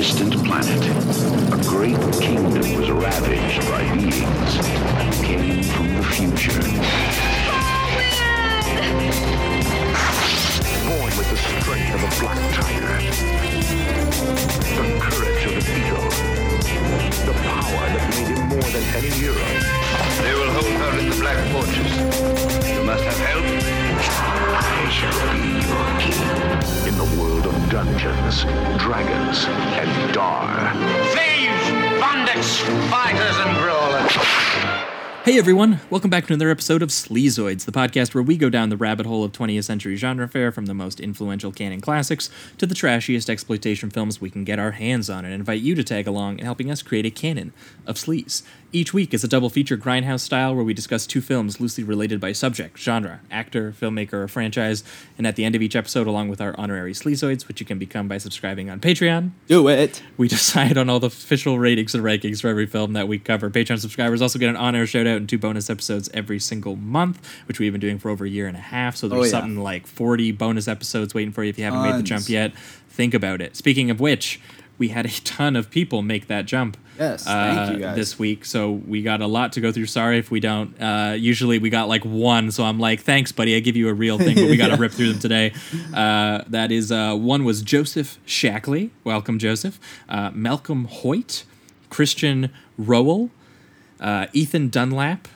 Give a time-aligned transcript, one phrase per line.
[0.00, 0.82] distant planet,
[1.52, 4.56] a great kingdom was ravaged by beings
[4.96, 6.62] that came from the future.
[10.88, 12.96] Born with the strength of a black tiger,
[14.78, 16.08] the courage of a beetle,
[17.26, 19.46] the power that made him more than any hero.
[20.22, 21.92] They will hold her in the Black Fortress.
[22.74, 23.89] You must have help.
[24.02, 28.44] I shall be your king in the world of dungeons,
[28.80, 30.72] dragons, and dar.
[31.12, 34.70] Thieves, bandits, fighters, and brawlers.
[35.22, 38.70] Hey everyone, welcome back to another episode of Sleazoids, the podcast where we go down
[38.70, 42.64] the rabbit hole of 20th century genre fare from the most influential canon classics to
[42.64, 46.08] the trashiest exploitation films we can get our hands on and invite you to tag
[46.08, 47.52] along in helping us create a canon
[47.86, 48.42] of sleaze.
[48.72, 52.20] Each week is a double feature grindhouse style where we discuss two films loosely related
[52.20, 54.84] by subject, genre, actor, filmmaker, or franchise,
[55.18, 57.80] and at the end of each episode, along with our honorary Sleazoids, which you can
[57.80, 60.04] become by subscribing on Patreon, Do it.
[60.16, 63.50] we decide on all the official ratings and rankings for every film that we cover.
[63.50, 67.28] Patreon subscribers also get an on-air shout out and two bonus episodes every single month,
[67.48, 68.94] which we've been doing for over a year and a half.
[68.94, 69.30] So there's Oh, yeah.
[69.30, 72.52] something like 40 bonus episodes waiting for you if you haven't made the jump yet.
[72.88, 73.56] Think about it.
[73.56, 74.40] Speaking of which,
[74.78, 76.76] we had a ton of people make that jump.
[77.00, 77.96] Yes, thank uh, you, guys.
[77.96, 79.86] This week, so we got a lot to go through.
[79.86, 80.78] Sorry if we don't.
[80.80, 83.56] Uh, usually we got like one, so I'm like, thanks, buddy.
[83.56, 84.80] I give you a real thing, but we got to Yeah.
[84.80, 85.54] rip through them today.
[85.94, 88.90] Uh, that is uh, one was Joseph Shackley.
[89.02, 89.80] Welcome, Joseph.
[90.10, 91.44] Uh, Malcolm Hoyt,
[91.88, 93.30] Christian Rowell,
[93.98, 95.26] uh, Ethan Dunlap,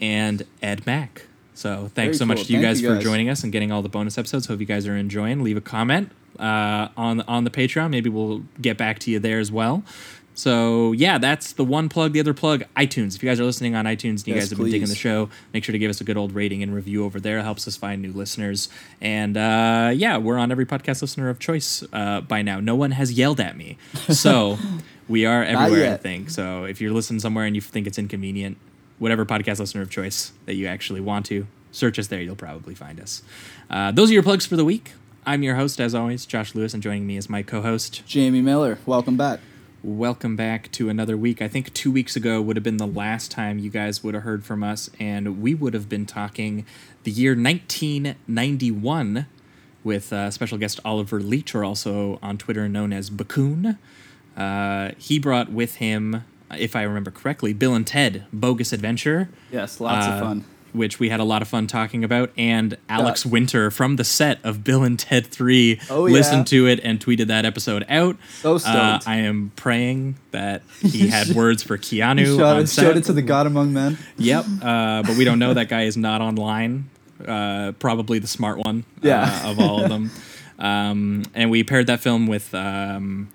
[0.00, 1.26] and Ed Mack.
[1.52, 2.44] So thanks Very so much cool.
[2.46, 4.46] to you Thank guys, you for joining us and getting all the bonus episodes.
[4.46, 5.42] Hope you guys are enjoying.
[5.44, 7.90] Leave a comment uh, on on the Patreon.
[7.90, 9.82] Maybe we'll get back to you there as well.
[10.40, 12.14] So yeah, that's the one plug.
[12.14, 13.14] The other plug, iTunes.
[13.14, 14.94] If you guys are listening on iTunes and you Yes, guys have been digging the
[14.94, 17.40] show, make sure to give us a good old rating and review over there.
[17.40, 18.70] It helps us find new listeners.
[19.02, 22.58] And uh, yeah, we're on every podcast listener of choice uh, by now.
[22.58, 23.76] No one has yelled at me,
[24.08, 24.58] so
[25.08, 25.92] we are everywhere.
[25.92, 26.64] I think so.
[26.64, 28.56] If you're listening somewhere and you think it's inconvenient,
[28.98, 32.74] whatever podcast listener of choice that you actually want to search us there, you'll probably
[32.74, 33.22] find us.
[33.68, 34.92] Uh, those are your plugs for the week.
[35.26, 38.78] I'm your host, as always, Josh Lewis, and joining me is my co-host, Jamie Miller,
[38.86, 39.40] welcome back.
[39.82, 41.40] Welcome back to another week.
[41.40, 44.24] I think two weeks ago would have been the last time you guys would have
[44.24, 46.66] heard from us, and we would have been talking
[47.04, 49.26] the year 1991
[49.82, 53.78] with uh, special guest Oliver Leach, or also on Twitter known as Bakun.
[54.36, 56.24] Uh, he brought with him,
[56.54, 59.30] if I remember correctly, Bill and Ted Bogus Adventure.
[59.50, 60.44] Yes, lots uh, of fun.
[60.72, 63.32] Which we had a lot of fun talking about, and Alex Yeah.
[63.32, 66.12] Winter from the set of Bill and Ted 3 Oh, yeah.
[66.12, 68.16] listened to it and tweeted that episode out.
[68.40, 69.08] So Uh, stoked.
[69.08, 72.82] I am praying that he had words for Keanu Showed on it, set.
[72.82, 73.98] showed it to the God Among Men.
[74.18, 75.54] Yep, uh, but we don't know.
[75.54, 76.88] That guy is not online.
[77.26, 79.42] Uh, probably the smart one Yeah.
[79.44, 80.10] uh, of all of them.
[80.58, 83.28] Um, and we paired that film with um,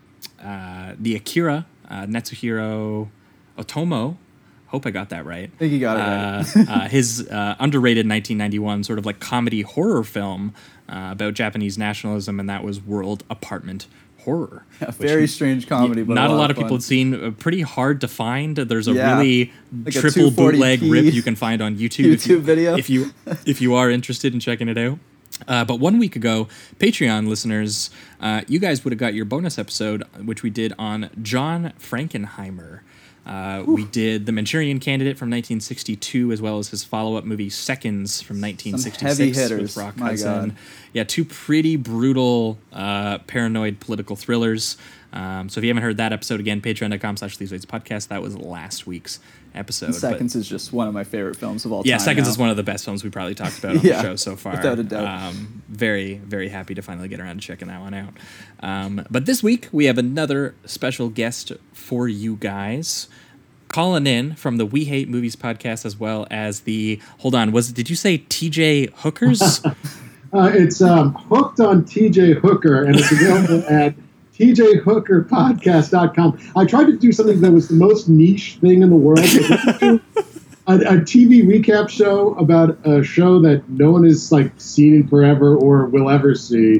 [0.43, 3.09] uh, the Akira uh, Katsuhiro
[3.57, 4.17] Otomo.
[4.67, 5.51] Hope I got that right.
[5.53, 9.61] I think you got it Uh, uh, his uh, underrated 1991 sort of like comedy
[9.61, 10.53] horror film
[10.89, 13.87] uh, about Japanese nationalism, and that was World Apartment
[14.19, 14.65] Horror.
[14.81, 16.65] A very strange comedy, but not a lot of fun.
[16.65, 17.13] people have seen.
[17.13, 18.57] Uh, pretty hard to find.
[18.57, 19.17] There's a Yeah.
[19.17, 19.53] really
[19.83, 22.13] Like a triple 240p bootleg rip you can find on YouTube.
[22.13, 22.75] if you, YouTube video.
[22.75, 23.11] If you
[23.45, 24.97] if you are interested in checking it out.
[25.47, 26.47] Uh, but one week ago,
[26.79, 27.89] Patreon listeners,
[28.21, 32.79] uh, you guys would have got your bonus episode, which we did on John Frankenheimer.
[33.25, 38.21] Uh, we did The Manchurian Candidate from 1962, as well as his follow-up movie Seconds
[38.21, 39.77] from 1966 heavy with.
[39.77, 40.55] Rock Hudson.
[40.93, 44.77] Yeah, two pretty brutal, uh, paranoid political thrillers.
[45.15, 48.09] Um, so if you haven't heard that episode again, patreon.com slash Sleazoids podcast.
[48.09, 49.19] That was last week's
[49.53, 49.87] episode.
[49.87, 51.99] but- Seconds is just one of my favorite films of all yeah, time.
[52.01, 52.31] Yeah, Seconds now.
[52.31, 54.35] is one of the best films we probably talked about on Yeah, the show so
[54.35, 54.51] far.
[54.57, 55.05] without a doubt.
[55.29, 58.13] Um, very, very happy to finally get around to checking that one out.
[58.59, 63.07] Um, but this week, we have another special guest for you guys.
[63.67, 67.71] Calling in from the We Hate Movies podcast, as well as the hold on, was
[67.73, 69.61] did you say TJ Hookers?
[70.33, 73.95] Uh, it's um, hooked on TJ Hooker, and it's available at
[74.37, 76.51] tjhookerpodcast.com.
[76.55, 79.19] I tried to do something that was the most niche thing in the world.
[80.67, 85.07] a, a TV recap show about a show that no one has like seen in
[85.07, 86.79] forever or will ever see.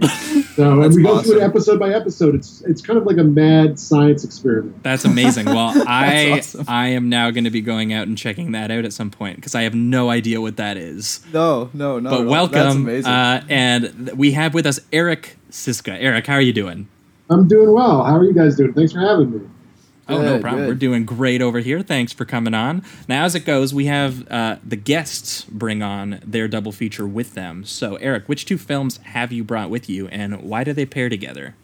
[0.56, 2.36] So, and That's we go through it episode by episode.
[2.36, 4.82] It's it's kind of like a mad science experiment.
[4.84, 5.46] That's amazing.
[5.46, 6.66] Well, I awesome.
[6.68, 9.36] I am now going to be going out and checking that out at some point
[9.36, 11.20] because I have no idea what that is.
[11.32, 12.10] No, no, no.
[12.10, 12.24] but no.
[12.24, 13.12] That's welcome, amazing.
[13.12, 15.96] uh, and th- we have with us Eric Szyszka.
[16.00, 16.88] Eric, how are you doing?
[17.30, 18.04] I'm doing well.
[18.04, 18.74] How are you guys doing?
[18.74, 19.50] Thanks for having me.
[20.08, 20.64] Oh, no problem.
[20.64, 20.68] good.
[20.68, 21.82] We're doing great over here.
[21.82, 22.84] Thanks for coming on.
[23.08, 27.34] Now, as it goes, we have uh, the guests bring on their double feature with
[27.34, 27.64] them.
[27.64, 31.10] So, Eric, which two films have you brought with you, and why do they pair
[31.10, 31.56] together?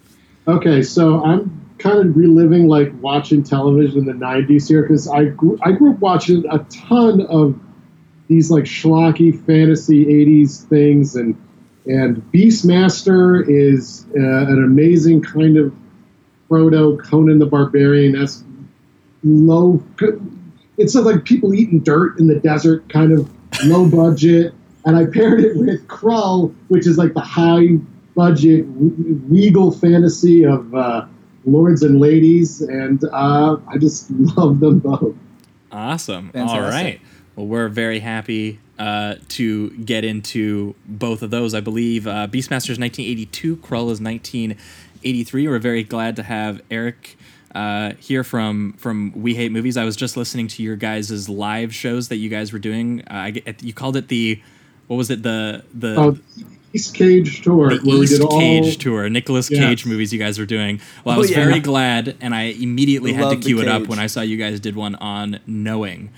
[0.48, 5.25] Okay, so I'm kind of reliving like watching television in the '90s here because I
[5.25, 6.60] grew, I grew up watching a
[6.90, 7.60] ton of
[8.28, 11.36] these like schlocky fantasy '80s things, and
[11.91, 15.73] and Beastmaster is uh, an amazing kind of
[16.47, 18.13] proto Conan the Barbarian.
[18.13, 18.45] That's
[19.23, 19.83] low.
[20.77, 23.29] It's like people eating dirt in the desert, kind of
[23.65, 24.53] low budget.
[24.83, 27.75] And I paired it with Krull, which is like the high
[28.15, 31.05] budget regal fantasy of uh,
[31.45, 35.15] lords and ladies, and uh, I just love them both.
[35.71, 36.31] Awesome.
[36.33, 36.73] All Fantastic.
[36.73, 37.01] right.
[37.35, 41.54] Well, we're very happy uh, to get into both of those.
[41.54, 45.48] I believe uh, Beastmaster is 1982, Krull is 1983.
[45.48, 47.18] We're very glad to have Eric
[47.54, 49.78] uh, here from from We Hate Movies.
[49.78, 53.01] I was just listening to your guys' live shows that you guys were doing.
[53.10, 54.42] Uh, I you called it the
[54.88, 56.18] what was it the the Oh,
[56.74, 59.86] East Cage tour, the where we East did all Cage tour, Nicolas Cage Yes.
[59.86, 60.80] movies you guys were doing.
[61.04, 61.44] Well, I Oh, was yeah.
[61.45, 64.22] very glad, and I immediately had to Love the cue it up when I saw
[64.22, 66.10] you guys did one on Knowing,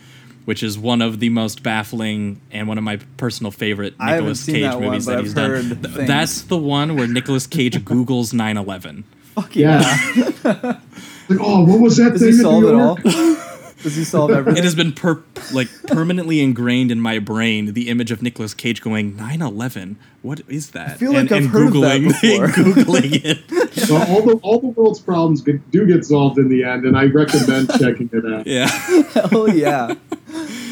[0.46, 4.26] which is one of the most baffling and one of my personal favorite I haven't
[4.26, 5.50] Nicolas Cage that movies but that I've he's done.
[5.50, 6.08] heard Th- things.
[6.08, 9.04] That's the one where Nicolas Cage Googles 9/11.
[9.36, 9.82] Fuck yeah.
[10.16, 10.80] Yeah.
[11.30, 12.32] Like, oh, what was that Does thing?
[12.32, 13.00] he in solve New it all?
[13.00, 13.04] York?
[13.84, 14.58] Does he solve everything?
[14.60, 15.24] It has been per-
[15.54, 19.96] like permanently ingrained in my brain the image of Nicolas Cage going 9/11.
[20.22, 20.90] What is that?
[20.92, 22.48] I feel like I've heard of that before.
[22.48, 23.74] googling it.
[23.74, 26.98] So all the all the world's problems get, do get solved in the end, and
[26.98, 28.46] I recommend checking it out.
[28.46, 28.68] Yeah.
[28.68, 29.96] Hell yeah.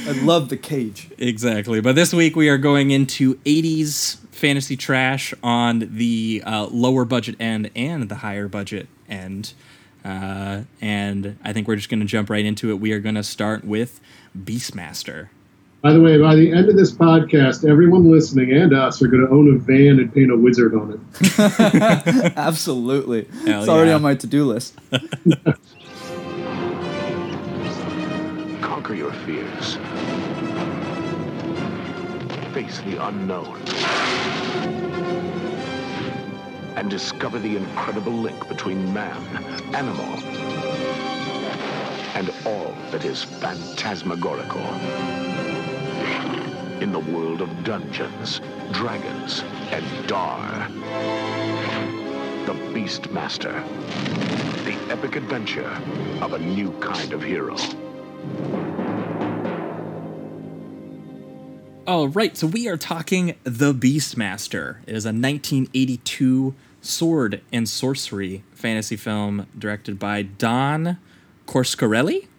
[0.08, 1.10] I love the cage.
[1.18, 1.82] Exactly.
[1.82, 7.36] But this week we are going into 80s fantasy trash on the uh, lower budget
[7.40, 9.54] end and the higher budget end.
[10.04, 12.80] Uh, and I think we're just going to jump right into it.
[12.80, 14.00] We are going to start with
[14.38, 15.30] Beastmaster.
[15.82, 19.26] By the way, by the end of this podcast, everyone listening and us are going
[19.26, 21.00] to own a van and paint a wizard on it.
[22.38, 23.28] Absolutely.
[23.46, 23.96] Hell it's already yeah.
[23.96, 24.76] on my to-do list.
[28.62, 29.78] Conquer your fears.
[32.54, 33.62] Face the unknown.
[36.76, 39.24] And discover the incredible link between man,
[39.74, 40.22] animal,
[42.14, 44.62] and all that is phantasmagorical.
[46.82, 48.42] In the world of Dungeons,
[48.74, 50.68] Dragons, and Dar.
[52.46, 53.64] The Beastmaster.
[54.66, 55.72] The epic adventure
[56.22, 57.56] of a new kind of hero.
[61.92, 64.78] All right, so we are talking The Beastmaster.
[64.88, 71.00] It is a 1982 sword and sorcery fantasy film directed by Don
[71.48, 72.30] Coscarelli.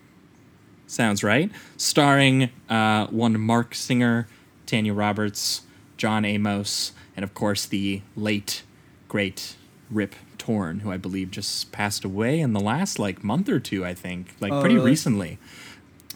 [0.86, 1.50] Sounds right.
[1.76, 4.26] Starring uh, one Marc Singer,
[4.64, 5.60] Tanya Roberts,
[5.98, 8.62] John Amos, and of course the late,
[9.06, 9.56] great
[9.90, 13.84] Rip Torn, who I believe just passed away in the last like month or two.
[13.84, 14.92] I think, like pretty really?
[14.92, 15.38] recently.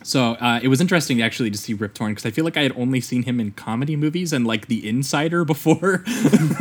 [0.06, 2.62] So uh, it was interesting actually to see Rip Torn because I feel like I
[2.62, 6.04] had only seen him in comedy movies and like The Insider before.
[6.06, 6.12] so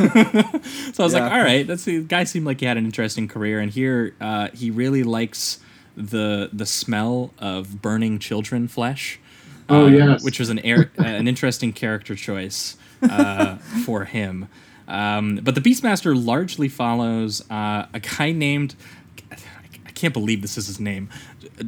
[0.02, 0.60] I
[0.98, 1.38] was like, Yeah.
[1.38, 4.48] all right, that's the guy seemed like he had an interesting career, and here uh,
[4.52, 5.60] he really likes
[5.96, 9.20] the the smell of burning children flesh.
[9.68, 10.24] Oh, uh, yes.
[10.24, 14.48] which was an air, uh, an interesting character choice uh, for him.
[14.88, 18.74] Um, but the Beastmaster largely follows uh, a guy named.
[19.96, 21.08] I can't believe this is his name.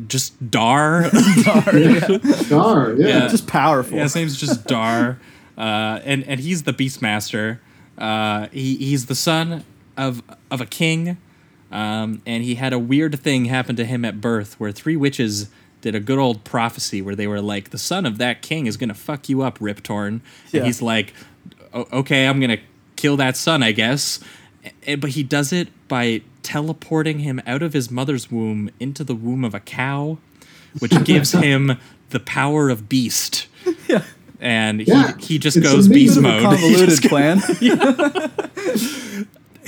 [0.06, 1.11] Just Dar.
[1.42, 3.06] Dar, yeah.
[3.06, 3.28] Yeah.
[3.28, 3.97] Just powerful.
[3.97, 5.18] Yeah, his name's just Dar,
[5.56, 7.58] uh, and and he's the Beastmaster.
[7.97, 9.64] Uh, he he's the son
[9.97, 11.16] of of a king,
[11.73, 15.49] um, and he had a weird thing happen to him at birth, where three witches
[15.80, 18.76] did a good old prophecy where they were like, the son of that king is
[18.76, 20.20] gonna fuck you up, Rip Torn,"
[20.52, 20.58] Yeah.
[20.58, 21.14] And he's like,
[21.75, 22.58] okay, I'm gonna
[22.97, 24.20] kill that son, I guess.
[24.86, 29.14] A- But he does it by teleporting him out of his mother's womb into the
[29.14, 30.18] womb of a cow,
[30.78, 31.78] which gives him
[32.10, 33.46] the power of beast.
[33.88, 34.04] Yeah.
[34.40, 36.58] And Yeah, he, he just it's goes beast Bit of a mode.
[36.58, 37.40] He convoluted plan.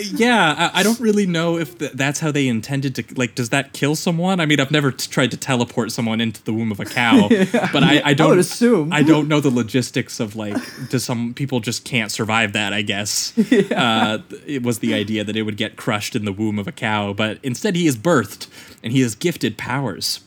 [0.02, 3.04] Yeah, I, I don't really know if th- that's how they intended to.
[3.14, 4.40] Like, does that kill someone?
[4.40, 7.28] I mean, I've never t- tried to teleport someone into the womb of a cow,
[7.73, 8.92] but I, I don't would assume.
[8.92, 10.57] I don't know the logistics of like.
[10.88, 12.73] Does some people just can't survive that?
[12.73, 16.59] I guess uh, it was the idea that it would get crushed in the womb
[16.59, 18.49] of a cow, but instead he is birthed
[18.83, 20.21] and he is gifted powers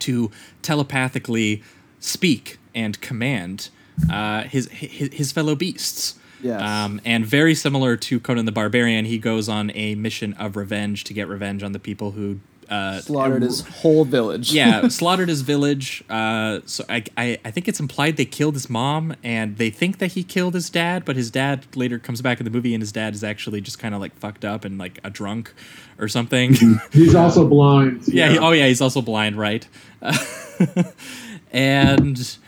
[0.00, 0.30] to
[0.62, 1.62] telepathically
[2.00, 3.68] speak and command
[4.10, 6.18] uh, his, his his fellow beasts.
[6.42, 6.60] Yes.
[6.60, 11.04] Um, and very similar to Conan the Barbarian, he goes on a mission of revenge
[11.04, 14.50] to get revenge on the people who uh, Slaughtered his whole village.
[14.52, 16.02] yeah, slaughtered his village.
[16.08, 19.98] Uh, so I, I, I think it's implied they killed his mom, and they think
[19.98, 22.80] that he killed his dad, but his dad later comes back in the movie, and
[22.80, 25.52] his dad is actually just kind of like fucked up and like a drunk
[25.98, 26.54] or something.
[26.92, 28.04] He's also blind.
[28.08, 28.30] yeah.
[28.30, 29.66] he- oh yeah, he's also blind, right?
[31.52, 32.38] and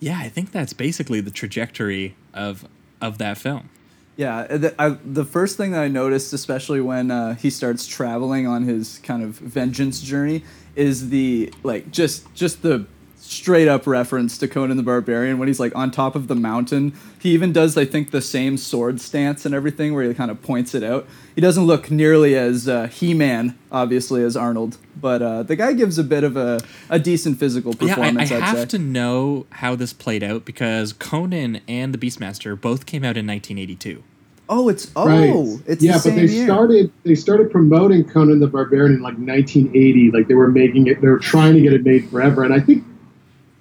[0.00, 2.66] yeah, I think that's basically the trajectory of
[3.04, 3.68] of that film.
[4.16, 8.46] Yeah, the, I, the first thing that I noticed, especially when uh, he starts traveling
[8.46, 10.44] on his kind of vengeance journey,
[10.76, 12.86] is the like just just the
[13.26, 16.92] straight up reference to Conan the Barbarian when he's like on top of the mountain.
[17.18, 20.42] He even does, I think, the same sword stance and everything, where he kind of
[20.42, 21.06] points it out.
[21.34, 25.98] He doesn't look nearly as uh, He-Man, obviously, as Arnold, but uh, the guy gives
[25.98, 28.30] a bit of a, a decent physical performance.
[28.30, 28.78] yeah, I, I would have say.
[28.78, 33.26] to know how this played out because Conan and the Beastmaster both came out in
[33.26, 34.02] 1982.
[34.46, 35.62] Oh, it's oh, Right.
[35.66, 36.44] it's yeah, the but they year.
[36.44, 40.10] started they started promoting Conan the Barbarian in like 1980.
[40.10, 42.44] Like they were making it, they were trying to get it made forever.
[42.44, 42.84] And I think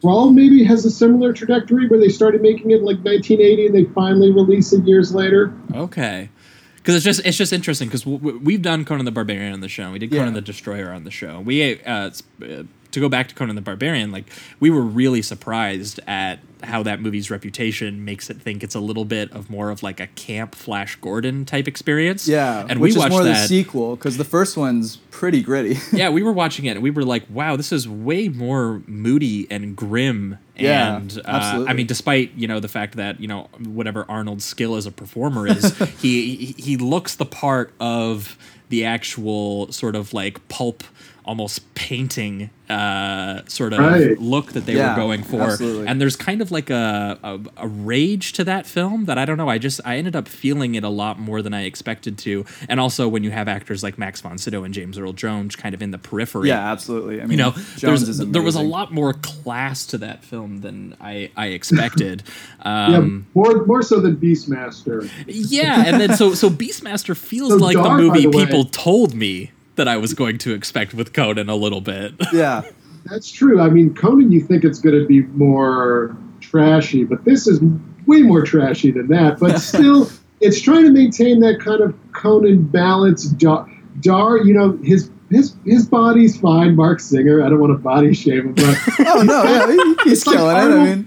[0.04, 3.76] Krull maybe has a similar trajectory where they started making it in like 1980 and
[3.76, 5.54] they finally released it years later.
[5.74, 6.30] Okay.
[6.76, 9.92] Because it's just it's just interesting because we've done Conan the Barbarian on the show.
[9.92, 10.34] We did Conan Yeah.
[10.34, 11.40] the Destroyer on the show.
[11.40, 12.10] We uh,
[12.42, 14.26] uh, to go back to Conan the Barbarian, like
[14.60, 19.04] we were really surprised at how that movie's reputation makes it think it's a little
[19.04, 22.28] bit of more of like a camp Flash Gordon type experience.
[22.28, 23.50] Yeah, and which we is watched more the that.
[23.50, 25.78] sequel because the first one's pretty gritty.
[25.92, 29.48] yeah, we were watching it and we were like, wow, this is way more moody
[29.52, 30.38] and grim.
[30.56, 31.66] Yeah, and uh.
[31.68, 34.92] I mean, despite you know the fact that you know whatever Arnold's skill as a
[34.92, 38.38] performer is, he he he looks the part of
[38.70, 40.84] the actual sort of like pulp,
[41.25, 44.20] almost painting uh, sort of Right.
[44.20, 45.42] look that they Yeah, were going for.
[45.42, 45.88] absolutely.
[45.88, 49.38] And there's kind of like a, a a rage to that film that I don't
[49.38, 49.48] know.
[49.50, 52.46] I just I ended up feeling it a lot more than I expected to.
[52.70, 55.75] And also when you have actors like Max von Sydow and James Earl Jones kind
[55.75, 56.48] of in the periphery.
[56.50, 57.22] yeah, absolutely.
[57.22, 60.62] I mean, You know, Jones is there was a lot more class to that film
[60.62, 62.24] than I, I expected.
[62.65, 65.10] Yeah, Um, more more so than Beastmaster.
[65.27, 69.13] yeah, and then so so Beastmaster feels So like dark, the movie the people told
[69.13, 72.13] me that I was going to expect with Conan a little bit.
[72.34, 72.63] Yeah,
[73.06, 73.60] That's true.
[73.62, 77.60] I mean, Conan, you think it's going to be more trashy, but this is
[78.06, 79.39] way more trashy than that.
[79.39, 80.10] But still,
[80.42, 83.25] it's trying to maintain that kind of Conan balance.
[83.25, 83.70] Dar,
[84.01, 86.75] Dar you know, his his his body's fine.
[86.75, 87.44] Marc Singer.
[87.44, 88.77] I don't want to body shame him, but
[89.08, 90.60] oh no, yeah, he- he's It's like killing it.
[90.60, 91.06] I mean,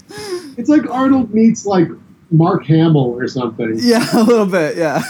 [0.58, 1.88] it's like Arnold meets like
[2.30, 3.78] Mark Hamill or something.
[3.80, 4.76] yeah, a little bit.
[4.76, 5.00] Yeah,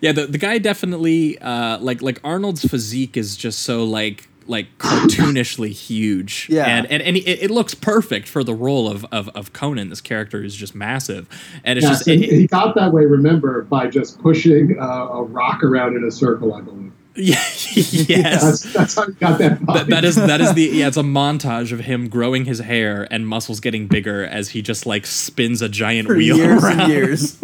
[0.00, 4.66] Yeah, the, the guy definitely uh, like like Arnold's physique is just so like like
[4.78, 6.46] cartoonishly huge.
[6.48, 6.66] Yeah.
[6.66, 9.88] and and, and it, it looks perfect for the role of, of of Conan.
[9.88, 11.28] This character is just massive,
[11.64, 13.04] and it's Yes, just and it- he got that way.
[13.06, 16.54] Remember by just pushing uh, a rock around in a circle.
[16.54, 18.42] I believe yeah, yes.
[18.42, 19.64] that's that's how he got that.
[19.66, 23.08] That, that is that is the yeah it's a montage of him growing his hair
[23.10, 26.80] and muscles getting bigger as he just like spins a giant for wheel years around.
[26.82, 27.38] and years.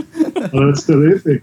[0.52, 1.42] Oh, that's terrific.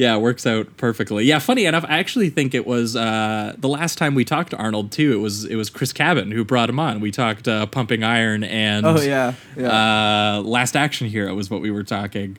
[0.00, 1.24] Yeah, it works out perfectly.
[1.26, 4.56] Yeah, funny enough, I actually think it was uh, the last time we talked to
[4.56, 5.12] Arnold too.
[5.12, 7.00] It was it was Chris Cabin who brought him on.
[7.00, 10.38] We talked uh, Pumping Iron and Oh yeah, yeah.
[10.38, 12.38] uh, Last Action Hero was what we were talking.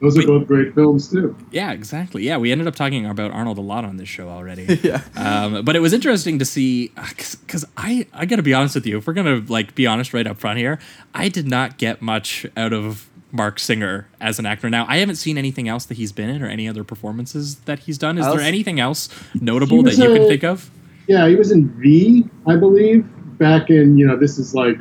[0.00, 1.36] Those are both great films too.
[1.50, 2.22] Yeah, exactly.
[2.22, 4.78] Yeah, we ended up talking about Arnold a lot on this show already.
[4.82, 5.02] Yeah.
[5.16, 8.86] Um, but it was interesting to see because I I got to be honest with
[8.86, 8.98] you.
[8.98, 10.78] If we're gonna like be honest right up front here,
[11.12, 14.68] I did not get much out of Marc Singer as an actor.
[14.70, 17.80] Now I haven't seen anything else that he's been in or any other performances that
[17.80, 18.18] he's done.
[18.18, 20.70] Is there anything else notable that you can think of?
[21.06, 23.06] Yeah, he was in V, I believe,
[23.38, 24.78] back in you know this is like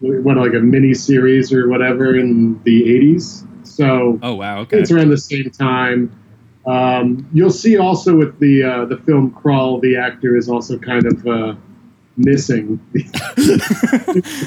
[0.00, 3.46] what like a mini series or whatever in the '80s.
[3.66, 4.78] So Oh wow, okay.
[4.78, 6.16] it's around the same time.
[6.66, 11.06] Um, you'll see also with the uh, the film Krull, the actor is also kind
[11.06, 11.54] of uh,
[12.16, 12.80] missing.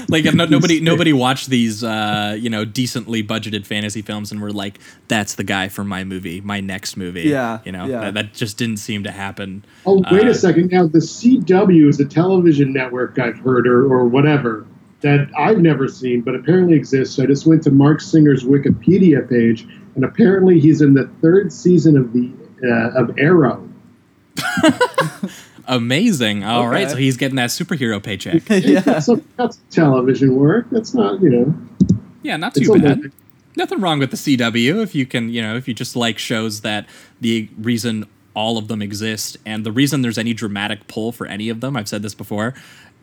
[0.09, 4.51] like no, nobody nobody watched these uh, you know decently budgeted fantasy films and were
[4.51, 7.23] like, that's the guy for my movie, my next movie.
[7.23, 8.01] Yeah, you know yeah.
[8.01, 9.65] that, that just didn't seem to happen.
[9.85, 10.71] oh, wait Uh, a second.
[10.71, 14.65] Now the CW is a television network I've heard or, or whatever
[15.01, 17.15] that I've never seen, but apparently exists.
[17.15, 21.53] So I just went to Marc Singer's Wikipedia page, and apparently he's in the third
[21.53, 22.31] season of the
[22.63, 23.69] uh, of Arrow.
[25.67, 26.43] Amazing.
[26.43, 26.91] All right, Okay.
[26.91, 28.43] so he's getting that superhero paycheck.
[28.49, 28.79] yeah.
[28.85, 30.67] That's, that's television work.
[30.71, 31.53] That's not you know.
[32.23, 32.97] Yeah, not too a bad.
[32.97, 33.11] living.
[33.57, 36.61] Nothing wrong with the CW if you can, you know, if you just like shows
[36.61, 36.87] that
[37.21, 41.47] the reason all of them exist and the reason there's any dramatic pull for any
[41.49, 42.53] of them, I've said this before,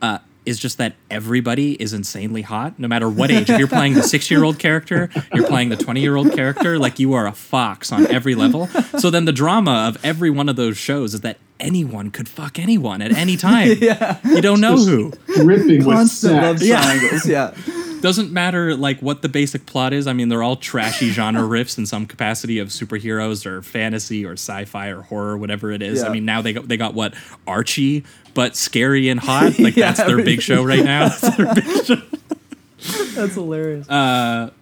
[0.02, 3.48] uh, is just that everybody is insanely hot, no matter what age.
[3.48, 6.78] If you're playing the six year old character, you're playing the 20 year old character,
[6.78, 8.66] like you are a fox on every level.
[8.98, 12.58] So then the drama of every one of those shows is that anyone could fuck
[12.58, 13.76] anyone at any time.
[13.82, 14.18] Yeah.
[14.24, 15.12] You don't know who.
[15.34, 16.68] Dripping with Constant love sex.
[16.68, 16.82] Yeah.
[16.82, 17.26] triangles.
[17.26, 17.54] Yeah.
[18.00, 20.08] Doesn't matter like what the basic plot is.
[20.08, 24.32] I mean, they're all trashy genre riffs in some capacity of superheroes or fantasy or
[24.32, 26.02] sci-fi or horror, whatever it is.
[26.02, 27.14] I mean, now they got they got what
[27.46, 29.58] Archie, but scary and hot.
[29.58, 31.08] Like Yeah, that's their big show right now.
[31.08, 32.02] That's their big show.
[33.14, 33.86] That's hilarious.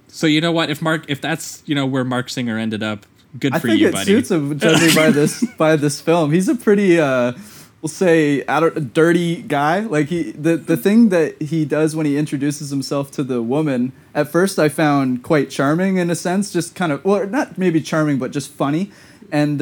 [0.08, 0.70] So you know what?
[0.70, 3.06] If Marc, if that's you know where Marc Singer ended up,
[3.38, 4.04] good I for think you, it buddy.
[4.04, 6.32] suits him, judging by this by this film.
[6.32, 7.32] He's a pretty, uh,
[7.80, 9.80] we'll say, out of, dirty guy.
[9.80, 13.92] Like he, the the thing that he does when he introduces himself to the woman,
[14.14, 17.80] at first I found quite charming in a sense, just kind of, well, not maybe
[17.80, 18.90] charming, but just funny,
[19.30, 19.58] and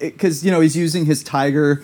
[0.00, 1.82] because you know he's using his tiger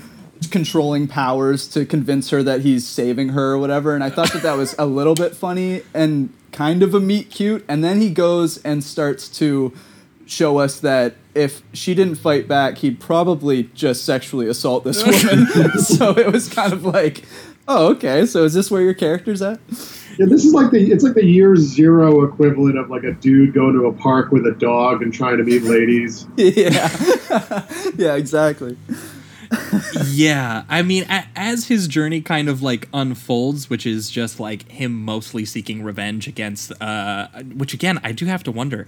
[0.50, 4.42] controlling powers to convince her that he's saving her or whatever and i thought that
[4.42, 8.10] that was a little bit funny and kind of a meet cute and then he
[8.10, 9.72] goes and starts to
[10.30, 15.46] show us that if she didn't fight back he'd probably just sexually assault this woman.
[15.78, 17.24] So it was kind of like
[17.68, 19.60] oh okay so is this where your character's at?
[20.18, 23.54] Yeah, this is like the it's like the year zero equivalent of like a dude
[23.54, 26.26] going to a park with a dog and trying to meet ladies.
[26.36, 27.66] yeah.
[27.96, 28.76] Yeah exactly
[30.06, 34.70] yeah, I mean, a- as his journey kind of like unfolds, which is just like
[34.70, 38.86] him mostly seeking revenge against, uh, which again, I do have to wonder.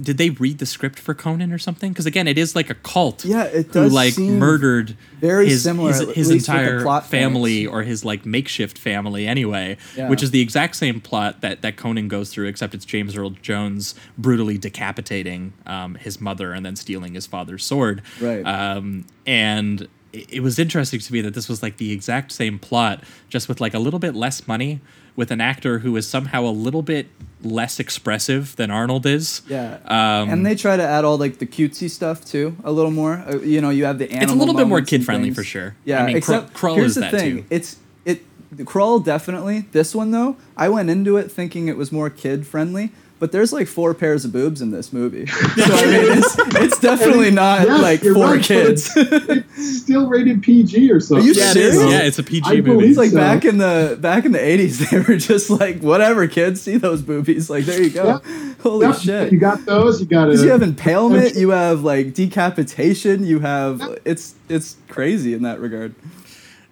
[0.00, 1.92] Did they read the script for Conan or something?
[1.92, 3.24] Because again, it is like a cult.
[3.24, 6.62] Yeah, it who does like seem murdered very his, similar, his, his least with the
[6.62, 7.74] entire plot family points.
[7.74, 10.08] or his like makeshift family anyway, Yeah.
[10.08, 13.30] which is the exact same plot that that Conan goes through, except it's James Earl
[13.30, 18.02] Jones brutally decapitating um, his mother and then stealing his father's sword.
[18.20, 18.42] Right.
[18.42, 22.58] Um, and it, it was interesting to me that this was like the exact same
[22.58, 24.80] plot, just with like a little bit less money,
[25.16, 27.06] with an actor who is somehow a little bit
[27.42, 29.42] less expressive than Arnold is.
[29.48, 32.90] Yeah, Um, and they try to add all like the cutesy stuff too, a little
[32.90, 33.22] more.
[33.28, 34.22] Uh, you know, you have the animal.
[34.24, 35.76] It's a little bit more kid friendly for sure.
[35.84, 37.44] Yeah, I mean, except Krull, Krull here's is the that thing: too.
[37.50, 38.22] it's it.
[38.50, 39.66] The Krull definitely.
[39.72, 42.90] This one though, I went into it thinking it was more kid friendly.
[43.20, 46.80] But there's like four pairs of boobs in this movie, so I mean, it's, it's
[46.80, 48.90] definitely not Yes, like you're for right, kids.
[48.96, 51.24] It's still rated PG or something.
[51.24, 51.76] Are you Yeah, serious?
[51.76, 51.90] is.
[51.92, 52.86] Yeah, it's a PG I movie.
[52.88, 53.16] It's like so.
[53.16, 57.02] back in the back in the '80s, they were just like, whatever, kids, see those
[57.02, 57.48] boobies.
[57.48, 58.20] Like, there you go.
[58.62, 59.32] Holy Yep, shit!
[59.32, 60.00] You got those.
[60.00, 60.32] You got it.
[60.32, 65.60] Because you have impalement, you have like decapitation, you have it's it's crazy in that
[65.60, 65.94] regard.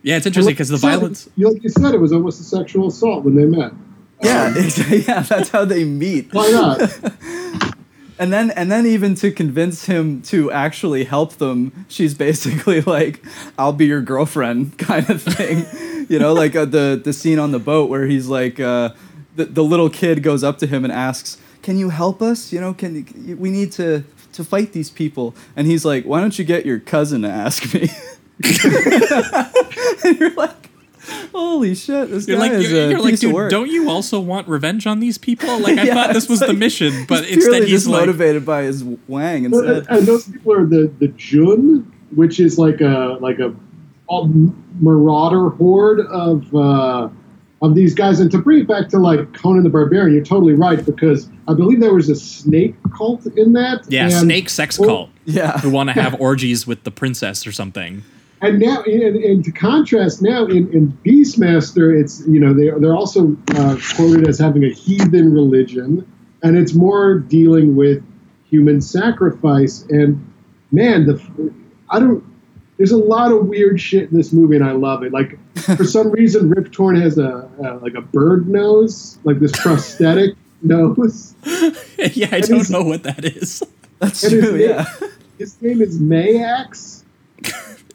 [0.02, 1.28] yeah, it's interesting because the violence.
[1.36, 3.72] You, like you said, it was almost a sexual assault when they met.
[4.22, 4.54] Yeah,
[4.88, 6.32] yeah, that's how they meet.
[6.32, 6.80] Why not?
[8.18, 13.20] And then and then even to convince him to actually help them, she's basically like,
[13.58, 15.66] "I'll be your girlfriend," kind of thing.
[16.08, 18.90] you know, like uh, the the scene on the boat where he's like, uh,
[19.34, 22.52] the the little kid goes up to him and asks, "Can you help us?
[22.52, 23.04] You know, can
[23.40, 24.04] we need to
[24.34, 27.74] to fight these people?" And he's like, "Why don't you get your cousin to ask
[27.74, 27.90] me?"
[30.04, 30.70] and you're like,
[31.32, 33.50] "Holy shit, this You're guy like, is you're, a you're like, piece of dude, work."
[33.50, 35.48] don't you also want revenge on these people?
[35.60, 37.86] Like, I Yeah, thought this it's was the mission, but he's instead purely he's just
[37.88, 39.86] like, motivated by his wang instead.
[39.88, 43.54] and those people are the the Jun, which is like a like a,
[44.10, 44.28] a
[44.80, 47.08] marauder horde of uh,
[47.62, 48.18] of these guys.
[48.20, 51.54] And to bring it back to like Conan the Barbarian, you're totally right because I
[51.54, 53.84] believe there was a snake cult in that.
[53.88, 55.10] yeah, and, snake sex well, cult.
[55.24, 55.58] Yeah.
[55.58, 58.02] Who want to have orgies with the princess or something.
[58.42, 62.96] And now, and, and to contrast, now in, in Beastmaster, it's you know they they're
[62.96, 66.04] also uh, quoted as having a heathen religion,
[66.42, 68.02] and it's more dealing with
[68.50, 69.82] human sacrifice.
[69.90, 70.20] And
[70.72, 71.22] man, the
[71.88, 72.24] I don't.
[72.78, 75.12] There's a lot of weird shit in this movie, and I love it.
[75.12, 75.38] Like
[75.76, 80.34] for some reason, Rip Torn has a, uh like a bird nose, like this prosthetic
[80.62, 81.34] nose.
[81.46, 83.62] yeah, I And don't know what that is.
[84.00, 84.86] That's And his true, name- yeah.
[85.38, 87.01] His name is Mayax.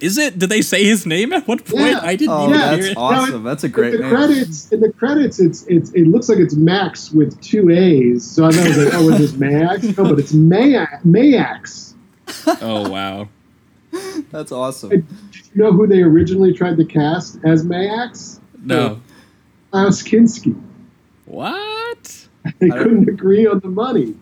[0.01, 0.37] Is it?
[0.39, 1.91] Did they say his name at what point?
[1.91, 1.99] Yeah.
[2.01, 2.69] I didn't Oh, even Yeah.
[2.69, 2.97] hear that's it.
[2.97, 3.43] awesome.
[3.43, 4.15] That's a great in the name.
[4.15, 8.23] credits, in the credits, it's it's it looks like it's Max with two A's.
[8.23, 9.97] So I thought it was like, oh, is this Mayax?
[9.97, 11.93] No, but it's Maya, Mayax.
[12.61, 13.29] Oh wow.
[14.31, 14.89] That's awesome.
[14.89, 15.05] Did
[15.53, 18.39] you know who they originally tried to cast as Mayax?
[18.63, 18.99] No.
[19.71, 20.55] Klaus Kinski.
[21.25, 22.27] What?
[22.59, 24.15] They couldn't agree on the money,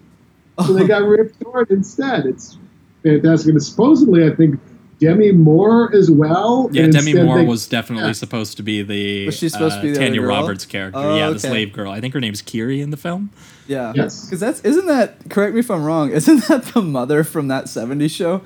[0.66, 2.26] so they got Rip Torn instead.
[2.26, 2.58] It's
[3.04, 3.52] fantastic.
[3.52, 4.60] And supposedly, I think
[5.00, 6.70] Demi Moore as well.
[6.72, 8.14] Yeah, Demi Moore they- was definitely yeah.
[8.14, 10.30] supposed to be the Was she supposed uh, to be the Tanya girl?
[10.30, 11.00] Roberts character.
[11.00, 11.92] Oh, yeah, the slave girl.
[11.92, 13.30] I think her name's Kiri in the film.
[13.68, 13.94] Yeah.
[13.96, 14.26] Yes.
[14.26, 16.12] Because that's isn't that correct me if I'm wrong?
[16.12, 18.42] Isn't that the mother from that '70s show?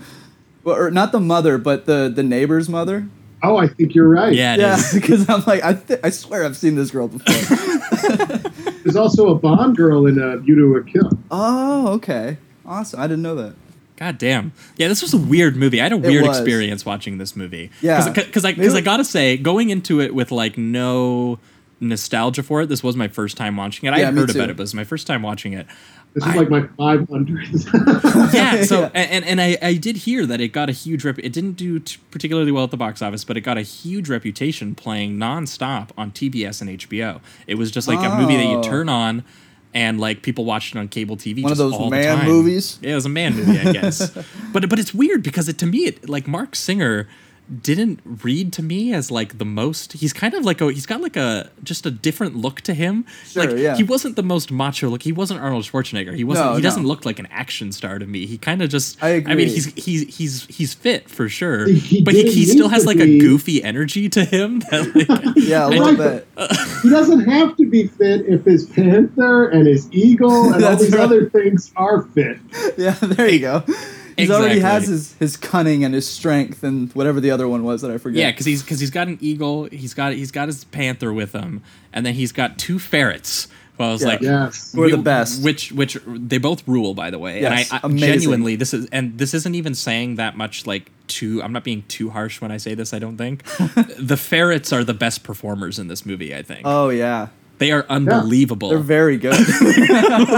[0.63, 3.07] Well, or not the mother, but the the neighbor's mother.
[3.41, 4.33] Oh, I think you're right.
[4.33, 7.33] Yeah, it yeah, because I'm like, I, th- I swear I've seen this girl before.
[8.83, 11.09] There's also a Bond girl in uh, View to a Kill.
[11.31, 12.99] oh, okay, awesome.
[12.99, 13.55] I didn't know that.
[13.99, 14.53] God damn.
[14.77, 15.81] Yeah, this was a weird movie.
[15.81, 17.69] I had a weird experience watching this movie.
[17.81, 18.09] Yeah.
[18.09, 21.37] Because I, Maybe- cause I gotta say, going into it with like no
[21.81, 23.93] nostalgia for it, this was my first time watching it.
[23.93, 24.37] I had heard too.
[24.37, 25.67] about it, but it was my first time watching it.
[26.13, 28.33] This is I- like my 500th.
[28.33, 28.89] yeah so Yeah.
[28.95, 31.77] and and I, I did hear that it got a huge rep it didn't do
[31.79, 35.89] t- particularly well at the box office but it got a huge reputation playing nonstop
[35.99, 38.63] on tbs and hbo it was just like a movie that you Oh.
[38.63, 39.23] turn on
[39.73, 42.79] and like people watched it on cable tv One of those all man movies?
[42.81, 44.09] yeah it was a man movie i guess
[44.53, 47.07] but but it's weird because it to me it like marc singer
[47.63, 51.01] didn't read to me as like the most he's kind of like a he's got
[51.01, 53.75] like a just a different look to him Sure, like yeah.
[53.75, 56.85] he wasn't the most macho look he wasn't arnold schwarzenegger he wasn't No, he doesn't
[56.85, 59.33] look like an action star to me he kind of just I agree.
[59.33, 62.45] I mean, he's he's he's he's fit for sure, He- he but he, didn't he
[62.45, 64.59] still has like be- a goofy energy to him.
[64.69, 66.57] That, like, Yeah, a I little Right, bit.
[66.83, 70.91] he doesn't have to be fit if his panther and his eagle and all these
[70.91, 71.01] right.
[71.01, 72.37] other things are fit.
[72.77, 73.63] Yeah, there you go.
[74.19, 77.81] He's already has his, his cunning and his strength and whatever the other one was
[77.81, 78.19] that I forget.
[78.21, 81.31] yeah, because he's because he's got an eagle, he's got he's got his panther with
[81.33, 81.61] him,
[81.93, 83.47] and then he's got two ferrets.
[83.77, 84.07] Well, I was Yeah.
[84.09, 84.73] like, Yes.
[84.73, 85.41] Who are the best.
[85.41, 87.41] Which which they both rule, by the way.
[87.41, 90.91] Yes, and I, I genuinely this is and this isn't even saying that much like
[91.07, 91.41] too.
[91.41, 92.93] I'm not being too harsh when I say this.
[92.93, 93.43] I don't think
[93.97, 96.35] the ferrets are the best performers in this movie.
[96.35, 97.27] I think Oh yeah,
[97.59, 98.69] they are unbelievable.
[98.69, 99.35] they're very good.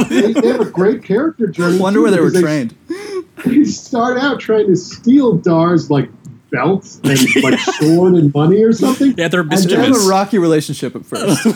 [0.09, 1.79] They, they have a great character journey.
[1.79, 2.75] Wonder too, where they were because trained.
[3.45, 6.09] They start out trying to steal Dar's like
[6.51, 9.15] belt and like sword and money or something.
[9.17, 9.71] yeah, they're mischievous.
[9.73, 11.47] And They then- have a rocky relationship at first.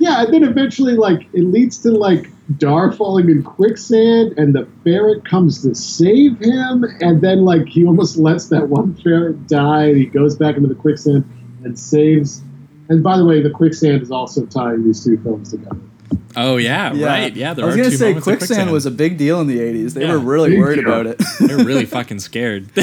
[0.00, 4.68] Yeah, and then eventually, like, it leads to like Dar falling in quicksand, and the
[4.84, 9.86] ferret comes to save him, and then like he almost lets that one ferret die,
[9.86, 11.24] and he goes back into the quicksand
[11.64, 12.42] and saves.
[12.88, 15.76] And by the way, the quicksand is also tying these two films together.
[16.36, 17.06] Oh yeah, Yeah.
[17.06, 17.34] right.
[17.36, 19.58] Yeah, there I was gonna say moments of quicksand, was a big deal in the
[19.60, 19.94] '80s.
[19.94, 20.12] They Yeah.
[20.12, 20.86] were really Big worried deal.
[20.86, 21.20] about it.
[21.40, 22.66] They're really fucking scared.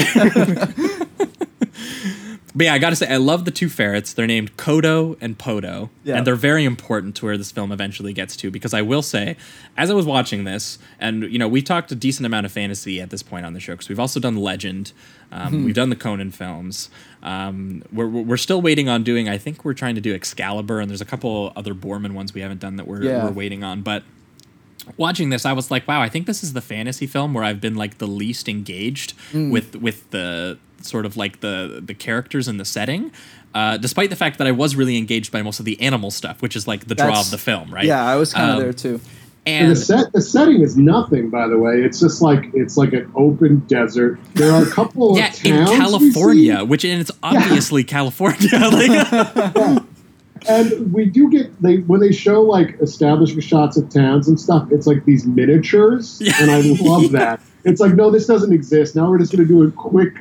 [2.56, 4.12] but yeah, I gotta say, I love the two ferrets.
[4.14, 6.16] They're named Kodo and Podo, Yeah.
[6.16, 8.50] and they're very important to where this film eventually gets to.
[8.50, 9.36] Because I will say,
[9.76, 13.00] as I was watching this, and you know, we talked a decent amount of fantasy
[13.00, 14.92] at this point on the show because we've also done Legend,
[15.30, 15.64] um, Hmm.
[15.64, 16.88] we've done the Conan films.
[17.22, 19.28] Um, we're we're we're still waiting on doing.
[19.28, 22.40] I think we're trying to do Excalibur, and there's a couple other Boorman ones we
[22.40, 23.24] haven't done that we're Yeah.
[23.24, 24.02] we're waiting on, but
[24.96, 27.60] watching this, I was like, wow, I think this is the fantasy film where I've
[27.60, 29.50] been like the least engaged Mm.
[29.50, 33.10] with with the sort of like the the characters and the setting.
[33.54, 36.42] Uh, despite the fact that I was really engaged by most of the animal stuff,
[36.42, 37.84] which is like the draw That's- of the film, right?
[37.86, 39.00] Yeah, I was kind of Um, there too.
[39.46, 41.80] And And the set, the setting is nothing, by the way.
[41.80, 44.18] It's just like it's like an open desert.
[44.34, 48.48] There are a couple yeah, of in towns we California, which and it's obviously California.
[48.52, 49.82] like,
[50.48, 54.68] and we do get they when they show like establishing shots of towns and stuff
[54.70, 56.34] it's like these miniatures Yeah.
[56.40, 59.52] and i love that it's like no this doesn't exist now we're just going to
[59.52, 60.14] do a quick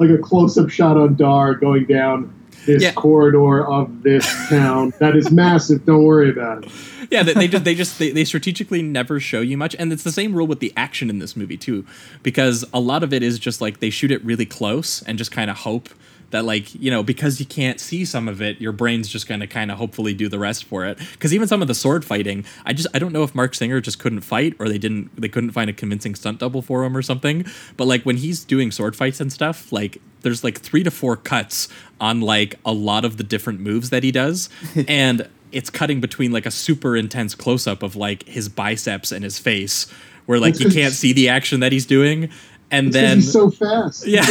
[0.00, 2.34] like a close-up shot on dar going down
[2.66, 2.92] this Yeah.
[2.92, 4.92] corridor of this town.
[4.98, 5.84] That is massive.
[5.86, 6.72] Don't worry about it.
[7.10, 10.04] Yeah, they, they just they just they, they strategically never show you much, and it's
[10.04, 11.84] the same rule with the action in this movie too,
[12.22, 15.32] because a lot of it is just like they shoot it really close and just
[15.32, 15.88] kind of hope
[16.30, 19.46] that like you know because you can't see some of it, your brain's just gonna
[19.46, 20.98] kind of hopefully do the rest for it.
[21.12, 23.80] Because even some of the sword fighting, I just I don't know if Marc Singer
[23.80, 26.96] just couldn't fight or they didn't they couldn't find a convincing stunt double for him
[26.96, 27.44] or something.
[27.76, 31.16] But like when he's doing sword fights and stuff, like there's like three to four
[31.16, 31.68] cuts
[32.00, 34.48] on like a lot of the different moves that he does,
[34.88, 39.24] and it's cutting between like a super intense close up of like his biceps and
[39.24, 39.90] his face,
[40.26, 42.30] where like you can't see the action that he's doing,
[42.70, 44.24] and It's then he's so fast yeah,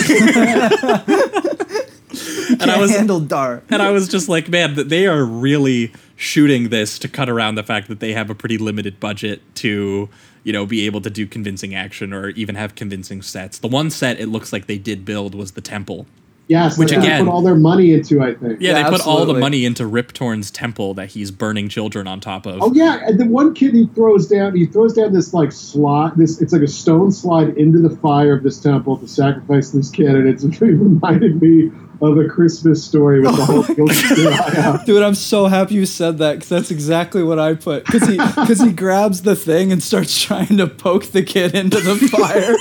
[2.12, 3.62] and I Can't was handle Dar.
[3.70, 7.56] and I was just like, man, th- they are really shooting this to cut around
[7.56, 10.10] the fact that they have a pretty limited budget to
[10.44, 13.58] you know be able to do convincing action or even have convincing sets.
[13.60, 16.08] The one set it looks like they did build was the temple.
[16.48, 18.84] yes Which that's what they again- put all their money into i think Yeah, Yeah,
[18.84, 22.46] they put all the money into Rip Torn's temple that he's burning children on top
[22.48, 22.58] of.
[22.62, 26.14] Oh yeah, and the one kid he throws down, he throws down this like slide.
[26.18, 29.90] This it's like a stone slide into the fire of this temple to sacrifice this
[29.92, 31.70] kid, and it's it reminded me
[32.02, 34.86] of a Christmas story with the whole guilty.
[34.86, 37.86] Dude, I'm so happy you said that because that's exactly what I put.
[37.86, 41.80] Because he, cause he grabs the thing and starts trying to poke the kid into
[41.80, 42.56] the fire.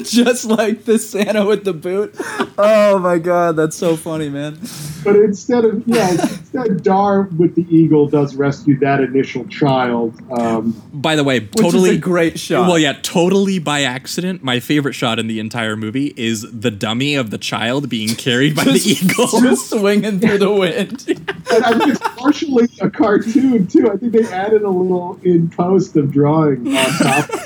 [0.04, 2.14] Just like the Santa with the boot.
[2.58, 4.58] Oh my god, that's so funny, man.
[5.04, 10.20] but instead of yeah, instead Dar with the eagle does rescue that initial child.
[10.30, 12.68] Um, By the way, Which totally is a great shot.
[12.68, 14.42] Well, yeah, totally by accident.
[14.42, 18.54] My favorite shot in the entire movie is the dummy of the child being carried
[18.54, 19.26] by the eagle.
[19.40, 21.04] Just swinging through the wind.
[21.08, 23.90] and I think it's partially a cartoon too.
[23.90, 27.30] I think they added a little in post of drawing on top.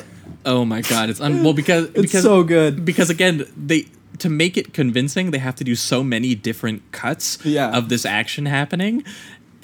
[0.46, 2.84] Oh my god, it's un- well because It's because so good.
[2.84, 3.86] because again they
[4.18, 7.70] to make it convincing they have to do so many different cuts Yeah.
[7.74, 9.04] of this action happening.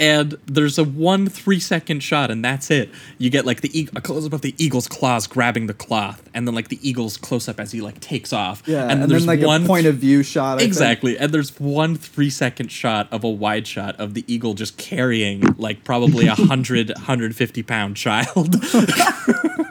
[0.01, 2.91] And there's a one three second shot, and that's it.
[3.19, 6.29] You get like the eagle, a close up of the eagle's claws grabbing the cloth,
[6.35, 8.63] and then like the eagle's close up as he like takes off.
[8.67, 10.55] Yeah, and and, then then there's like one a point of view shot.
[10.55, 10.69] I think.
[10.69, 11.19] Exactly.
[11.19, 15.43] And there's one three second shot of a wide shot of the eagle just carrying
[15.59, 18.57] like probably a 100, 150 pound child.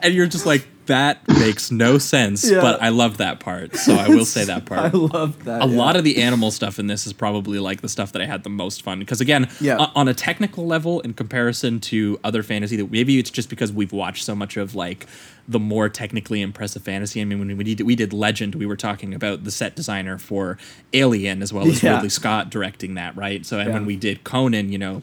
[0.00, 2.48] and you're just like, that makes no sense.
[2.50, 2.60] Yeah.
[2.60, 3.74] But I love that part.
[3.76, 4.80] So I will say that part.
[4.94, 5.62] I love that.
[5.62, 5.76] A yeah.
[5.78, 8.42] lot of the animal stuff in this is probably like the stuff that I had
[8.44, 9.86] the most fun because again, Yeah.
[9.94, 13.92] on a technical level, in comparison to other fantasy, that maybe it's just because we've
[13.92, 15.06] watched so much of like
[15.48, 17.20] the more technically impressive fantasy.
[17.20, 20.18] I mean, when we did, we did Legend, we were talking about the set designer
[20.18, 20.58] for
[20.92, 21.82] Alien as well as.
[21.82, 23.44] Ridley Scott directing that, right?
[23.46, 25.00] So and when we did Conan, you know.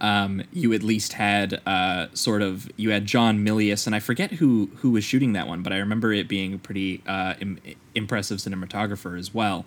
[0.00, 4.32] Um, you at least had uh, sort of you had John Milius, and I forget
[4.32, 7.58] who who was shooting that one, but I remember it being a pretty uh, Im-
[7.94, 9.64] impressive cinematographer as well.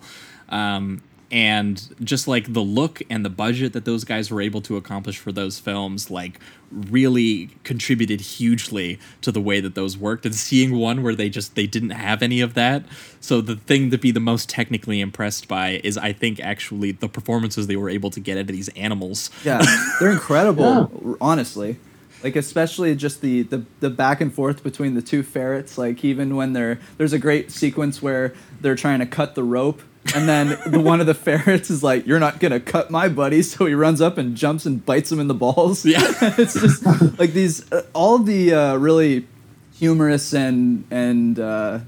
[0.48, 4.76] Um, and just like the look and the budget that those guys were able to
[4.76, 6.38] accomplish for those films, like
[6.70, 10.26] really contributed hugely to the way that those worked.
[10.26, 12.84] And seeing one where they just they didn't have any of that,
[13.20, 17.08] so the thing to be the most technically impressed by is I think actually the
[17.08, 19.30] performances they were able to get out of these animals.
[19.42, 19.62] Yeah,
[20.00, 21.16] they're incredible.
[21.18, 21.78] Honestly,
[22.22, 25.78] like especially just the, the the back and forth between the two ferrets.
[25.78, 29.82] Like even when they're there's a great sequence where they're trying to cut the rope.
[30.14, 33.42] And then the one of the ferrets is like, "You're not gonna cut my buddy,"
[33.42, 35.84] so he runs up and jumps and bites him in the balls.
[35.84, 36.00] Yeah.
[36.38, 36.84] it's just
[37.18, 39.26] like these, uh, all the uh, really
[39.74, 41.80] humorous and and uh,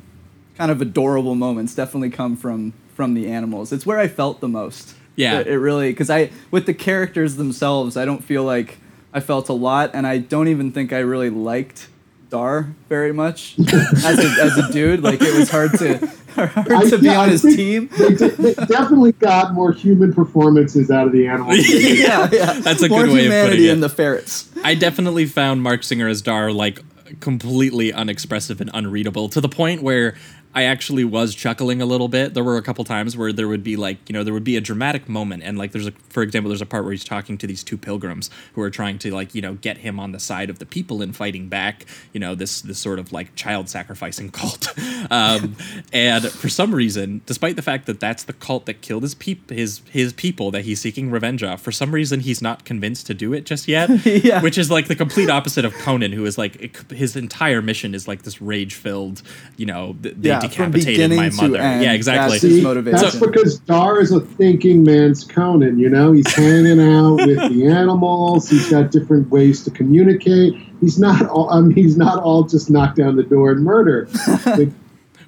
[0.57, 3.73] kind of adorable moments definitely come from from the animals.
[3.73, 4.95] It's where I felt the most.
[5.17, 5.41] Yeah.
[5.41, 8.79] It, it really because I with the characters themselves, I don't feel like
[9.13, 11.89] I felt a lot, and I don't even think I really liked
[12.35, 15.03] Dar very much as a, as a dude.
[15.05, 15.99] Like it was hard to
[16.35, 17.89] hard I- to be yeah, on I his team.
[17.97, 21.59] They, de- they definitely got more human performances out of the animals.
[21.69, 22.55] yeah, yeah.
[22.55, 23.71] That's a More good way of putting it.
[23.71, 24.51] in the ferrets.
[24.65, 26.81] I definitely found Marc Singer as Dar like
[27.21, 30.17] completely unexpressive and unreadable to the point where
[30.55, 32.35] I actually was chuckling a little bit.
[32.35, 34.57] There were a couple times where there would be like, you know, there would be
[34.57, 37.37] a dramatic moment and like there's a for example, there's a part where he's talking
[37.39, 40.21] to these two pilgrims who are trying to like, you know, get him on the
[40.21, 43.69] side of the people and fighting back, you know, this this sort of like child
[43.69, 44.73] sacrificing cult.
[45.11, 45.57] um,
[45.93, 49.51] and for some reason, despite the fact that that's the cult that killed his peop
[49.51, 53.15] his his people that he's seeking revenge of, for some reason he's not convinced to
[53.15, 53.91] do it just yet.
[54.25, 54.41] Yeah.
[54.43, 58.07] Which is like the complete opposite of Conan, who is like his entire mission is
[58.07, 59.23] like this rage filled,
[59.57, 61.57] you know, th- they Yeah, decapitated my beginning to mother.
[61.59, 62.33] end, yeah, exactly.
[62.33, 63.01] that's his See, motivation.
[63.01, 65.79] That's because Dar is a thinking man's Conan.
[65.79, 68.49] You know, he's hanging out with the animals.
[68.49, 70.55] He's got different ways to communicate.
[70.81, 71.51] He's not all.
[71.51, 74.09] I mean, he's not all just knock down the door and murder.
[74.47, 74.69] Like,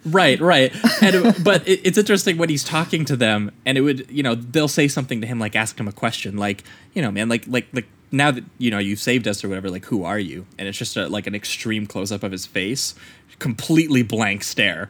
[0.07, 0.73] Right, right.
[1.03, 4.37] And but it, it's interesting when he's talking to them, and it would, you know,
[4.37, 6.63] they'll say something to him, like ask him a question, like,
[6.95, 9.69] you know, man, like, like, like now that you know you've saved us or whatever,
[9.69, 10.47] like, who are you?
[10.59, 12.95] And it's just a, like an extreme close up of his face,
[13.41, 14.89] completely blank stare.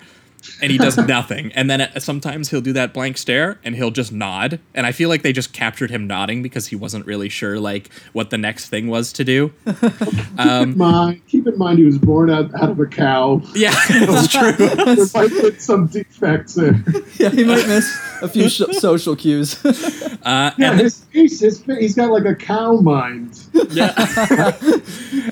[0.63, 1.53] And he does nothing.
[1.53, 4.59] And then uh, sometimes he'll do that blank stare and he'll just nod.
[4.75, 7.93] And I feel like they just captured him nodding because he wasn't really sure like
[8.13, 9.53] what the next thing was to do.
[9.67, 13.41] Keep in mind, keep in mind, he was born out, out of a cow.
[13.55, 14.53] Yeah, it's true.
[14.53, 16.75] There might be some defects there.
[17.19, 19.63] Yeah, he might miss a few sh- social cues.
[19.65, 23.39] Uh, Yeah, and his face, his face, he's got like a cow mind.
[23.71, 23.93] Yeah.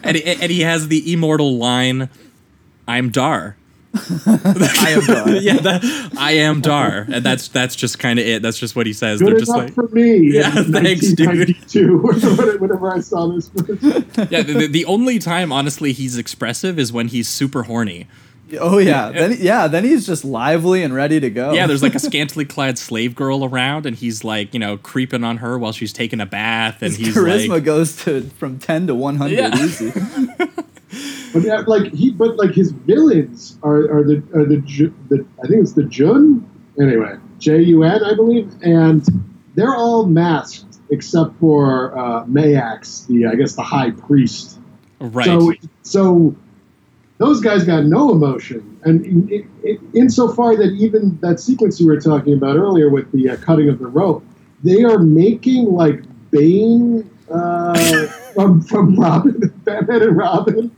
[0.02, 2.08] and, he, and he has the immortal line,
[2.88, 3.56] I'm Dar.
[3.94, 5.36] I am done.
[5.42, 7.06] yeah, that, I am Dar.
[7.12, 8.42] And that's that's just kind of it.
[8.42, 9.20] That's just what he says.
[9.20, 10.32] Good They're just enough like, for me.
[10.34, 11.28] Yeah, in thanks, dude.
[11.28, 13.50] 1992, whenever- whenever I saw this.
[14.30, 18.08] yeah, the, the only time, honestly, he's expressive is when he's super horny.
[18.60, 21.52] Oh yeah, then yeah, then he's just lively and ready to go.
[21.52, 25.24] Yeah, there's like a scantily clad slave girl around, and he's like, you know, creeping
[25.24, 28.58] on her while she's taking a bath, and his he's charisma like, goes to from
[28.58, 29.56] ten to one hundred Yeah.
[29.56, 29.92] easy.
[31.34, 34.58] But yeah, like he, but like his villains are, are the are the,
[35.08, 36.48] the I think it's the Jun
[36.80, 39.04] anyway J U N I believe, and
[39.56, 44.60] they're all masked except for uh, Mayax, the I guess the high priest.
[45.00, 45.26] right.
[45.26, 46.36] So so
[47.18, 52.00] those guys got no emotion, and in, in, insofar that even that sequence you were
[52.00, 54.24] talking about earlier with the uh, cutting of the rope,
[54.62, 60.70] they are making like Bane uh, from from Robin, Batman and Robin.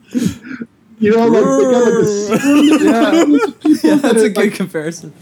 [0.98, 3.32] You know, like they got like the serum
[3.72, 3.80] Yeah.
[3.90, 5.12] Yeah, that's are, a good like, comparison.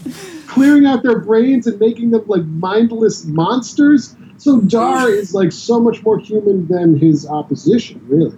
[0.47, 4.15] clearing out their brains and making them like mindless monsters.
[4.37, 8.37] So Dar is like so much more human than his opposition, really.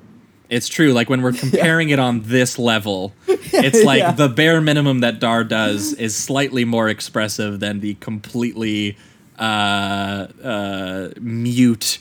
[0.49, 0.93] It's true.
[0.93, 4.11] Like when we're comparing it on this level, it's like Yeah.
[4.13, 8.97] the bare minimum that Dar does is slightly more expressive than the completely
[9.37, 11.99] uh, uh, mute,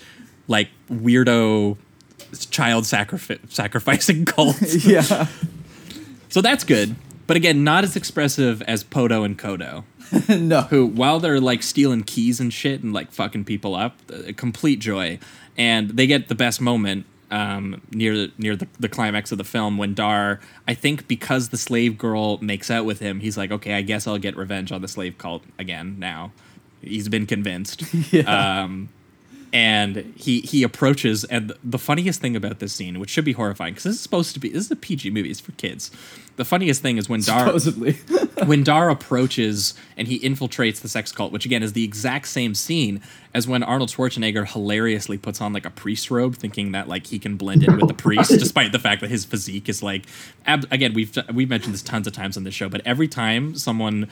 [0.49, 1.77] like weirdo
[2.45, 4.57] child sacrifi- sacrificing cult.
[4.85, 5.27] Yeah.
[6.29, 6.97] so that's good.
[7.27, 9.85] But again, not as expressive as Podo and Kodo,
[10.41, 10.63] no.
[10.63, 14.79] who, while they're like stealing keys and shit and like fucking people up, uh, complete
[14.79, 15.19] joy.
[15.59, 19.79] And they get the best moment um, near near the, the climax of the film
[19.79, 23.75] when Dar, I think because the slave girl makes out with him, he's like, okay,
[23.75, 26.31] I guess I'll get revenge on the slave cult again now.
[26.83, 27.83] He's been convinced.
[28.13, 28.63] Yeah.
[28.63, 28.91] Um,
[29.57, 33.73] and he he approaches and the funniest thing about this scene which should be horrifying
[33.73, 35.91] because this is supposed to be this is a pg movie it's for kids
[36.37, 37.93] the funniest thing is when dar Supposedly.
[38.45, 42.55] when Dar approaches and he infiltrates the sex cult, which again is the exact same
[42.55, 43.01] scene
[43.33, 47.19] as when Arnold Schwarzenegger hilariously puts on like a priest robe, thinking that like he
[47.19, 50.05] can blend in with the priest, despite the fact that his physique is like.
[50.45, 53.55] Ab- again, we've we've mentioned this tons of times on this show, but every time
[53.55, 54.09] someone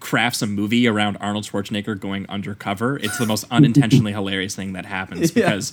[0.00, 4.86] crafts a movie around Arnold Schwarzenegger going undercover, it's the most unintentionally hilarious thing that
[4.86, 5.44] happens Yeah.
[5.50, 5.72] because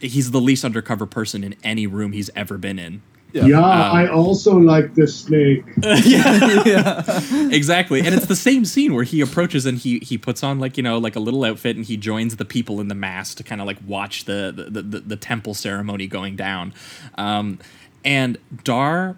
[0.00, 3.02] he's the least undercover person in any room he's ever been in.
[3.32, 5.62] Yeah, I also like the snake.
[6.04, 7.04] Yeah,
[7.52, 10.76] exactly and it's the same scene where he approaches and he he puts on like
[10.76, 13.44] you know like a little outfit and he joins the people in the mass to
[13.44, 16.74] kind of like watch the the, the the temple ceremony going down
[17.18, 17.60] um
[18.04, 19.16] and dar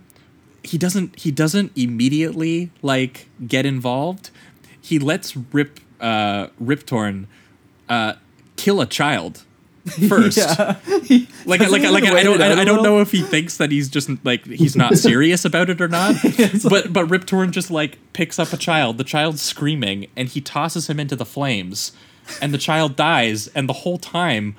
[0.63, 4.31] he doesn't he doesn't immediately like get involved
[4.83, 7.29] he lets rip uh rip torn
[7.89, 8.15] uh
[8.57, 9.45] kill a child
[10.09, 10.77] first yeah.
[11.45, 13.89] like Doesn't like like I don't I, I don't know if he thinks that he's
[13.89, 16.15] just like he's not serious about it or not.
[16.69, 20.41] but but Rip Torn just like picks up a child, the child's screaming, and he
[20.41, 21.91] tosses him into the flames,
[22.41, 24.55] and the child dies, and the whole time.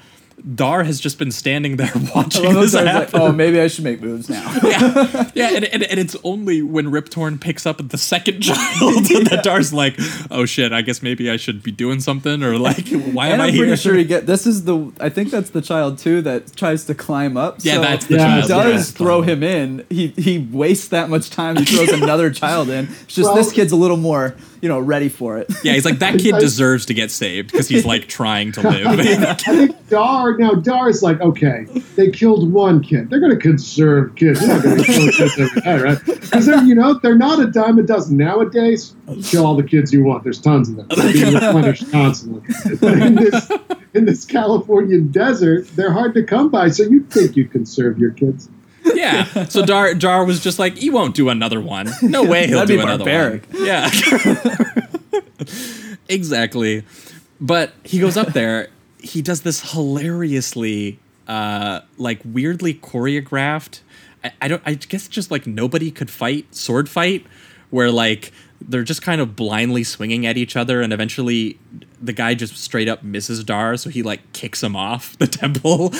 [0.56, 2.93] Dar has just been standing there watching this happen.
[2.96, 4.41] like, oh, maybe I should make moves now.
[4.63, 9.06] yeah, yeah, and, and, and it's only when Rip Torn picks up the second child
[9.06, 9.96] that Dar's like,
[10.32, 13.41] "Oh shit, I guess maybe I should be doing something," or like, "Why and am
[13.41, 15.98] I I'm here?" pretty sure he get this is the I think that's the child
[15.98, 17.58] too that tries to climb up.
[17.62, 18.43] Yeah, so that's the Yeah, child.
[18.43, 18.98] He does yeah.
[18.98, 19.86] throw him in.
[19.89, 21.56] He he wastes that much time.
[21.56, 22.86] He throws another child in.
[23.04, 25.52] It's just Well- this kid's a little more you know ready for it.
[25.63, 28.62] Yeah, he's like that kid I- deserves to get saved because he's like trying to
[28.69, 28.89] live.
[28.89, 33.10] I think Dar now Dar is like, okay, they killed one kid.
[33.10, 34.39] They're going to conserve kids.
[34.39, 35.99] They're not going to kill kids every day, right?
[36.06, 38.95] Because they're you know they're not a dime a dozen nowadays.
[39.23, 40.23] Kill all the kids you want.
[40.23, 40.88] There's tons of them.
[40.95, 42.41] They're being replenished constantly.
[42.80, 43.52] But in this
[43.93, 46.69] in this Californian desert, they're hard to come by.
[46.69, 48.49] So you think you conserve your kids?
[48.86, 49.46] Yeah.
[49.46, 51.89] So Dar Dar was just like, he won't do another one.
[52.02, 53.46] No way he'll That'd do another barbaric.
[53.52, 53.65] one.
[53.65, 53.89] Yeah.
[56.10, 56.84] exactly.
[57.39, 58.69] But he goes up there.
[59.00, 63.82] He does this hilariously, uh, like weirdly choreographed.
[64.24, 64.62] I, I don't.
[64.65, 67.26] I guess just like nobody could fight sword fight,
[67.69, 71.60] where like they're just kind of blindly swinging at each other, and eventually
[72.01, 75.91] the guy just straight up misses Dar, so he like kicks him off the temple.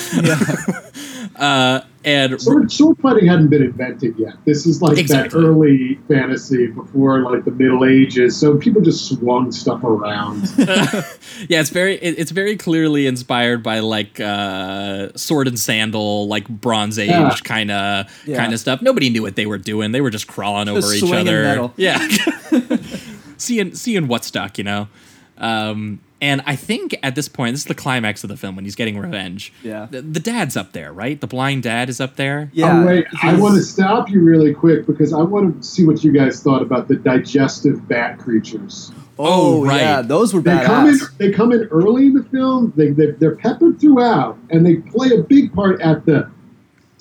[1.36, 4.34] uh, and Sword, sword fighting hadn't been invented yet.
[4.44, 5.40] This is like Exactly.
[5.40, 8.36] that early fantasy before like the Middle Ages.
[8.38, 10.42] So people just swung stuff around.
[10.58, 16.46] yeah, it's very it, it's very clearly inspired by like uh, sword and sandal, like
[16.48, 18.82] Bronze Age kind of kind of stuff.
[18.82, 19.92] Nobody knew what they were doing.
[19.92, 21.42] They were just crawling over each other.
[21.42, 21.72] metal.
[21.76, 22.06] Yeah,
[23.38, 24.88] seeing seeing what stuck, you know.
[25.38, 28.64] Um, and I think at this point, this is the climax of the film when
[28.64, 29.52] he's getting revenge.
[29.62, 29.88] Yeah.
[29.90, 31.20] the, the dad's up there, right?
[31.20, 32.50] The blind dad is up there.
[32.54, 32.80] Yeah.
[32.82, 36.02] oh, wait, I want to stop you really quick because I want to see what
[36.02, 38.90] you guys thought about the digestive bat creatures.
[39.18, 39.80] Oh, Oh, right.
[39.80, 40.98] yeah, those were They come in.
[41.18, 42.72] They come in early in the film.
[42.74, 46.28] They, they they're peppered throughout, and they play a big part at the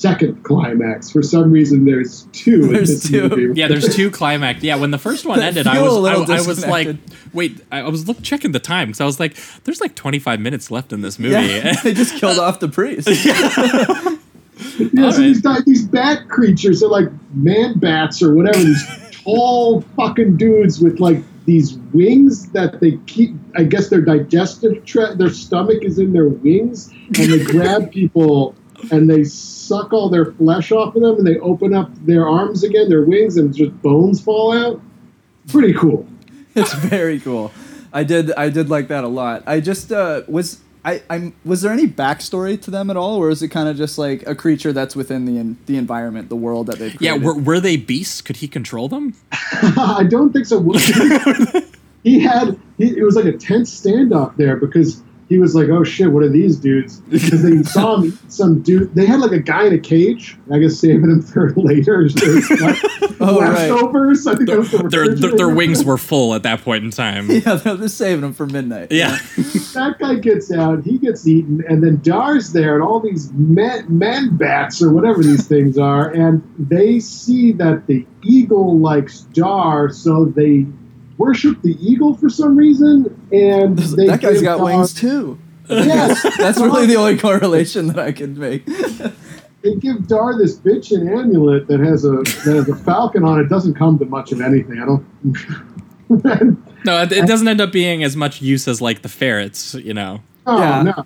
[0.03, 1.09] second climax.
[1.09, 2.67] For some reason, there's two.
[2.67, 3.29] There's in this two.
[3.29, 3.59] Movie.
[3.59, 4.61] Yeah, there's two climax.
[4.61, 6.97] Yeah, when the first one ended, I was I, I was like,
[7.31, 10.41] wait, I I was look checking the time because I was like, there's like 25
[10.41, 11.33] minutes left in this movie.
[11.33, 13.07] Yeah, they just killed off the priest.
[13.07, 18.59] Yeah, so these, these bat creatures are like man bats or whatever.
[18.59, 18.85] These
[19.23, 23.33] tall fucking dudes with like these wings that they keep.
[23.55, 28.55] I guess their digestive tract, their stomach is in their wings, and they grab people
[28.91, 32.63] and they suck all their flesh off of them, and they open up their arms
[32.63, 34.81] again, their wings, and just bones fall out.
[35.47, 36.07] Pretty cool.
[36.55, 37.51] it's very cool.
[37.91, 39.43] I did I did like that a lot.
[39.45, 43.29] I just uh, was I I'm was there any backstory to them at all, or
[43.29, 46.35] is it kind of just like a creature that's within the en- the environment, the
[46.35, 48.21] world that they've Yeah, were, were they beasts?
[48.21, 49.13] Could he control them?
[49.31, 50.61] I don't think so.
[52.03, 55.01] he had he, it was like a tense standoff there because
[55.33, 58.93] he was like, "Oh shit, what are these dudes?" Because they saw him, some dude.
[58.93, 60.37] They had like a guy in a cage.
[60.51, 62.07] I guess saving him for later.
[63.25, 63.69] Oh, right.
[63.71, 64.27] leftovers.
[64.27, 66.91] I think that was the Their, their, their wings were full at that point in
[66.91, 67.29] time.
[67.31, 68.91] yeah, they're just saving them for midnight.
[68.91, 69.17] Yeah.
[69.37, 73.85] that guy gets out, he gets eaten, and then Dar's there, and all these men,
[73.87, 79.89] man bats or whatever these things are, and they see that the eagle likes Dar,
[79.89, 80.65] so they
[81.17, 85.37] worship the eagle for some reason, and they that guy's give got Dar- wings too.
[85.69, 88.65] Yes, That's really the only correlation that I can make.
[88.65, 93.39] they give Dar this bitch an amulet that has a that has a falcon on
[93.39, 93.47] it.
[93.49, 94.79] Doesn't come to much of anything.
[94.81, 96.57] I don't.
[96.85, 99.93] No, it, it doesn't end up being as much use as like the ferrets, you
[99.93, 100.81] know, oh Yeah.
[100.83, 101.05] no.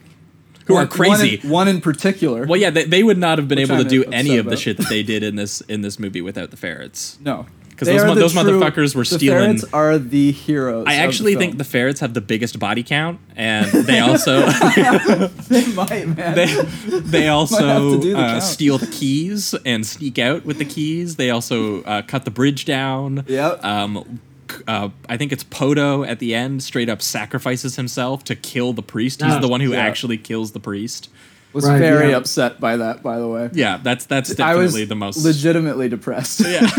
[0.65, 1.37] who One- are crazy.
[1.37, 2.45] One in, one in particular.
[2.47, 4.47] well, yeah, they, they would not have been Which able to I'm do any of
[4.47, 7.17] the shit that they did in this in this movie without the ferrets.
[7.21, 7.45] no.
[7.77, 10.85] 'Cause those are mo- the those motherfuckers were the stealing- ferrets are the heroes.
[10.87, 14.41] I of actually the think the ferrets have the biggest body count, and they also
[15.47, 16.35] they might, man.
[16.35, 16.55] they
[16.99, 21.17] they also the uh, steal the keys and sneak out with the keys.
[21.17, 23.23] They also uh, cut the bridge down.
[23.27, 23.63] Yep.
[23.63, 24.19] Um,
[24.67, 28.81] uh, I think it's Podo at the end straight up sacrifices himself to kill the
[28.81, 29.21] priest.
[29.21, 29.79] He's Ah, the one who yeah.
[29.85, 31.09] actually kills the priest.
[31.53, 32.17] was Right, very yeah.
[32.17, 33.49] upset by that, by the way.
[33.53, 35.23] Yeah, that's that's I was definitely the most.
[35.23, 36.39] legitimately depressed.
[36.47, 36.69] yeah,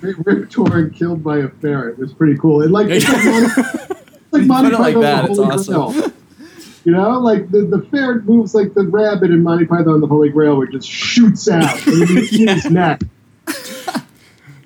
[0.00, 2.62] Rip Torn killed by a ferret was pretty cool.
[2.62, 5.92] It like it's like Monty, like Monty put it like Python that, the Holy awesome.
[6.00, 6.12] Grail.
[6.84, 10.06] You know, like the, the ferret moves like the rabbit in Monty Python and the
[10.06, 13.02] Holy Grail, where it just shoots out and you see his neck.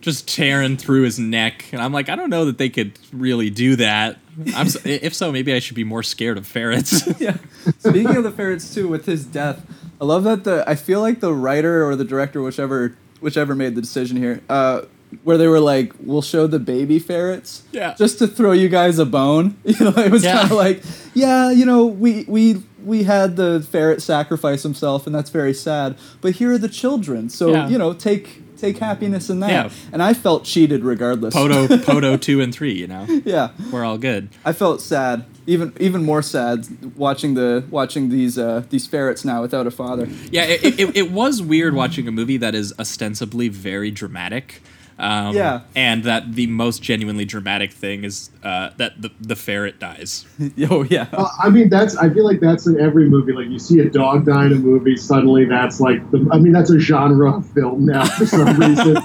[0.01, 3.51] just tearing through his neck, and I'm like, I don't know that they could really
[3.51, 4.19] do that.
[4.55, 7.07] I'm s- if so, maybe I should be more scared of ferrets.
[7.21, 7.37] yeah.
[7.79, 9.65] Speaking of the ferrets too, with his death,
[10.01, 13.75] I love that the I feel like the writer or the director, whichever whichever made
[13.75, 14.83] the decision here, uh,
[15.23, 17.95] where they were like, "We'll show the baby ferrets, Yeah.
[17.97, 20.33] just to throw you guys a bone." You know, it was Yeah.
[20.41, 20.83] kind of like,
[21.15, 25.97] yeah, you know, we we we had the ferret sacrifice himself, and that's very sad.
[26.21, 27.69] But here are the children, so Yeah.
[27.69, 29.51] you know, take take happiness in that.
[29.51, 29.71] Yeah.
[29.93, 31.35] And I felt cheated regardless.
[31.35, 32.73] Podo, Podo two and three.
[32.73, 33.51] You know, yeah.
[33.71, 34.29] we're all good.
[34.45, 39.43] I felt sad, even even more sad watching the watching these uh, these ferrets now
[39.43, 40.09] without a father.
[40.31, 44.63] Yeah, it, it, it was weird watching a movie that is ostensibly very dramatic.
[44.99, 45.61] Um, Yeah.
[45.75, 50.25] And that the most genuinely dramatic thing is uh, that the, the ferret dies.
[50.71, 53.33] oh yeah, Well, I mean, that's I feel like that's in every movie.
[53.33, 56.29] Like you see a dog die in a movie, suddenly that's like the.
[56.33, 58.97] I mean, that's a genre of film now for some reason.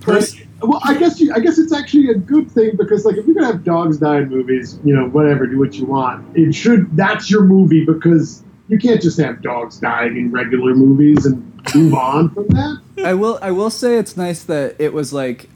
[0.00, 3.16] Pers- But- well, I guess you, I guess it's actually a good thing because like
[3.16, 6.36] if you're gonna have dogs die in movies, you know, whatever, do what you want.
[6.36, 11.26] It should that's your movie because you can't just have dogs dying in regular movies
[11.26, 11.44] and
[11.74, 12.80] move on from that.
[13.04, 15.48] I will I will say it's nice that it was like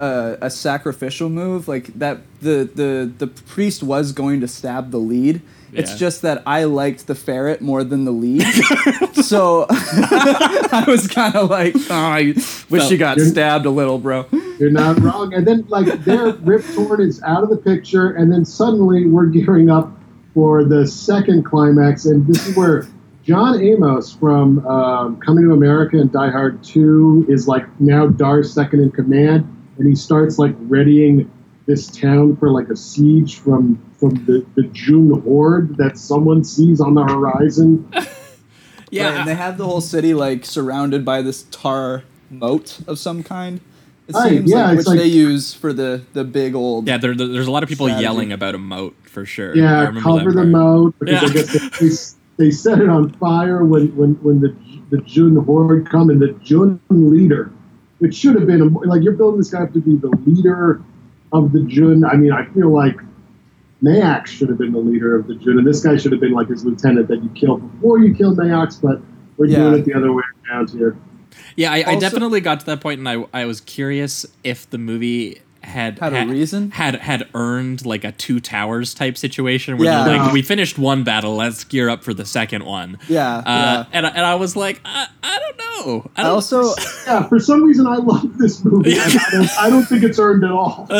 [0.00, 4.98] a, a sacrificial move, like that the the the priest was going to stab the
[4.98, 5.42] lead.
[5.76, 8.42] It's just that I liked the ferret more than the lead,
[9.14, 12.34] so I was kind of like, oh, I
[12.70, 14.24] wish you got stabbed a little, bro.
[14.60, 15.34] You're not wrong.
[15.34, 19.26] And then like their Rip Torn is out of the picture, and then suddenly we're
[19.26, 19.90] gearing up
[20.34, 22.86] for the second climax, and this is where
[23.24, 28.52] John Amos from um, Coming to America and Die Hard Two is like now Dar's
[28.52, 29.46] second in command,
[29.78, 31.30] and he starts like readying
[31.66, 36.80] this town for like a siege from from the, the Jun horde that someone sees
[36.80, 37.88] on the horizon.
[38.90, 42.96] Yeah, Right, and they have the whole city like surrounded by this tar moat of
[42.96, 43.60] some kind.
[44.06, 46.86] It Right, seems yeah, like, which like- they use for the the big old.
[46.86, 46.98] yeah.
[46.98, 48.02] There, there- there's a lot of people Strategy.
[48.04, 49.56] yelling about a moat for sure.
[49.56, 50.98] Yeah, cover that the part.
[50.98, 51.28] because Yeah.
[51.28, 54.54] I guess they, they, they set it on fire when, when, when the
[54.90, 57.50] the Jun horde come and the Jun leader,
[58.00, 60.82] which should have been a, like you're building this guy up to be the leader
[61.32, 62.04] of the Jun.
[62.04, 62.96] I mean, I feel like
[63.82, 66.32] Mayax should have been the leader of the Jun, and this guy should have been
[66.32, 68.80] like his lieutenant that you killed before you killed Mayax.
[68.80, 69.00] But
[69.36, 69.58] we're Yeah.
[69.70, 70.96] doing it the other way around here.
[71.56, 74.78] Yeah, I, I definitely got to that point, and I I was curious if the
[74.78, 76.70] movie had Had a reason?
[76.70, 80.04] had had earned like a two towers type situation where Yeah.
[80.04, 82.98] they're like we finished one battle, let's gear up for the second one.
[83.08, 83.84] Yeah, uh, yeah.
[83.92, 86.10] and I- and I was like, I, I don't know.
[86.16, 86.74] I I don't, also
[87.06, 88.92] Yeah, for some reason I love this movie.
[88.92, 90.86] and I, don't, I don't think it's earned at all.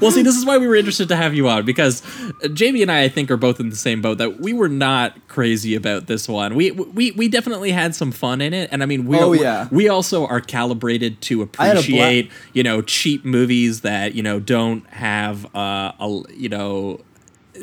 [0.00, 2.02] well, see, this is why we were interested to have you on because
[2.44, 4.68] uh, Jamie and I, I think, are both in the same boat that we were
[4.68, 6.54] not crazy about this one.
[6.54, 9.36] We we we definitely had some fun in it, and I mean, we Oh, are-
[9.36, 9.68] yeah.
[9.70, 14.40] we also are calibrated to I bla- appreciate you know cheap movies that you know
[14.40, 17.00] don't have uh, a you know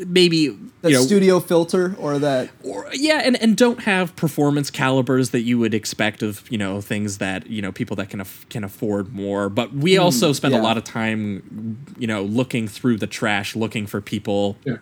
[0.06, 4.70] maybe That you know studio filter or that or yeah and, and don't have performance
[4.70, 8.20] calibers that you would expect of you know things that you know people that can
[8.20, 12.66] af- can afford more but we also spend a lot of time you know looking
[12.66, 14.76] through the trash looking for people Yeah.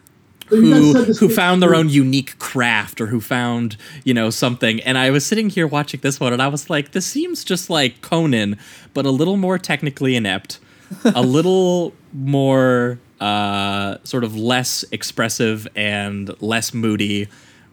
[0.49, 4.31] So you guys who who found their own unique craft or who found you know
[4.31, 4.81] something.
[4.81, 7.69] And i was sitting here watching this one and i was like this seems just
[7.71, 8.57] like conan
[8.95, 10.59] but a little more technically inept
[11.05, 17.29] a little more uh, sort of less expressive and less moody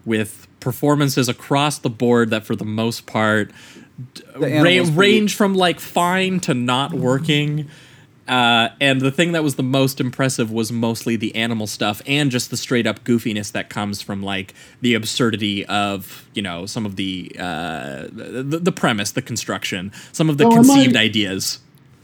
[0.05, 3.51] with performances across the board that for the most part
[4.39, 7.67] The ra- range from like fine to not working
[8.27, 12.31] uh, and the thing that was the most impressive was mostly the animal stuff and
[12.31, 16.85] just the straight up goofiness that comes from like the absurdity of you know some
[16.85, 21.01] of the uh, the, the premise, the construction, some of the Oh, am conceived I-
[21.03, 21.59] ideas.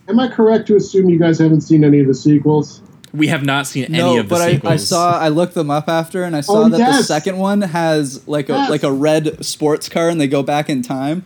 [0.10, 2.82] Am I correct to assume you guys haven't seen any of the sequels?
[3.14, 4.40] We have not seen any no, of the sequels.
[4.40, 4.74] but I, sequels.
[4.74, 7.62] I saw I looked them up after and I saw Oh, that the second one
[7.62, 8.70] has like a Yes.
[8.70, 11.24] like a red sports car and they go back in time.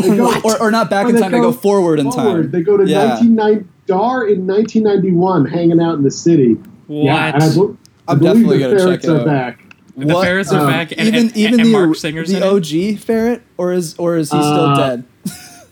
[0.00, 0.44] What?
[0.44, 2.50] Or, or not back Or in time, they go forward in time.
[2.50, 3.08] They go to Yeah.
[3.18, 6.56] 1990 Dar in 1991, hanging out in the city.
[6.88, 7.54] Yeah, and I, What?
[7.56, 7.76] bel-
[8.08, 9.26] I I'm believe definitely gonna check ferrets it are out.
[9.26, 9.62] back.
[9.96, 10.24] the What?
[10.26, 12.46] ferrets are Um, back, and, even and, even and the Mark Singer's the in it?
[12.46, 15.04] OG ferret, or is or is he still Uh, dead?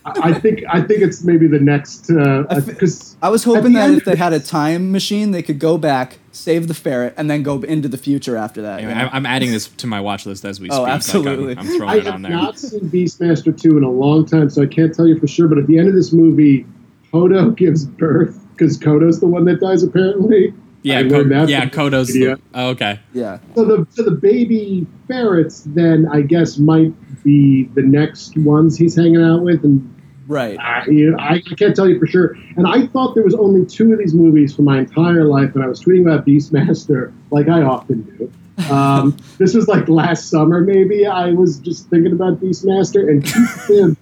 [0.07, 3.45] I I think I think it's maybe the next uh, I fe- because I was
[3.45, 7.15] hoping that if they had a time machine, they could go back, save the ferret,
[7.17, 8.83] and then go into the future after that.
[8.83, 9.09] you Anyway, know?
[9.13, 10.81] I- I'm adding this to my watch list as we Oh, speak.
[10.83, 11.57] Like, I'm- absolutely.
[11.57, 12.33] I'm, throwing I it have on there.
[12.33, 15.49] not seen Beastmaster 2 in a long time, so I can't tell you for sure.
[15.49, 16.67] But at the end of this movie,
[17.15, 20.53] Hodo gives birth because Kodo's the one that dies, apparently.
[20.83, 22.09] yeah, I Ko- yeah, Kodo's.
[22.09, 22.99] The, oh, okay.
[23.13, 23.39] yeah.
[23.55, 26.93] So the so the baby ferrets then I guess might
[27.23, 29.91] be the next ones he's hanging out with, and
[30.27, 30.59] Right.
[30.59, 32.35] I, you know, I, I can't tell you for sure.
[32.57, 35.63] And I thought there was only two of these movies for my entire life, and
[35.63, 38.33] I was tweeting about Beastmaster like I often do.
[38.73, 41.07] Um, this was like last summer, maybe.
[41.07, 43.97] I was just thinking about Beastmaster, and Keith Gibbs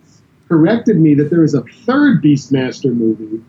[0.53, 3.43] corrected me that there is a third Beastmaster movie,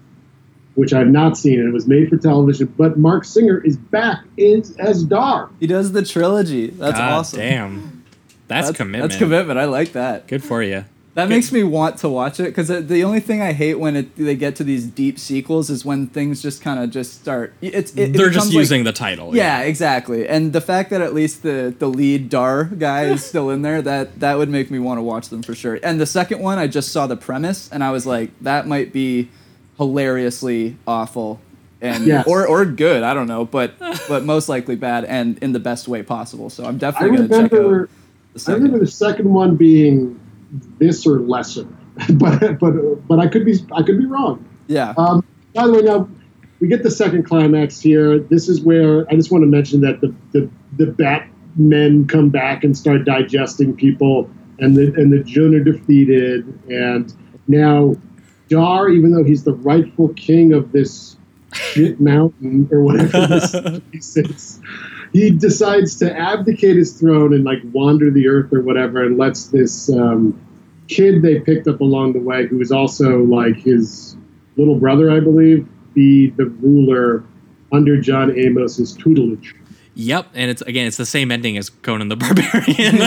[0.75, 2.73] which I've not seen, and it was made for television.
[2.77, 5.49] But Mark Singer is back in, as Dar.
[5.59, 6.67] He does the trilogy.
[6.67, 7.39] That's God awesome.
[7.39, 8.05] Damn.
[8.47, 9.11] That's, commitment.
[9.11, 9.59] That's commitment.
[9.59, 10.27] I like that.
[10.27, 10.85] Good for you.
[11.15, 14.15] That makes me want to watch it because the only thing I hate when it,
[14.15, 17.53] they get to these deep sequels is when things just kind of just start.
[17.61, 19.35] It's it, it They're just becomes like- using the title.
[19.35, 20.27] Yeah, exactly.
[20.27, 23.79] And the fact that at least the the lead Dar guy is still in there,
[23.83, 25.79] that that would make me want to watch them for sure.
[25.83, 28.91] And the second one, I just saw the premise and I was like, that might
[28.91, 29.29] be
[29.77, 31.39] hilariously awful.
[31.81, 32.25] And Yes.
[32.27, 33.73] or or good, I don't know, but
[34.07, 36.49] but most likely bad and in the best way possible.
[36.49, 37.89] So I'm I definitely gonna check out
[38.35, 40.17] the I remember the second one being
[40.79, 41.67] this or lesser,
[42.13, 44.45] but but but I could be I could be wrong.
[44.67, 44.93] yeah.
[44.97, 46.09] Um, by the way, now
[46.59, 48.19] we get the second climax here.
[48.19, 52.63] This is where I just want to mention that the the the Batmen come back
[52.63, 54.29] and start digesting people,
[54.59, 57.13] and the and the Jun are defeated, and
[57.47, 57.95] now
[58.49, 61.17] Dar, even though he's the rightful king of this
[61.53, 64.61] shit mountain or whatever this place is,
[65.13, 69.47] he decides to abdicate his throne and like wander the earth or whatever, and lets
[69.47, 70.39] this um,
[70.87, 74.17] kid they picked up along the way, who is also like his
[74.57, 77.23] little brother, I believe, be the ruler
[77.71, 79.55] under John Amos's tutelage.
[79.95, 82.97] Yep, and it's again, it's the same ending as Conan the Barbarian,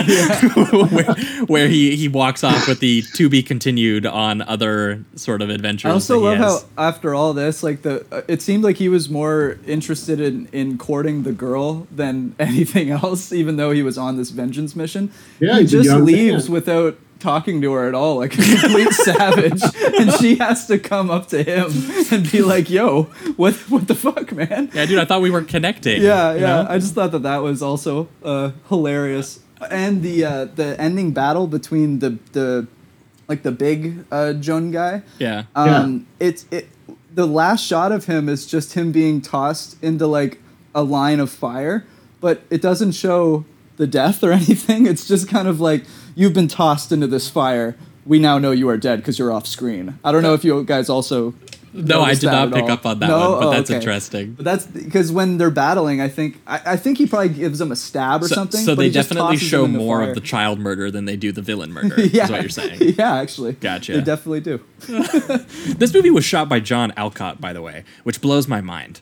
[0.89, 5.49] where, where he he walks off with the to be continued on other sort of
[5.49, 5.89] adventures.
[5.89, 6.65] I also that he love has.
[6.77, 10.47] how after all this, like the uh, it seemed like he was more interested in
[10.53, 15.11] in courting the girl than anything else, even though he was on this vengeance mission.
[15.41, 16.53] Yeah, he just leaves man.
[16.53, 19.61] without talking to her at all, like a complete savage,
[19.99, 21.71] and she has to come up to him
[22.11, 23.03] and be like, "Yo,
[23.35, 26.01] what what the fuck, man?" yeah, dude, I thought we weren't connecting.
[26.01, 26.39] Yeah, yeah.
[26.39, 26.67] know?
[26.69, 29.39] I just thought that that was also uh, hilarious,
[29.69, 32.67] and the uh, the ending battle between the the
[33.27, 35.03] like the big uh, Jun guy.
[35.19, 35.43] yeah.
[35.55, 36.69] Um, it's it.
[37.13, 40.39] The last shot of him is just him being tossed into like
[40.75, 41.85] a line of fire,
[42.21, 43.43] but it doesn't show
[43.77, 44.85] the death or anything.
[44.85, 45.83] It's just kind of like
[46.17, 47.75] you've been tossed into this fire.
[48.05, 49.99] We now know you are dead because you're off screen.
[50.03, 51.33] I don't know if you guys also.
[51.73, 52.71] No, I did not pick all.
[52.71, 53.31] up on that No?
[53.31, 53.77] one, but Oh, that's okay.
[53.77, 54.33] interesting.
[54.33, 57.71] But that's because when they're battling, I think I, I think he probably gives them
[57.71, 58.61] a stab or So, something.
[58.61, 62.01] so they definitely show more of the child murder than they do the villain murder.
[62.05, 62.79] yeah, Is what you're saying.
[62.97, 63.53] Yeah, actually.
[63.53, 63.93] Gotcha.
[63.93, 64.61] They definitely do.
[65.77, 69.01] This movie was shot by John Alcott, by the way, which blows my mind.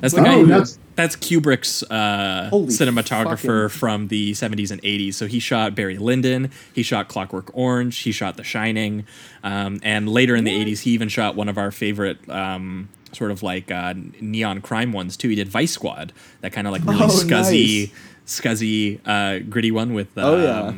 [0.00, 0.34] That's the Oh, guy.
[0.40, 5.14] Who, that's- that's Kubrick's uh, cinematographer fucking- from the 70s and 80s.
[5.14, 6.50] So he shot Barry Lyndon.
[6.74, 7.98] He shot Clockwork Orange.
[7.98, 9.04] He shot The Shining.
[9.44, 12.26] Um, and later in the 80s, he even shot one of our favorite.
[12.28, 15.28] Um, Sort of like uh, neon crime ones too.
[15.30, 16.12] He did Vice Squad,
[16.42, 17.88] that kind of like really Oh, scuzzy,
[18.26, 18.40] nice.
[18.40, 20.16] scuzzy, uh, gritty one with.
[20.18, 20.74] Um, Oh, yeah.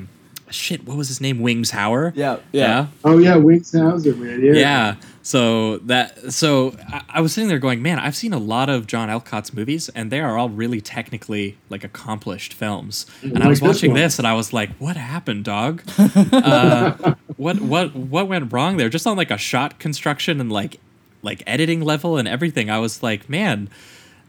[0.51, 1.41] Shit, what was his name?
[1.41, 2.13] Wings Hauer.
[2.15, 2.87] Yeah, yeah.
[3.05, 4.41] Oh yeah, Wings Hauser, man.
[4.45, 4.53] Yeah.
[4.53, 4.95] Yeah.
[5.29, 8.87] So that so I, I was sitting there going, man, I've seen a lot of
[8.87, 13.05] John Alcott's movies, and they are all really technically like accomplished films.
[13.21, 14.01] And I was this watching one.
[14.01, 15.83] this, and I was like, what happened, dog?
[15.99, 18.89] uh, what what what went wrong there?
[18.89, 20.81] Just on like a shot construction and like
[21.21, 22.71] like editing level and everything.
[22.71, 23.69] I was like, man.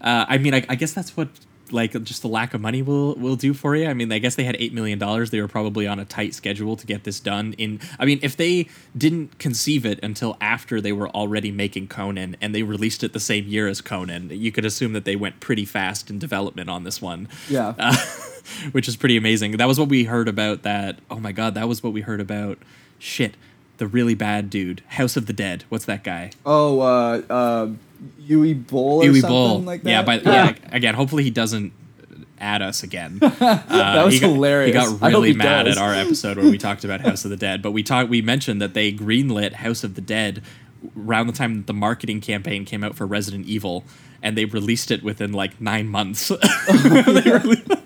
[0.01, 1.29] Uh, I mean, I, I guess that's what
[1.71, 3.87] like just the lack of money will will do for you.
[3.87, 5.31] I mean, I guess they had eight million dollars.
[5.31, 7.53] They were probably on a tight schedule to get this done.
[7.53, 8.67] In I mean, if they
[8.97, 13.19] didn't conceive it until after they were already making Conan and they released it the
[13.19, 16.83] same year as Conan, you could assume that they went pretty fast in development on
[16.83, 17.27] this one.
[17.49, 17.73] Yeah.
[17.89, 17.95] Uh,
[18.71, 19.57] which is pretty amazing.
[19.57, 20.99] That was what we heard about that.
[21.09, 22.57] Oh my god, that was what we heard about.
[22.97, 23.35] Shit,
[23.77, 25.63] the really bad dude, House of the Dead.
[25.69, 26.31] What's that guy?
[26.45, 27.69] Oh, uh, uh,
[28.19, 29.59] Yui Bowl or Huey something Bull.
[29.61, 29.89] like that.
[29.89, 31.73] Yeah, but yeah, again, hopefully he doesn't
[32.39, 33.19] add us again.
[33.41, 34.67] Uh, That was he got, hilarious.
[34.67, 35.77] He got really he mad does.
[35.77, 38.21] at our episode where we talked about House of the Dead, but we talked we
[38.21, 40.41] mentioned that they greenlit House of the Dead
[40.97, 43.83] around the time that the marketing campaign came out for Resident Evil,
[44.23, 46.29] and they released it within like nine months.
[46.39, 47.78] They rele-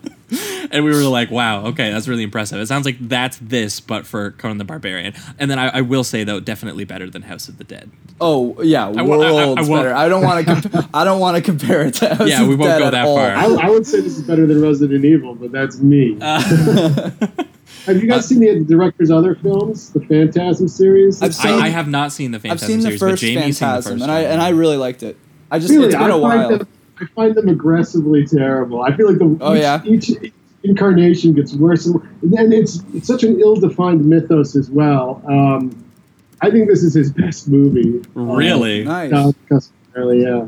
[0.74, 4.06] and we were like, "Wow, okay, that's really impressive." It sounds like that's this, but
[4.06, 5.14] for Conan the Barbarian.
[5.40, 7.90] And then I, I will say though, definitely better than House of the Dead.
[8.20, 9.94] Oh yeah, I won't- I- I- I won't- better.
[9.94, 10.56] I don't want to.
[10.70, 12.16] Comp- I don't want to compare it to.
[12.16, 13.16] House Yeah, of we won't Dead go that all.
[13.16, 13.30] far.
[13.30, 16.18] I, I would say this is better than Resident Evil, but that's me.
[17.86, 21.22] Have you guys uh, seen the director's other films, the Phantasm series?
[21.22, 23.22] I've seen- I, I have not seen the I've Phantasm seen the series, but first
[23.24, 24.32] Jamie's seen the first and I one.
[24.32, 25.18] and I really liked it.
[25.52, 26.50] I just Really, it's been I a while.
[26.58, 26.68] them.
[27.02, 28.82] I find them aggressively terrible.
[28.84, 29.82] I feel like the Oh, each, yeah?
[29.84, 30.12] each
[30.64, 35.22] incarnation gets worse, and, and then it's it's such an ill-defined mythos as well.
[35.28, 35.84] Um,
[36.42, 38.02] I think this is his best movie.
[38.16, 38.84] Really?
[38.84, 39.14] Nice.
[39.14, 40.48] Uh, customarily, yeah.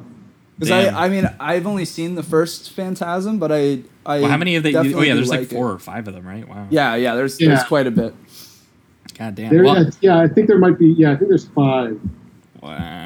[0.57, 4.22] Because I, I mean, I've only seen the first Phantasm, but I, I.
[4.22, 4.74] Well, how many of they?
[4.76, 5.49] Oh yeah, there's like it.
[5.49, 6.47] four or five of them, right?
[6.47, 6.68] Wow.
[6.70, 7.16] Yeah, yeah.
[7.16, 7.49] There's Yeah.
[7.49, 8.13] there's quite a bit.
[9.18, 9.49] God damn.
[9.53, 10.88] There, Well, yeah, I think there might be.
[10.88, 11.99] Yeah, I think there's five.
[12.61, 13.04] wow.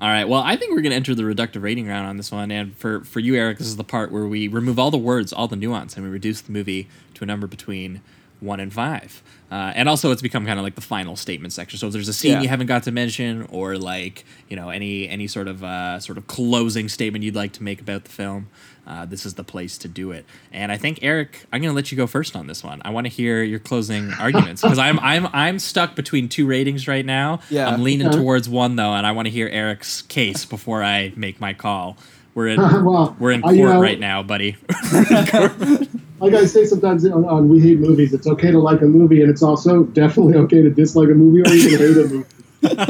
[0.00, 0.24] All right.
[0.26, 3.04] Well, I think we're gonna enter the reductive rating round on this one, and for
[3.04, 5.56] for you, Eric, this is the part where we remove all the words, all the
[5.56, 8.00] nuance, and we reduce the movie to a number between
[8.40, 9.22] one and five.
[9.52, 11.78] Uh, and also, it's become kind of like the final statement section.
[11.78, 12.40] So if there's a scene Yeah.
[12.40, 16.16] you haven't got to mention, or like you know any any sort of uh, sort
[16.16, 18.48] of closing statement you'd like to make about the film,
[18.90, 20.26] uh, this is the place to do it.
[20.52, 22.82] And I think Eric, I'm going to let you go first on this one.
[22.84, 26.88] I want to hear your closing arguments because I'm I'm I'm stuck between two ratings
[26.88, 27.38] right now.
[27.50, 27.68] Yeah.
[27.68, 28.18] I'm leaning Okay.
[28.18, 31.96] towards one though, and I want to hear Eric's case before I make my call.
[32.34, 34.56] We're in well, we're in court you know, right now, buddy.
[34.92, 35.34] Like
[36.34, 39.30] I say sometimes on, on We Hate Movies, it's okay to like a movie, and
[39.30, 42.26] it's also definitely okay to dislike a movie or even hate a movie.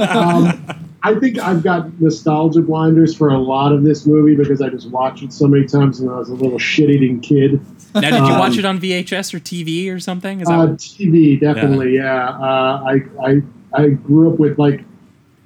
[0.00, 4.68] Um, I think I've got nostalgia blinders for a lot of this movie because I
[4.68, 7.60] just watched it so many times when I was a little shit-eating kid.
[7.94, 10.40] now, did you Um, watch it on VHS or TV or something?
[10.40, 12.28] Is that Uh, TV, definitely, yeah.
[12.28, 13.42] Uh, I, I,
[13.72, 14.84] I grew up with like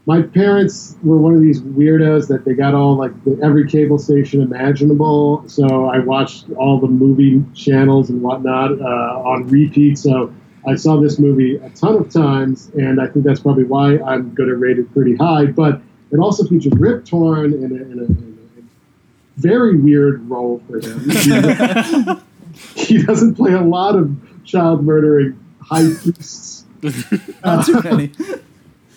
[0.07, 3.99] my parents were one of these weirdos that they got all like the, every cable
[3.99, 5.45] station imaginable.
[5.47, 8.85] So I watched all the movie channels and whatnot uh,
[9.25, 9.97] on repeat.
[9.99, 10.31] So
[10.67, 14.35] I saw this movie a ton of times, and I think that's probably why I'm
[14.35, 15.47] going to rate it pretty high.
[15.47, 20.63] But it also features Rip Torn in a, in a, in a very weird role
[20.67, 22.23] for him.
[22.77, 26.65] he doesn't play a lot of child murdering high priests.
[27.45, 28.13] Not too many.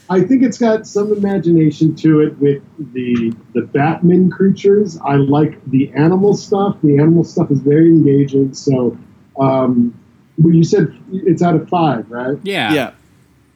[0.09, 2.63] I think it's got some imagination to it with
[2.93, 4.97] the the Batman creatures.
[5.03, 6.77] I like the animal stuff.
[6.81, 8.53] The animal stuff is very engaging.
[8.53, 8.97] So,
[9.37, 9.93] um,
[10.37, 12.37] well, you said it's out of five, right?
[12.43, 12.73] yeah.
[12.73, 12.91] yeah.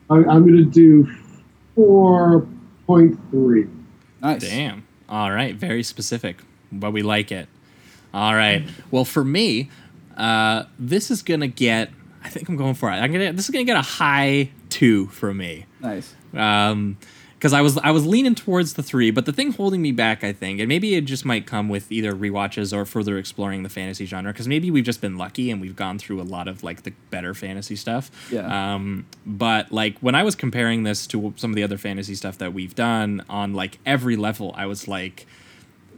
[0.09, 1.09] I, I'm going to do
[1.75, 2.47] four
[2.85, 3.67] point three.
[4.21, 4.41] Nice.
[4.41, 4.85] Damn.
[5.07, 5.55] All right.
[5.55, 6.37] Very specific,
[6.71, 7.47] but we like it.
[8.13, 8.63] All right.
[8.91, 9.69] Well, for me,
[10.17, 11.91] uh, this is gonna get.
[12.23, 12.95] I think I'm going for it.
[12.95, 13.33] I'm gonna.
[13.33, 15.65] This is gonna get a high two for me.
[15.79, 16.13] Nice.
[16.33, 16.97] Um,
[17.41, 20.23] because I was I was leaning towards the three, but the thing holding me back,
[20.23, 23.69] I think, and maybe it just might come with either rewatches or further exploring the
[23.69, 24.31] fantasy genre.
[24.31, 26.93] Because maybe we've just been lucky and we've gone through a lot of like the
[27.09, 28.11] better fantasy stuff.
[28.31, 28.75] Yeah.
[28.75, 32.37] Um, but like when I was comparing this to some of the other fantasy stuff
[32.37, 35.25] that we've done on like every level, I was like,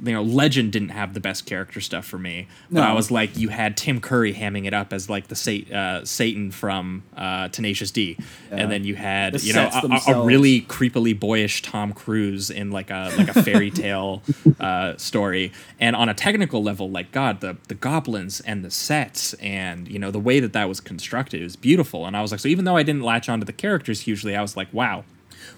[0.03, 2.85] you know, Legend didn't have the best character stuff for me, but No.
[2.87, 6.03] I was like, you had Tim Curry hamming it up as like the Sat- uh,
[6.03, 8.17] Satan from uh, Tenacious D,
[8.51, 8.57] Yeah.
[8.57, 12.69] and then you had The you know a- a, really creepily boyish Tom Cruise in
[12.71, 14.21] like a like a fairy tale
[14.59, 19.33] uh, story, and on a technical level, like God, the the goblins and the sets
[19.35, 22.41] and you know the way that that was constructed was beautiful, and I was like,
[22.41, 25.05] so even though I didn't latch onto the characters hugely, I was like, wow,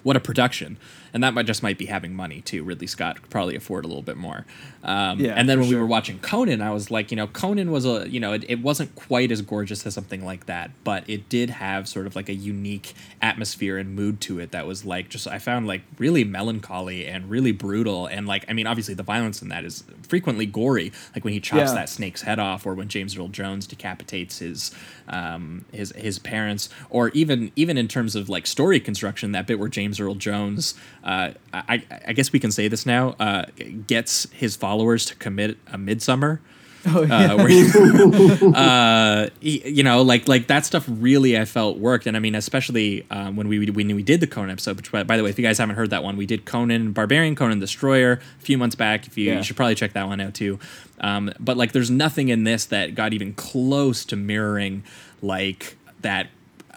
[0.06, 0.76] what a production.
[1.12, 2.62] And that might just might be having money too.
[2.62, 4.44] Ridley scott could probably afford a little bit more.
[4.84, 7.72] Um, Yeah, and then when we were watching conan i was like you know conan
[7.72, 11.02] was a you know it, it wasn't quite as gorgeous as something like that but
[11.10, 14.84] it did have sort of like a unique atmosphere and mood to it that was
[14.84, 18.06] like just i found like really melancholy and really brutal.
[18.06, 21.40] And like i mean obviously the violence in that is frequently gory like when he
[21.40, 21.74] chops Yeah.
[21.74, 24.70] that snake's head off or when james earl jones decapitates his
[25.08, 29.58] um his his parents or even even in terms of like story construction that bit
[29.58, 30.74] where james earl jones
[31.04, 33.44] uh i i guess we can say this now uh
[33.86, 36.40] gets his followers to commit a midsummer
[36.88, 37.32] Oh, yeah.
[37.32, 42.16] uh, where he- uh, you know, like like that stuff really I felt worked, and
[42.16, 44.76] I mean, especially um, when we when we did the Conan episode.
[44.76, 46.92] Which, by by the way, if you guys haven't heard that one, we did Conan
[46.92, 49.08] Barbarian, Conan Destroyer a few months back.
[49.08, 49.38] If you Yeah.
[49.38, 50.60] you should probably check that one out too.
[51.00, 54.84] Um, but like, there's nothing in this that got even close to mirroring
[55.20, 56.28] like that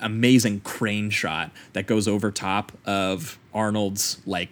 [0.01, 4.49] amazing crane shot that goes over top of Arnold's like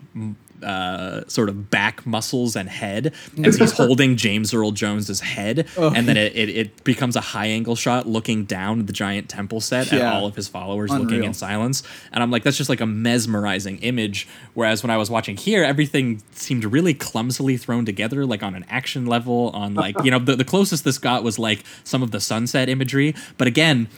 [0.63, 5.93] uh, sort of back muscles and head as he's holding James Earl Jones's head, Oh.
[5.95, 9.61] and then it, it, it becomes a high angle shot looking down the giant temple
[9.61, 11.83] set at all of his followers looking in silence.
[12.11, 14.27] And I'm like, that's just like a mesmerizing image.
[14.55, 18.65] Whereas when I was watching here, everything seemed really clumsily thrown together, like on an
[18.67, 19.51] action level.
[19.51, 22.67] On like you know, the, the closest this got was like some of the sunset
[22.67, 23.89] imagery, but again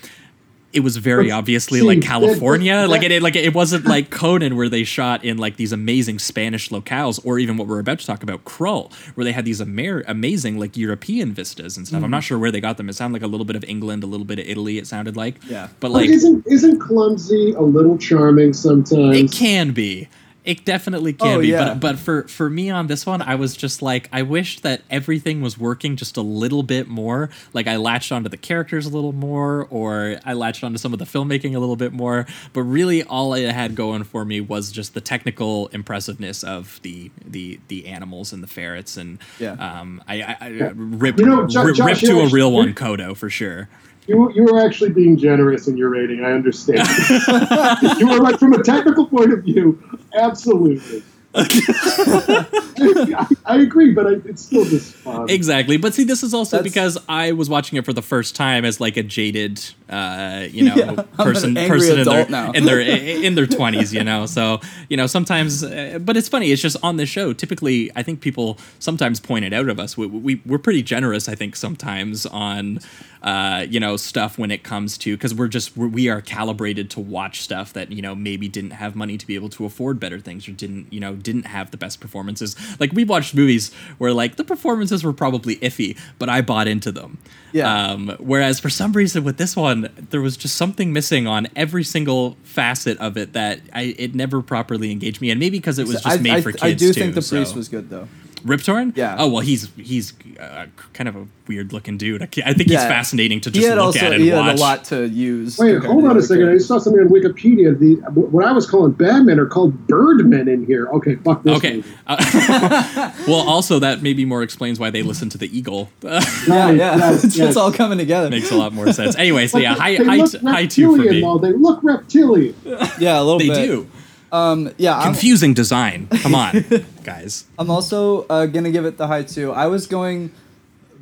[0.72, 2.86] it was very But obviously like California.
[2.88, 6.70] like it, like it wasn't like Conan where they shot in like these amazing Spanish
[6.70, 10.04] locales, or even what we're about to talk about, Krull, where they had these amer-
[10.08, 12.04] amazing like European vistas and stuff.
[12.04, 12.28] I'm not mm-hmm.
[12.28, 12.88] sure where they got them.
[12.90, 14.78] It sounded like a little bit of England, a little bit of Italy.
[14.78, 15.68] It sounded like, Yeah.
[15.80, 19.18] but But like isn't isn't clumsy a little charming sometimes?
[19.18, 20.08] it can be.
[20.50, 21.76] It definitely can Oh, be, yeah.
[21.76, 24.82] but but for for me on this one, I was just like, I wish that
[24.90, 27.30] everything was working just a little bit more.
[27.54, 30.98] Like I latched onto the characters a little more, or I latched onto some of
[30.98, 32.26] the filmmaking a little bit more.
[32.54, 37.12] But really, all it had going for me was just the technical impressiveness of the
[37.24, 39.52] the the animals and the ferrets, and Yeah.
[39.54, 42.74] um, I, I, I ripped You know, Jo- rip, ripped you to a real one,
[42.74, 43.70] Kodo for sure.
[44.10, 46.26] You, you were actually being generous in your rating.
[46.26, 46.80] I understand.
[48.00, 49.80] you were like from a technical point of view.
[50.16, 51.04] Absolutely.
[51.36, 55.30] I, I agree, but I, it's still just fun.
[55.30, 58.36] Exactly, but see, this is also That's- because I was watching it for the first
[58.36, 62.80] time as like a jaded, uh, you know, Yeah, person person in their in their
[63.26, 64.26] in their twenties, you know.
[64.26, 64.60] So
[64.90, 66.52] you know, sometimes, uh, but it's funny.
[66.52, 67.34] It's just on the show.
[67.34, 69.98] Typically, I think people sometimes point it out of us.
[69.98, 72.80] We, we we're pretty generous, I think, sometimes on.
[73.22, 76.90] Uh, you know stuff when it comes to because we're just we're, we are calibrated
[76.90, 80.00] to watch stuff that you know maybe didn't have money to be able to afford
[80.00, 83.74] better things or didn't you know didn't have the best performances like we watched movies
[83.98, 87.18] where like the performances were probably iffy but i bought into them
[87.52, 87.92] Yeah.
[87.92, 91.84] um, whereas for some reason with this one there was just something missing on every
[91.84, 95.88] single facet of it that I it never properly engaged me and maybe because it
[95.88, 97.68] was just I, made I, for kids I do too, think the so- priest was
[97.70, 98.08] good though.
[98.44, 98.94] Rip Torn?
[98.96, 99.16] Yeah.
[99.20, 102.22] Oh well, he's he's uh, kind of a weird looking dude.
[102.22, 102.80] I, I think Yeah.
[102.80, 104.46] he's fascinating to just look also at and he watch.
[104.46, 105.58] had a lot to use.
[105.58, 106.50] Wait, compared hold on a second.
[106.50, 107.78] I saw something on Wikipedia.
[107.78, 110.88] The what I was calling Batman are called Birdmen in here.
[110.90, 111.58] Okay, fuck this.
[111.58, 111.78] Okay.
[111.78, 111.90] movie.
[112.08, 115.90] Uh, well, also that maybe more explains why they listen to the Eagle.
[116.04, 117.48] Yeah, Right, yeah, yes, it's, yes.
[117.50, 118.30] it's all coming together.
[118.30, 119.16] Makes a lot more sense.
[119.16, 121.22] Anyway, so yeah, they- high they high look t- high two for reptilian, me.
[121.22, 121.38] though.
[121.38, 122.56] They look reptilian.
[123.00, 123.56] Yeah, a little They bit.
[123.56, 123.90] They do.
[124.32, 126.08] Um, yeah, I'm, Confusing design.
[126.22, 126.64] Come on,
[127.04, 127.46] guys.
[127.58, 129.52] I'm also uh, gonna give it the high two.
[129.52, 130.32] I was going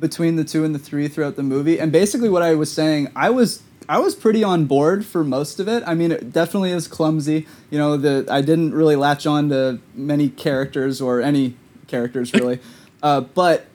[0.00, 3.10] between the two and the three throughout the movie, and basically what I was saying,
[3.14, 5.82] I was I was pretty on board for most of it.
[5.86, 7.46] I mean, it definitely is clumsy.
[7.70, 11.56] You know, the I didn't really latch on to many characters or any
[11.86, 12.60] characters really,
[13.02, 13.66] uh, but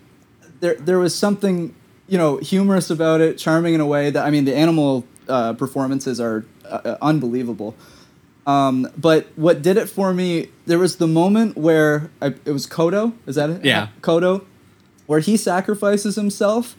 [0.59, 1.75] there there was something
[2.07, 5.53] you know humorous about it, charming in a way that I mean the animal uh,
[5.53, 7.75] performances are uh, uh, unbelievable.
[8.45, 10.49] Um, but what did it for me?
[10.65, 13.13] There was the moment where I, it was Kodo.
[13.25, 13.63] Is that it?
[13.65, 13.87] Yeah.
[14.01, 14.43] Kodo,
[15.07, 16.75] where he sacrifices himself,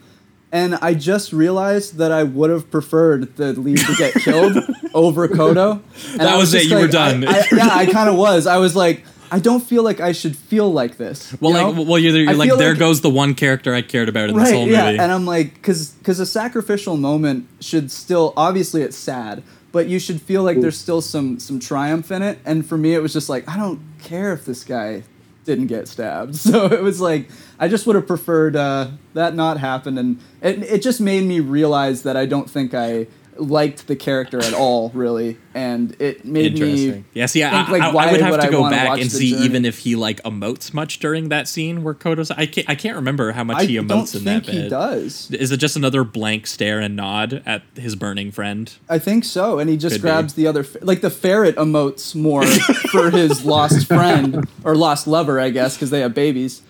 [0.53, 4.57] and I just realized that I would have preferred the lead to get killed
[4.93, 5.81] over Kodo.
[6.13, 7.27] And That I was it, just you were done.
[7.27, 8.47] I, I, yeah, I kind of was.
[8.47, 11.35] I was like, I don't feel like I should feel like this.
[11.41, 11.83] Well, like, know?
[11.83, 14.45] well, you're, you're like, there like- goes the one character I cared about in this
[14.45, 14.99] right whole yeah movie.
[14.99, 19.43] and i'm like because because a sacrificial moment should still obviously it's sad
[19.75, 22.39] but you should feel like there's still some some triumph in it.
[22.47, 25.03] And for me it was just like i don't care if this guy
[25.45, 26.35] didn't get stabbed.
[26.45, 30.63] So it was like I just would have preferred uh, that not happen, and it
[30.63, 33.07] it just made me realize that I don't think I
[33.37, 37.05] liked the character at all, really, and it made me.
[37.15, 39.11] Yeah, see, I, think, like, I, I why would have would to go back and
[39.11, 39.45] see journey?
[39.45, 42.31] even if he like emotes much during that scene where Kodo's.
[42.31, 42.69] I can't.
[42.69, 44.71] I can't remember how much I he emotes in think that he bit.
[44.71, 45.31] does.
[45.31, 48.73] Is it just another blank stare and nod at his burning friend?
[48.89, 50.09] I think so, and he just Could be.
[50.09, 55.41] grabs the other, like the ferret emotes more for his lost friend or lost lover,
[55.41, 56.63] I guess, because they have babies.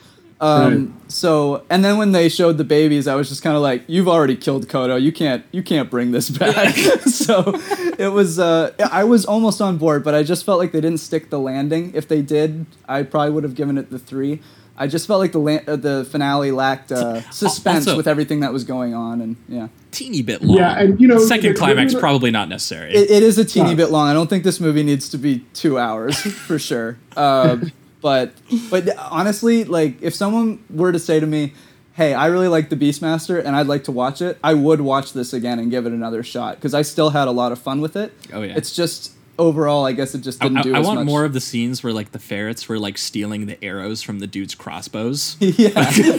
[0.45, 3.85] Um, So, and then when they showed the babies, I was just kind of like,
[3.87, 5.01] "You've already killed Kodo.
[5.01, 6.75] You can't, you can't bring this back."
[7.07, 7.53] so,
[7.99, 10.99] it was, uh, I was almost on board, but I just felt like they didn't
[11.01, 11.93] stick the landing.
[11.95, 14.41] If they did, I probably would have given it the three.
[14.77, 18.41] I just felt like the la- uh, the finale lacked uh, suspense Also- with everything
[18.41, 19.69] that was going on, and yeah.
[19.93, 20.57] Teeny bit long.
[20.59, 22.93] Yeah, and, you know, second the- climax the- probably not necessary.
[22.93, 23.77] It, it is a teeny Sucks.
[23.77, 24.09] bit long.
[24.09, 26.19] I don't think this movie needs to be two hours
[26.49, 26.97] for sure.
[27.17, 27.59] Uh,
[28.05, 28.35] but
[28.71, 31.55] but honestly, like if someone were to say to me,
[31.95, 35.15] "Hey, I really like the Beastmaster and I'd like to watch it," I would watch
[35.15, 37.81] this again and give it another shot because I still had a lot of fun
[37.81, 38.13] with it.
[38.31, 38.55] Oh, yeah.
[38.59, 41.07] It's just overall, I guess it just didn't I- do I want much.
[41.07, 44.27] more of the scenes where like the ferrets were like stealing the arrows from the
[44.27, 45.37] dude's crossbows.
[45.41, 45.71] yeah,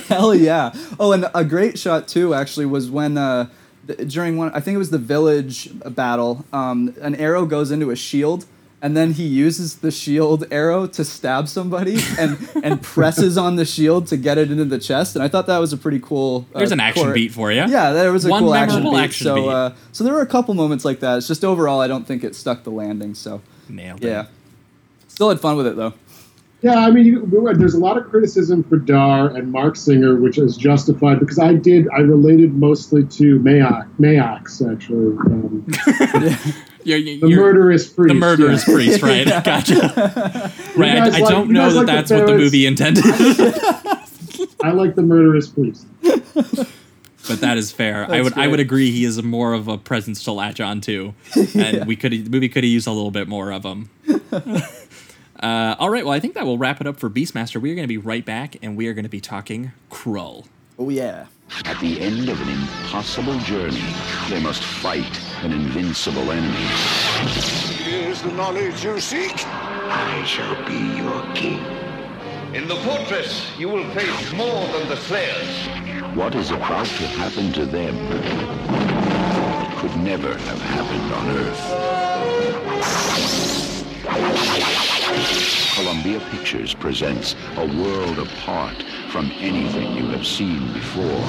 [0.09, 0.73] hell yeah.
[0.99, 3.47] Oh, and a great shot too actually was when uh,
[3.87, 6.45] th- during one I think it was the village battle.
[6.51, 8.45] Um, an arrow goes into a shield,
[8.81, 13.65] and then he uses the shield arrow to stab somebody and and presses on the
[13.65, 15.15] shield to get it into the chest.
[15.15, 16.45] And I thought that was a pretty cool.
[16.53, 17.65] uh, There's an action chore- beat for you.
[17.67, 18.95] Yeah, there was a One cool action beat.
[18.95, 19.47] action so beat.
[19.49, 21.17] Uh, so there were a couple moments like that.
[21.17, 23.15] It's just overall, I don't think it stuck the landing.
[23.15, 24.07] So Nailed it.
[24.09, 24.27] yeah,
[25.07, 25.93] still had fun with it though.
[26.65, 30.39] Yeah, I mean, you, there's a lot of criticism for Dar and Mark Singer, which
[30.39, 31.87] is justified because I did.
[31.89, 35.63] I related mostly to Mayock, Mayox actually, um,
[36.83, 38.07] You're, you're, the murderous priest.
[38.07, 38.73] the murderous yeah.
[38.73, 39.27] priest, right?
[39.43, 40.51] Gotcha.
[40.75, 40.95] Right.
[40.95, 43.03] guys I, I like- don't know that like the that's what the movie intended,
[44.63, 45.85] I like the murderous priest.
[46.01, 48.09] but that is fair.
[48.09, 51.13] I would I would agree he is more of a presence to latch on to,
[51.53, 53.91] and we could the movie could have used a little bit more of him.
[55.39, 57.61] Uh, all right, well, I think that will wrap it up for Beastmaster.
[57.61, 60.45] We are going to be right back, and we are going to be talking Krull.
[60.77, 61.27] Oh yeah.
[61.63, 63.83] At the end of an impossible journey,
[64.29, 66.65] they must fight an invincible enemy.
[67.83, 69.45] Here's the knowledge you seek.
[69.45, 71.63] I shall be your king.
[72.53, 75.67] In the fortress, you will face more than the Slayers.
[76.15, 77.95] What is about to happen to them
[79.77, 81.71] could never have happened on Earth.
[85.05, 88.81] Columbia Pictures presents a world apart
[89.11, 91.21] from anything you have seen before.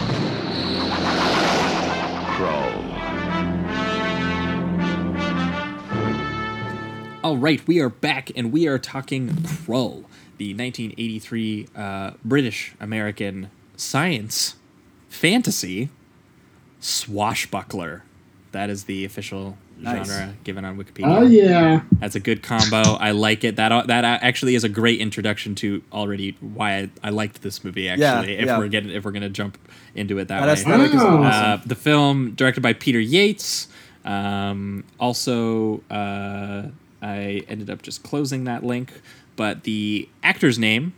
[2.32, 2.82] Krull.
[7.22, 10.04] All right, we are back, and we are talking Krull,
[10.38, 14.54] the 1983 uh, British American science
[15.10, 15.90] fantasy
[16.80, 18.04] swashbuckler.
[18.52, 20.06] That is the official Nice.
[20.08, 21.18] genre given on Wikipedia.
[21.18, 22.94] Oh yeah, That's a good combo.
[22.94, 23.56] I like it.
[23.56, 27.88] That that actually is a great introduction to already why I, I liked this movie.
[27.88, 28.04] Actually,
[28.34, 28.58] Yeah, if yeah.
[28.58, 29.58] we're getting if we're gonna jump
[29.94, 30.52] into it that, That way.
[30.52, 31.22] aesthetic is Wow.
[31.22, 31.44] awesome.
[31.52, 33.68] Uh, the film directed by Peter Yates.
[34.04, 36.68] Um, also, uh,
[37.02, 39.00] I ended up just closing that link,
[39.36, 40.94] but the actor's name,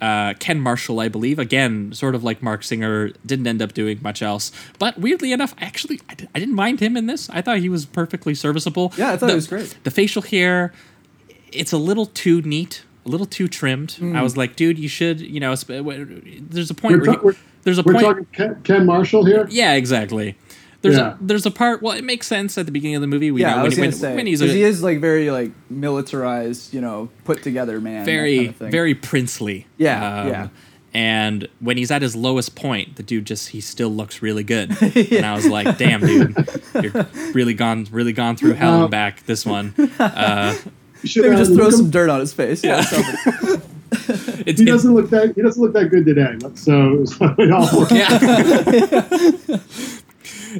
[0.00, 1.38] uh, Ken Marshall, I believe.
[1.38, 4.50] Again, sort of like Mark Singer, didn't end up doing much else.
[4.78, 7.28] But weirdly enough, I actually I, didn't mind him in this.
[7.30, 8.92] I thought he was perfectly serviceable.
[8.96, 9.76] Yeah, I thought The- he was great.
[9.84, 10.72] The facial hair,
[11.52, 13.92] it's a little too neat, a little too trimmed.
[13.92, 14.16] Hmm.
[14.16, 17.78] I was like, dude, you should, you know, there's a point we're, where ta- there's
[17.78, 18.04] a we're point.
[18.04, 19.46] talking Ken, Ken Marshall here.
[19.50, 20.36] Yeah, exactly.
[20.82, 21.12] There's Yeah.
[21.14, 21.82] a there's a part.
[21.82, 23.30] Well, it makes sense at the beginning of the movie.
[23.30, 24.82] We Yeah, know I when, was gonna when, say when he's 'cause a he is
[24.82, 28.04] like very like militarized, you know, put together man.
[28.04, 29.66] very kind of very princely.
[29.76, 30.48] Yeah, yeah.
[30.92, 34.70] And when he's at his lowest point, the dude just he still looks really good.
[35.12, 36.34] And I was like, damn, dude,
[36.82, 39.24] you're really gone really gone through hell and back.
[39.26, 39.74] This one.
[39.98, 40.56] Uh,
[41.02, 42.62] You should, Maybe uh, just throw look him- some dirt on his face.
[42.62, 42.82] Yeah.
[42.82, 43.62] something.
[44.46, 45.32] it's, He it- doesn't look that.
[45.34, 46.36] He doesn't look that good today.
[46.56, 47.90] So, so it all works.
[47.90, 49.56] yeah.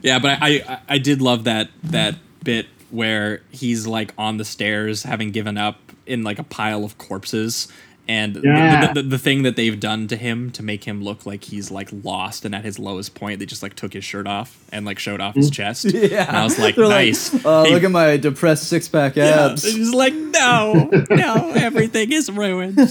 [0.03, 4.45] Yeah, but I, I I did love that that bit where he's like on the
[4.45, 7.69] stairs having given up in like a pile of corpses
[8.11, 8.93] and the- Yeah.
[8.93, 11.71] the, the, the thing that they've done to him to make him look like he's
[11.71, 14.85] like lost and at his lowest point they just like took his shirt off and
[14.85, 16.25] like showed off his chest Yeah.
[16.29, 19.65] and i was like They're nice Oh, He- look at my depressed six pack abs.
[19.65, 22.79] And He's like, no, no, everything is ruined.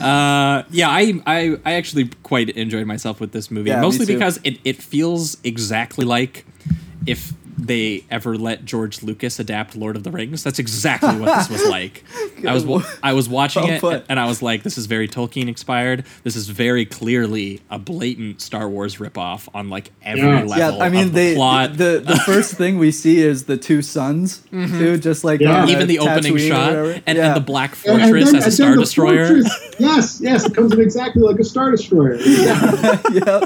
[0.00, 4.40] Uh, yeah, I, I, I actually quite enjoyed myself with this movie, Yeah, mostly because
[4.44, 6.44] it, it feels exactly like
[7.06, 7.32] if
[7.66, 10.42] they ever let George Lucas adapt Lord of the Rings.
[10.42, 12.04] That's exactly what this was like.
[12.46, 14.04] I was I was watching Well it put.
[14.08, 16.04] and I was like, this is very Tolkien inspired.
[16.24, 20.44] This is very clearly a blatant Star Wars ripoff on like every Yeah.
[20.44, 20.78] level.
[20.78, 21.76] Yeah, I mean of the they plot.
[21.76, 24.78] the the first thing we see is the two suns, mm-hmm.
[24.78, 25.66] too, just like Yeah.
[25.66, 26.48] even the opening Tatooine or
[26.94, 27.26] shot and, Yeah.
[27.28, 29.36] and the Black And- and Fortress then- as a Star Destroyer.
[29.78, 32.14] yes, yes, it comes in exactly like a Star Destroyer.
[33.12, 33.44] yeah.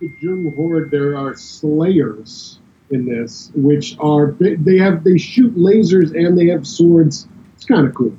[0.00, 5.54] The Jung Horde, there are slayers in this, which are they they have they shoot
[5.56, 7.28] lasers and they have swords.
[7.54, 8.16] It's kind of cool.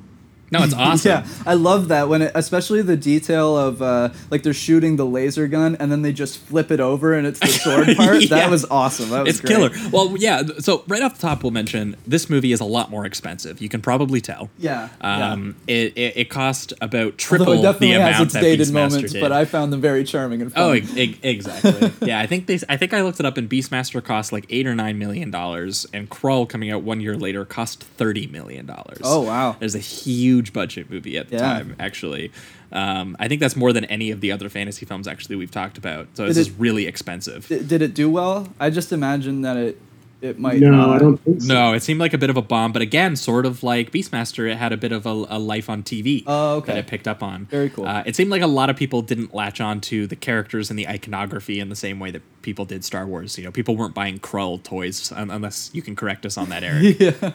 [0.50, 1.08] No, it's awesome.
[1.10, 5.06] Yeah, I love that when it, especially the detail of uh, like they're shooting the
[5.06, 8.20] laser gun and then they just flip it over and it's the sword part.
[8.22, 8.28] Yeah.
[8.28, 9.10] That was awesome.
[9.10, 9.72] That was It's great.
[9.72, 9.90] killer.
[9.92, 10.42] Well, yeah.
[10.58, 13.60] So right off the top, we'll mention this movie is a lot more expensive.
[13.62, 14.50] You can probably tell.
[14.58, 15.32] Yeah, yeah.
[15.32, 19.12] Um, it, it it cost about triple it the has its that dated Beastmaster moments,
[19.12, 19.20] did.
[19.20, 20.98] but I found them very charming and Oh, fun.
[20.98, 21.92] e- e- exactly.
[22.08, 22.58] yeah, I think they.
[22.68, 25.86] I think I looked it up, and Beastmaster cost like eight or nine million dollars,
[25.92, 29.00] and Krull coming out one year later cost thirty million dollars.
[29.04, 29.56] Oh, wow.
[29.58, 31.42] There's a huge budget movie at the Yeah.
[31.42, 31.76] time.
[31.78, 32.30] Actually,
[32.72, 35.76] um, I think that's more than any of the other fantasy films actually we've talked
[35.78, 36.08] about.
[36.14, 37.46] So this is really expensive.
[37.48, 38.52] Did it do well?
[38.58, 39.78] I just imagine that it
[40.22, 40.58] it might.
[40.60, 40.90] No, not.
[40.90, 41.52] I don't think so.
[41.52, 44.50] No, it seemed like a bit of a bomb, but again, sort of like Beastmaster,
[44.50, 46.72] it had a bit of a, a life on TV Oh, okay.
[46.72, 47.46] that it picked up on.
[47.46, 47.86] Very cool.
[47.86, 50.78] Uh, it seemed like a lot of people didn't latch on to the characters and
[50.78, 53.36] the iconography in the same way that people did Star Wars.
[53.38, 56.62] You know, people weren't buying Krull toys un- unless you can correct us on that,
[56.62, 56.98] Eric.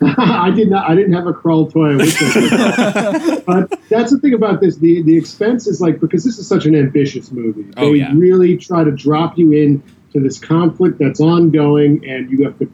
[0.18, 0.88] I did not.
[0.90, 1.92] I didn't have a Krull toy.
[1.92, 2.16] I wish
[3.46, 4.76] but that's the thing about this.
[4.76, 7.62] The the expense is like because this is such an ambitious movie.
[7.62, 8.12] They Oh, yeah.
[8.14, 9.82] really try to drop you in
[10.16, 12.70] to this conflict that's ongoing, and you have to.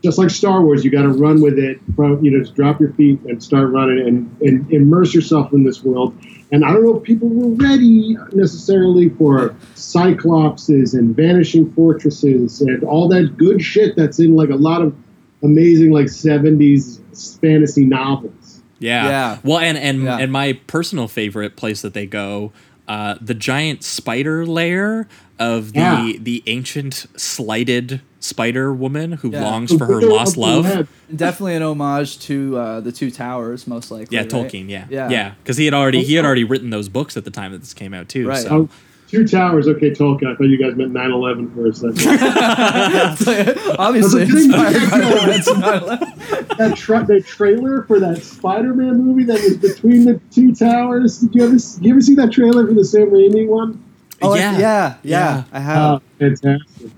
[0.00, 1.80] Just like Star Wars, you got to run with it.
[1.96, 5.64] From you know, just drop your feet and start running, and, and immerse yourself in
[5.64, 6.16] this world.
[6.52, 12.82] And I don't know if people were ready necessarily for cyclopses and vanishing fortresses and
[12.84, 14.94] all that good shit that's in like a lot of
[15.42, 17.00] amazing like 70s
[17.40, 18.62] fantasy novels.
[18.78, 19.08] Yeah.
[19.08, 19.38] Yeah.
[19.42, 20.18] Well, and and Yeah.
[20.18, 22.52] and my personal favorite place that they go,
[22.86, 25.08] uh, the giant spider lair
[25.38, 26.12] of the Yeah.
[26.20, 29.42] the ancient slighted spider woman who Yeah.
[29.44, 30.88] longs for her lost love.
[31.14, 34.14] Definitely an homage to uh, the Two Towers, most likely.
[34.16, 34.30] Yeah, right?
[34.30, 34.68] Tolkien.
[34.68, 35.08] Yeah, Yeah.
[35.10, 37.58] yeah, because he had already he had already written those books at the time that
[37.58, 38.26] this came out too.
[38.26, 38.38] Right.
[38.38, 38.48] So.
[38.50, 38.68] Oh,
[39.08, 39.66] two towers.
[39.68, 40.26] Okay, Tolkien.
[40.32, 41.98] I thought you guys meant 9/11 for a second.
[43.78, 46.56] Obviously But the thing- inspired by the 9/11.
[46.58, 51.18] that tra- the trailer for that Spider-Man movie that was between the two towers.
[51.20, 53.82] Did you ever you ever see that trailer for the Sam Raimi one?
[54.20, 54.52] Oh, Yeah.
[54.52, 55.78] yeah, yeah, yeah, I have.
[55.78, 56.90] Oh, fantastic.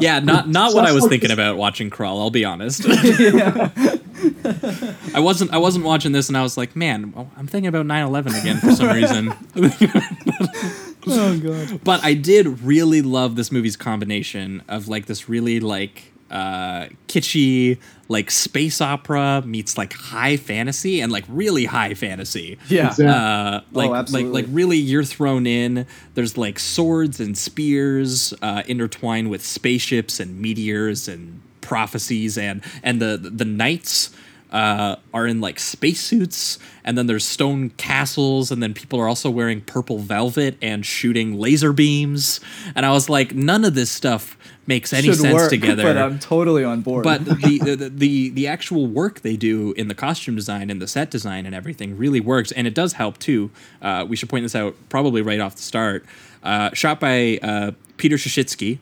[0.00, 2.20] Yeah, not not what I was thinking about watching Krull.
[2.20, 2.84] I'll be honest.
[5.14, 5.52] I wasn't.
[5.52, 8.72] I wasn't watching this, and I was like, man, I'm thinking about 9/11 again for
[8.72, 9.32] some reason.
[11.06, 11.80] oh god.
[11.84, 17.78] but I did really love this movie's combination of like this really like uh kitschy
[18.10, 22.86] like space opera meets like high fantasy and like really high fantasy Yeah.
[22.88, 23.06] Exactly.
[23.06, 24.42] uh, like like Oh, absolutely.
[24.42, 25.86] like really you're thrown in.
[26.14, 33.00] There's like swords and spears uh, intertwined with spaceships and meteors and prophecies and and
[33.02, 34.10] the the knights
[34.50, 39.28] uh, are in like spacesuits and then there's stone castles and then people are also
[39.28, 42.40] wearing purple velvet and shooting laser beams
[42.74, 44.38] and I was like none of this stuff
[44.68, 47.02] makes any sense work, together but I'm totally on board.
[47.02, 50.86] but the, the the the actual work they do in the costume design and the
[50.86, 53.50] set design and everything really works, and it does help too.
[53.82, 56.04] Uh, we should point this out probably right off the start.
[56.44, 58.78] Uh, shot by uh, Peter Suschitzky,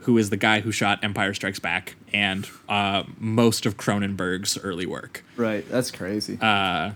[0.00, 4.86] who is the guy who shot Empire Strikes Back and uh, most of Cronenberg's early
[4.86, 5.24] work.
[5.36, 6.38] right, that's crazy.
[6.40, 6.92] Uh,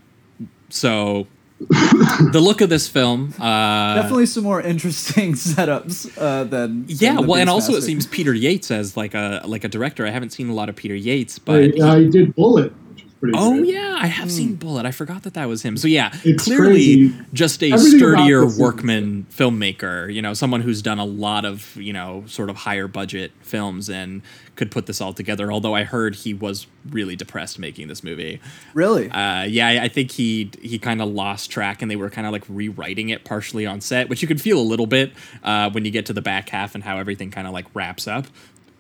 [0.69, 1.27] So
[1.59, 7.15] the look of this film, uh, Definitely some more interesting setups uh, than yeah.
[7.15, 10.07] than the Well, and also it seems Peter Yates as like a like a director.
[10.07, 13.05] I haven't seen a lot of Peter Yates, but But uh, he did Bullitt, which
[13.05, 13.39] was pretty.
[13.39, 13.69] Oh good.
[13.69, 14.85] yeah, I have seen Bullitt.
[14.85, 15.77] I forgot that that was him.
[15.79, 17.15] So yeah, It's clearly crazy.
[17.33, 20.13] just a Everything sturdier workman filmmaker.
[20.13, 23.89] You know, someone who's done a lot of you know sort of higher budget films
[23.89, 24.21] and
[24.57, 25.53] could put this all together.
[25.53, 28.41] Although I heard he was really depressed making this movie.
[28.75, 29.11] really.
[29.11, 32.33] Uh, yeah, I- think he he kind of lost track, and they were kind of
[32.33, 35.13] like rewriting it partially on set, which you could feel a little bit
[35.45, 38.09] uh, when you get to the back half and how everything kind of like wraps
[38.09, 38.27] up.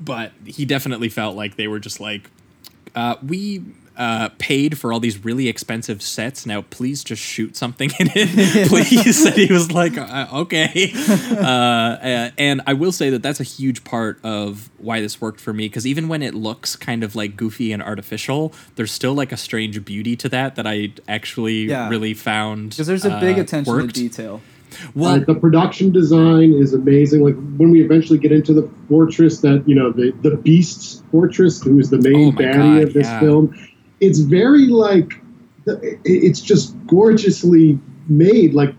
[0.01, 2.31] But he definitely felt like they were just like,
[2.95, 3.63] uh, we
[3.97, 6.45] uh, paid for all these really expensive sets.
[6.47, 9.25] Now, please just shoot something in it, please.
[9.25, 10.93] and he was like, uh, okay.
[11.31, 15.41] Uh, uh, and I will say that that's a huge part of why this worked
[15.41, 19.15] for me because even when it looks kind of like goofy and artificial, there's still
[19.15, 21.89] like a strange beauty to that that I actually Yeah.
[21.89, 22.71] really found.
[22.71, 23.95] Because there's a big uh, attention worked.
[23.95, 24.41] to detail.
[24.95, 27.23] Well, Right, the production design is amazing.
[27.23, 31.63] Like when we eventually get into the fortress, that you know the the Beast's fortress,
[31.63, 33.21] who is the main Oh baddie God, of this yeah.
[33.21, 33.55] film,
[34.01, 35.13] it's very like
[36.05, 37.79] it's just gorgeously
[38.09, 38.55] made.
[38.55, 38.75] Like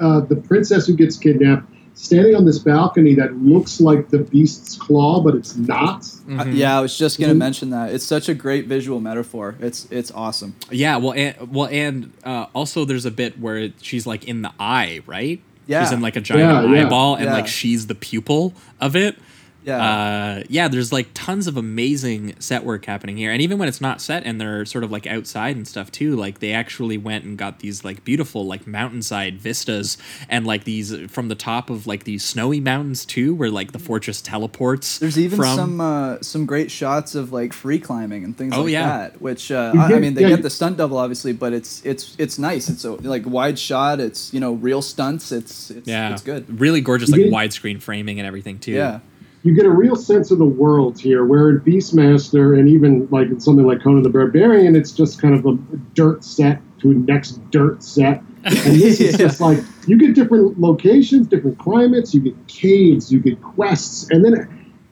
[0.00, 4.76] uh, the princess who gets kidnapped standing on this balcony that looks like the Beast's
[4.76, 6.00] claw, but it's not.
[6.00, 6.40] Mm-hmm.
[6.40, 7.38] Uh, yeah, I was just gonna Mhm.
[7.38, 7.92] mention that.
[7.94, 9.54] It's such a great visual metaphor.
[9.60, 10.54] It's it's awesome.
[10.70, 14.42] Yeah, well, and, well, and uh, also there's a bit where it, she's like in
[14.42, 15.40] the eye, right?
[15.66, 15.84] Yeah.
[15.84, 16.86] she's in like a giant Yeah, yeah.
[16.86, 17.34] eyeball, and Yeah.
[17.34, 19.16] like she's the pupil of it.
[19.64, 19.76] Yeah.
[19.82, 23.80] Uh, yeah, there's like tons of amazing set work happening here, and even when it's
[23.80, 27.24] not set and they're sort of like outside and stuff too, like they actually went
[27.24, 29.98] and got these like beautiful like mountainside vistas
[30.28, 33.78] and like these from the top of like these snowy mountains too, where like the
[33.78, 34.98] fortress teleports.
[34.98, 35.56] There's even from.
[35.56, 38.86] some uh, some great shots of like free climbing and things Oh, like yeah.
[38.88, 39.22] that.
[39.22, 41.84] Which uh, You I, I mean, they yeah, get the stunt double obviously, but it's
[41.84, 42.68] it's it's nice.
[42.68, 44.00] It's a like wide shot.
[44.00, 45.30] It's you know real stunts.
[45.32, 46.60] It's it's yeah, it's good.
[46.60, 48.72] Really gorgeous, like get- widescreen framing and everything too.
[48.72, 49.00] Yeah.
[49.42, 51.24] You get a real sense of the world here.
[51.24, 55.34] Where in Beastmaster and even like in something like Conan the Barbarian, it's just kind
[55.34, 55.52] of a
[55.94, 58.22] dirt set to a next dirt set.
[58.44, 63.20] And this is just like you get different locations, different climates, you get caves, you
[63.20, 64.48] get quests, and then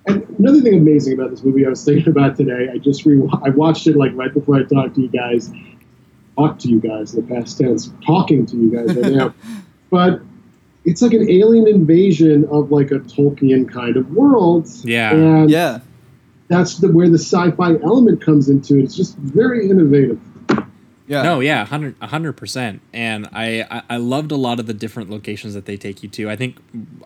[0.07, 2.69] and another thing amazing about this movie I was thinking about today.
[2.73, 5.51] I just re I watched it like right before I talked to you guys.
[6.37, 9.35] Talked to you guys in the past tense, talking to you guys right now.
[9.91, 10.23] but
[10.85, 14.69] it's like an alien invasion of like a Tolkien kind of world.
[14.83, 15.13] Yeah.
[15.13, 15.81] And Yeah.
[16.49, 18.85] that's the where the sci-fi element comes into it.
[18.85, 20.19] It's just very innovative.
[21.07, 21.23] Yeah.
[21.23, 22.81] No, yeah, 100 percent.
[22.93, 26.09] And I, I I loved a lot of the different locations that they take you
[26.11, 26.31] to.
[26.31, 26.57] I think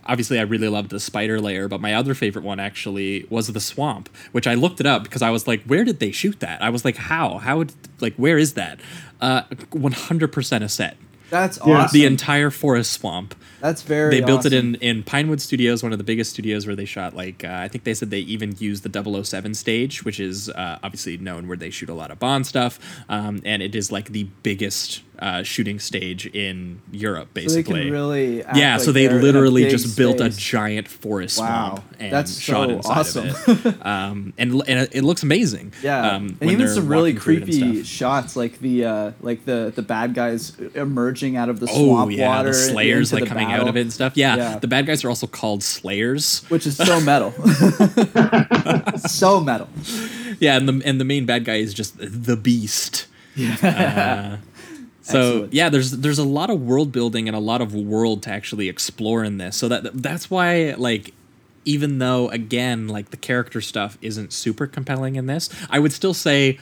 [0.04, 3.60] obviously I really loved the spider layer, but my other favorite one actually was the
[3.60, 6.60] swamp, which I looked it up because I was like, where did they shoot that?
[6.62, 7.38] I was like, how?
[7.38, 8.78] How would like where is that?
[9.22, 10.98] Uh, one hundred percent a set.
[11.30, 11.98] That's awesome.
[11.98, 13.34] The entire forest swamp.
[13.64, 14.10] That's very.
[14.10, 17.16] They built it in in Pinewood Studios, one of the biggest studios where they shot
[17.16, 20.78] like uh, I think they said they even used the 007 stage, which is uh,
[20.82, 24.10] obviously known where they shoot a lot of Bond stuff, um, and it is like
[24.10, 27.82] the biggest uh, shooting stage in Europe, So they basically.
[27.84, 28.38] can really.
[28.54, 31.76] yeah, like so they they're in a literally just built a giant forest Wow.
[31.76, 33.28] swamp and That's shot so inside awesome.
[33.28, 33.86] of it.
[33.86, 35.72] um, and, and it- looks amazing.
[35.82, 39.12] Yeah, um, and even some really walking through it and creepy shots, like the uh,
[39.22, 43.12] like the the bad guys emerging out of the Oh swamp yeah, water, the Slayers
[43.12, 44.16] like coming out of it and stuff.
[44.16, 44.58] Yeah, Yeah.
[44.58, 46.42] the bad guys are also called Slayers.
[46.48, 47.32] which is so metal,
[49.08, 49.68] so metal.
[50.40, 53.06] Yeah, and the and the main bad guy is just the beast.
[53.38, 54.36] Uh,
[55.02, 55.52] so Excellent.
[55.54, 58.68] yeah, there's there's a lot of world building and a lot of world to actually
[58.68, 59.56] explore in this.
[59.56, 61.12] So that that's why like
[61.64, 66.14] even though again like the character stuff isn't super compelling in this, I would still
[66.14, 66.58] say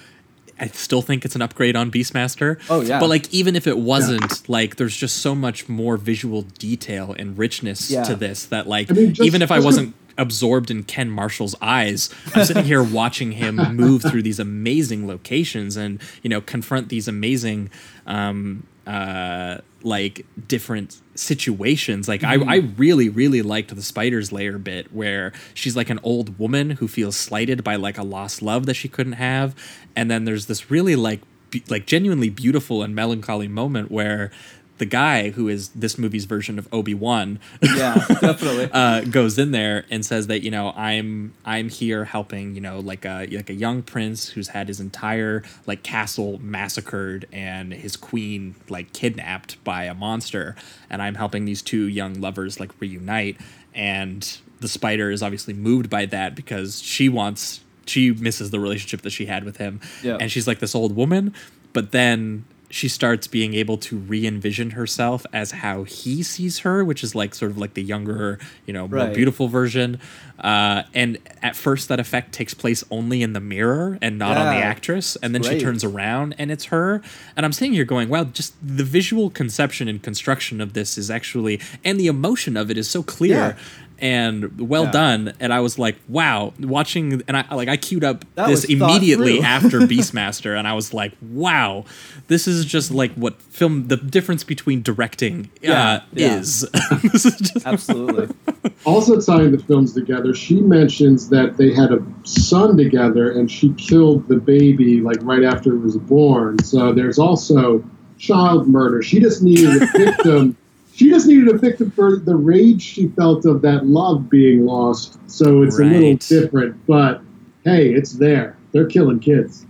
[0.62, 2.60] I still think it's an upgrade on Beastmaster.
[2.70, 3.00] Oh, yeah.
[3.00, 7.36] But like even if it wasn't, like there's just so much more visual detail and
[7.36, 8.04] richness Yeah.
[8.04, 11.54] to this that like I mean, just- even if I wasn't absorbed in Ken Marshall's
[11.62, 12.10] eyes.
[12.34, 17.08] I'm sitting here watching him move through these amazing locations and you know confront these
[17.08, 17.70] amazing
[18.06, 22.09] um uh like different situations.
[22.09, 22.49] Like I, mm-hmm.
[22.49, 26.89] I really really liked the spiders layer bit where she's like an old woman who
[26.89, 29.55] feels slighted by like a lost love that she couldn't have.
[29.95, 31.20] And then there's this really like
[31.51, 34.30] be- like genuinely beautiful and melancholy moment where
[34.79, 38.68] the guy who is this movie's version of Obi-Wan Yeah, definitely.
[38.73, 42.81] uh, goes in there and says that you know I'm I'm here helping you know
[42.81, 47.97] like a like a young prince who's had his entire like castle massacred and his
[47.97, 50.57] queen like kidnapped by a monster
[50.91, 53.37] and I'm helping these two young lovers like reunite
[53.75, 59.03] and the spider is obviously moved by that because she wants she misses the relationship
[59.03, 60.16] that she had with him Yeah.
[60.20, 61.35] and she's like this old woman
[61.73, 62.45] but then
[62.75, 67.35] she starts being able to re-envision herself as how he sees her which is like
[67.35, 69.14] sort of like the younger you know more Right.
[69.14, 70.01] beautiful version.
[70.39, 74.47] Uh, and at first that effect takes place only in the mirror and not on
[74.57, 75.16] the actress.
[75.23, 77.03] And then she turns around and it's her.
[77.37, 81.11] And i'm sitting here going wow just the visual conception and construction of this is
[81.11, 83.37] actually and the emotion of it is so clear.
[83.37, 83.57] Yeah.
[84.03, 84.90] And well Yeah.
[84.90, 88.64] done and i was like wow watching and i like i queued up That this
[88.64, 91.84] immediately after beastmaster and i was like wow
[92.26, 96.36] this is just like what film the difference between directing Yeah, uh, yeah.
[96.38, 96.68] is
[97.12, 98.28] this is just Absolutely.
[98.84, 103.72] Also tying the films together, she mentions that they had a son together and she
[103.74, 106.59] killed the baby like right after it was born.
[106.64, 107.84] So there's also
[108.18, 109.00] child murder.
[109.03, 110.57] She just needed a victim.
[110.95, 115.19] She just needed a victim for the rage she felt of that love being lost.
[115.31, 117.23] So it's a little different, but
[117.64, 118.56] hey, it's there.
[118.73, 119.66] They're killing kids.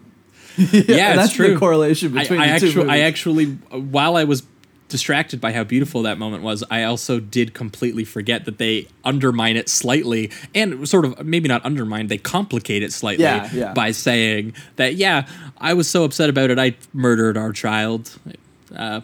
[0.56, 4.24] yeah, it's that's true the correlation between I the two actually, I actually, while I
[4.24, 4.42] was
[4.92, 9.56] distracted by how beautiful that moment was, I also did completely forget that they undermine
[9.56, 13.72] it slightly and sort of maybe not undermine, they complicate it slightly Yeah, yeah.
[13.72, 15.26] by saying that, yeah,
[15.56, 18.18] I was so upset about it, I murdered our child.
[18.76, 19.00] Uh,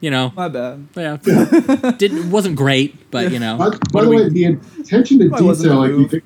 [0.00, 0.86] you know, My bad.
[0.96, 1.16] yeah,
[1.98, 3.56] didn't wasn't great, but you know.
[3.56, 4.44] By, by do the we- way, the
[4.80, 6.24] attention to detail, it like you, think,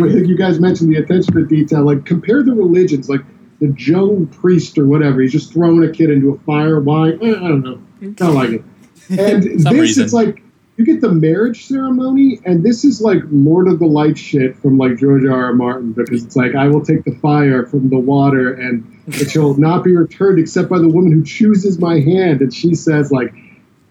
[0.00, 1.84] I think you guys mentioned the attention to detail.
[1.84, 3.22] Like compare the religions, like
[3.60, 5.20] the Joe priest or whatever.
[5.20, 6.80] He's just throwing a kid into a fire.
[6.80, 7.10] Why?
[7.10, 8.10] Eh, I don't know.
[8.12, 8.64] Don't like it.
[9.08, 10.02] And this, reason.
[10.04, 10.42] it's like
[10.76, 14.78] you get the marriage ceremony, and this is like Lord of the Light shit from
[14.78, 15.44] like George R.
[15.46, 15.52] R.
[15.52, 19.54] Martin because it's like I will take the fire from the water, and it shall
[19.54, 22.40] not be returned except by the woman who chooses my hand.
[22.40, 23.32] And she says like.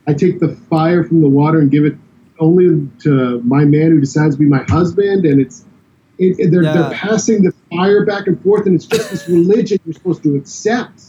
[0.08, 1.96] I take the fire from the water and give it
[2.40, 5.66] only to my man who decides to be my husband, and it's
[6.20, 6.74] it, it- they're, Yeah.
[6.74, 10.36] they're passing the fire back and forth, and it's just this religion you're supposed to
[10.36, 11.02] accept.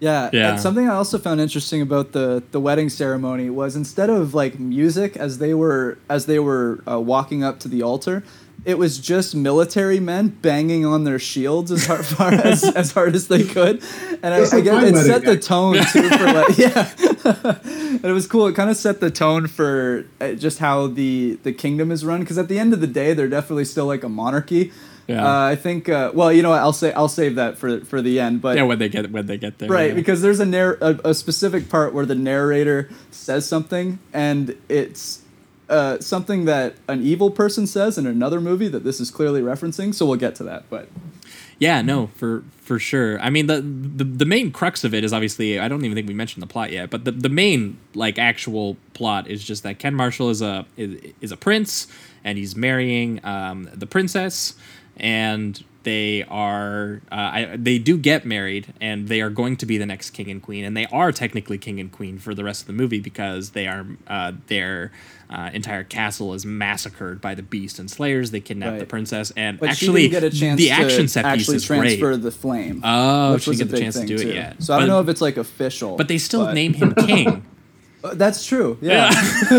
[0.00, 0.52] Yeah, Yeah.
[0.52, 4.58] And something I also found interesting about the the wedding ceremony was instead of like
[4.58, 8.24] music as they were as they were uh, walking up to the altar,
[8.64, 13.14] it was just military men banging on their shields as hard, far as, as hard
[13.14, 13.82] as they could,
[14.22, 16.90] and I, I guess it wedding, set the tone too for like yeah,
[17.64, 18.46] and it was cool.
[18.46, 22.20] It kind of set the tone for uh, just how the the kingdom is run
[22.20, 24.72] because at the end of the day, they're definitely still like a monarchy.
[25.08, 25.26] Yeah.
[25.26, 25.88] Uh, I think.
[25.88, 28.40] Uh, well, you know, what, I'll say I'll save that for for the end.
[28.40, 29.94] But yeah, when they get when they get there, Right, yeah.
[29.94, 35.21] because there's a, narr- a a specific part where the narrator says something, and it's
[35.72, 39.94] uh, something that an evil person says in another movie that this is clearly referencing.
[39.94, 40.68] So we'll get to that.
[40.68, 40.88] But
[41.58, 43.18] Yeah, no, for for sure.
[43.20, 46.06] I mean, the, the the main crux of it is obviously I don't even think
[46.06, 49.78] we mentioned the plot yet, but the, the main like actual plot is just that
[49.78, 51.86] Ken Marshall is a is, is a prince
[52.22, 54.54] and he's marrying um, the princess,
[54.98, 59.78] and they are uh, I, they do get married and they are going to be
[59.78, 62.62] the next king and queen and they are technically king and queen for the rest
[62.62, 64.92] of the movie because they are uh, their
[65.32, 69.58] uh, entire castle is massacred by the beast and slayers they kidnap the princess and
[69.58, 72.80] but actually get a chance the action set piece actually is great transfer the flame.
[72.84, 74.32] Oh, she didn't get the chance to do it too.
[74.34, 74.62] yet.
[74.62, 75.96] So I don't know if it's like official.
[75.96, 77.46] But they still but- name him king.
[78.04, 78.78] Uh, That's true.
[78.80, 79.10] Yeah,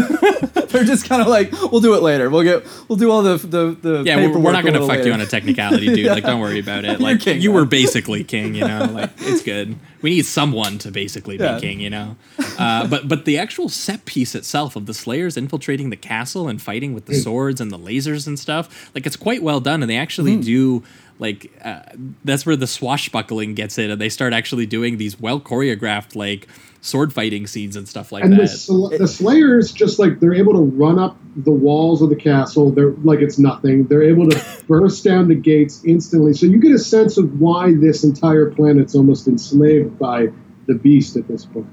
[0.68, 2.30] they're just kind of like, we'll do it later.
[2.30, 4.04] We'll get, we'll do all the the the.
[4.06, 6.06] yeah, we're, we're not going to little fuck you on a technicality, dude.
[6.14, 7.00] Like, don't worry about it.
[7.00, 7.60] Like, king, you man.
[7.62, 8.86] were basically king, you know.
[8.92, 9.78] Like, it's good.
[10.02, 12.18] We need someone to basically be king, you know.
[12.60, 16.62] Uh, but but the actual set piece itself of the Slayers infiltrating the castle and
[16.62, 19.90] fighting with the swords and the lasers and stuff, like, it's quite well done, and
[19.90, 20.42] they actually Hmm.
[20.42, 20.84] do.
[21.20, 21.82] Like uh,
[22.26, 26.48] that's where the swashbuckling gets in, and they start actually doing these well choreographed like
[26.86, 28.48] sword fighting scenes and stuff like And the, that.
[28.50, 32.72] sl- the Slayers just like they're able to run up the walls of the castle.
[32.72, 33.86] They're like it's nothing.
[33.88, 36.34] They're able to burst down the gates instantly.
[36.34, 40.28] So you get a sense of why this entire planet's almost enslaved by
[40.68, 41.68] the beast at this point.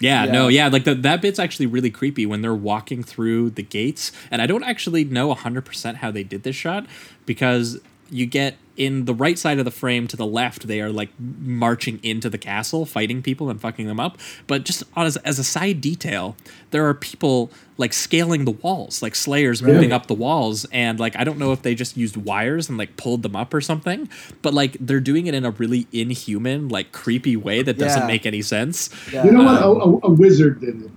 [0.00, 0.32] Yeah, Yeah.
[0.32, 4.12] no, yeah, like the, that bit's actually really creepy when they're walking through the gates.
[4.30, 6.86] And I don't actually know 100% how they did this shot
[7.26, 10.90] because you get in the right side of the frame to the left, they are
[10.90, 14.16] like marching into the castle, fighting people and fucking them up.
[14.46, 16.36] But just as, as a side detail,
[16.70, 20.64] there are people like scaling the walls, like slayers moving up the walls.
[20.70, 23.52] And like, I don't know if they just used wires and like pulled them up
[23.52, 24.08] or something,
[24.42, 28.06] but like they're doing it in a really inhuman, like creepy way that doesn't Yeah.
[28.06, 28.90] make any sense.
[29.12, 29.24] Yeah.
[29.24, 29.60] You know what?
[29.60, 30.90] Um, A, a, a wizard did it.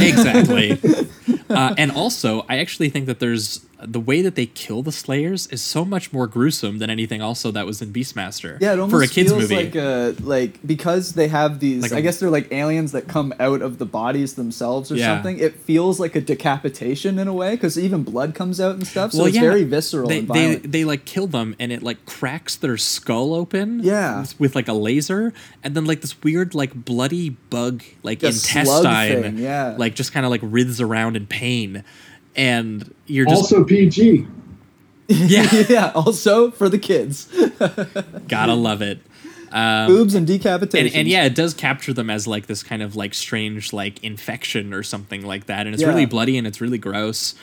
[0.00, 0.80] exactly.
[1.50, 5.46] uh, and also, I actually think that there's the way that they kill the Slayers
[5.48, 8.58] is so much more gruesome than anything also that was in Beastmaster.
[8.60, 9.56] Yeah, it almost for a kids feels movie.
[9.56, 11.82] like uh like because they have these.
[11.82, 14.96] Like a- I guess they're like aliens that come out of the bodies themselves or
[14.96, 15.14] Yeah.
[15.16, 15.38] something.
[15.38, 19.12] It feels like a decapitation in a way because even blood comes out and stuff.
[19.12, 22.04] So well, it's yeah, very visceral They, they they like kill them and it like
[22.06, 23.80] cracks their skull open.
[23.82, 24.20] Yeah.
[24.20, 25.32] with, with, like a laser,
[25.64, 29.74] and then like this weird like bloody bug like A slug intestine, thing, yeah.
[29.78, 31.82] like just kind of like writhes around in pain,
[32.36, 34.26] and you're just Also PG.
[35.08, 35.92] yeah, yeah.
[35.94, 37.26] Also for the kids,
[38.28, 38.98] gotta love it.
[39.50, 40.86] boobs and decapitation.
[40.86, 44.02] and, and yeah, it does capture them as like this kind of like strange like
[44.02, 45.88] infection or something like that, and it's Yeah.
[45.88, 47.34] really bloody and it's really gross.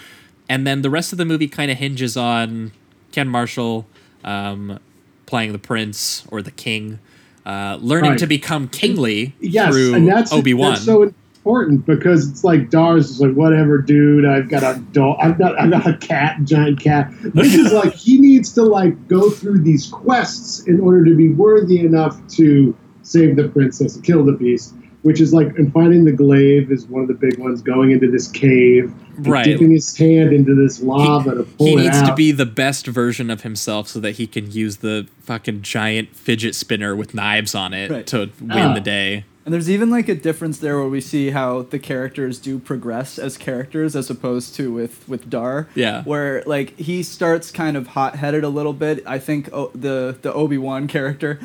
[0.48, 2.72] And then the rest of the movie kind of hinges on
[3.12, 3.86] Ken Marshall
[4.24, 4.80] um,
[5.28, 6.98] playing the prince or the king,
[7.46, 8.20] uh, learning Right.
[8.20, 10.72] to become kingly Yes, through and that's Obi Wan.
[10.72, 11.14] That's so
[11.50, 14.26] important because it's like Dars is like, whatever, dude.
[14.26, 15.18] I've got a dog.
[15.22, 17.12] I've got I've got a cat, giant cat.
[17.22, 21.30] This is like he needs to like go through these quests in order to be
[21.30, 24.76] worthy enough to save the princess, and kill the beast.
[25.02, 27.62] Which is like, and finding the glaive is one of the big ones.
[27.62, 29.46] Going into this cave, Right.
[29.46, 33.30] dipping his hand into this lava to pull he needs to be the best version
[33.30, 37.74] of himself so that he can use the fucking giant fidget spinner with knives on
[37.74, 38.06] it Right.
[38.08, 38.74] to win Ah.
[38.74, 39.24] the day.
[39.50, 43.18] And there's even like a difference there where we see how the characters do progress
[43.18, 45.68] as characters as opposed to with with Dar.
[45.74, 46.04] Yeah.
[46.04, 49.02] Where like he starts kind of hot headed a little bit.
[49.08, 51.40] I think oh, the the Obi Wan character.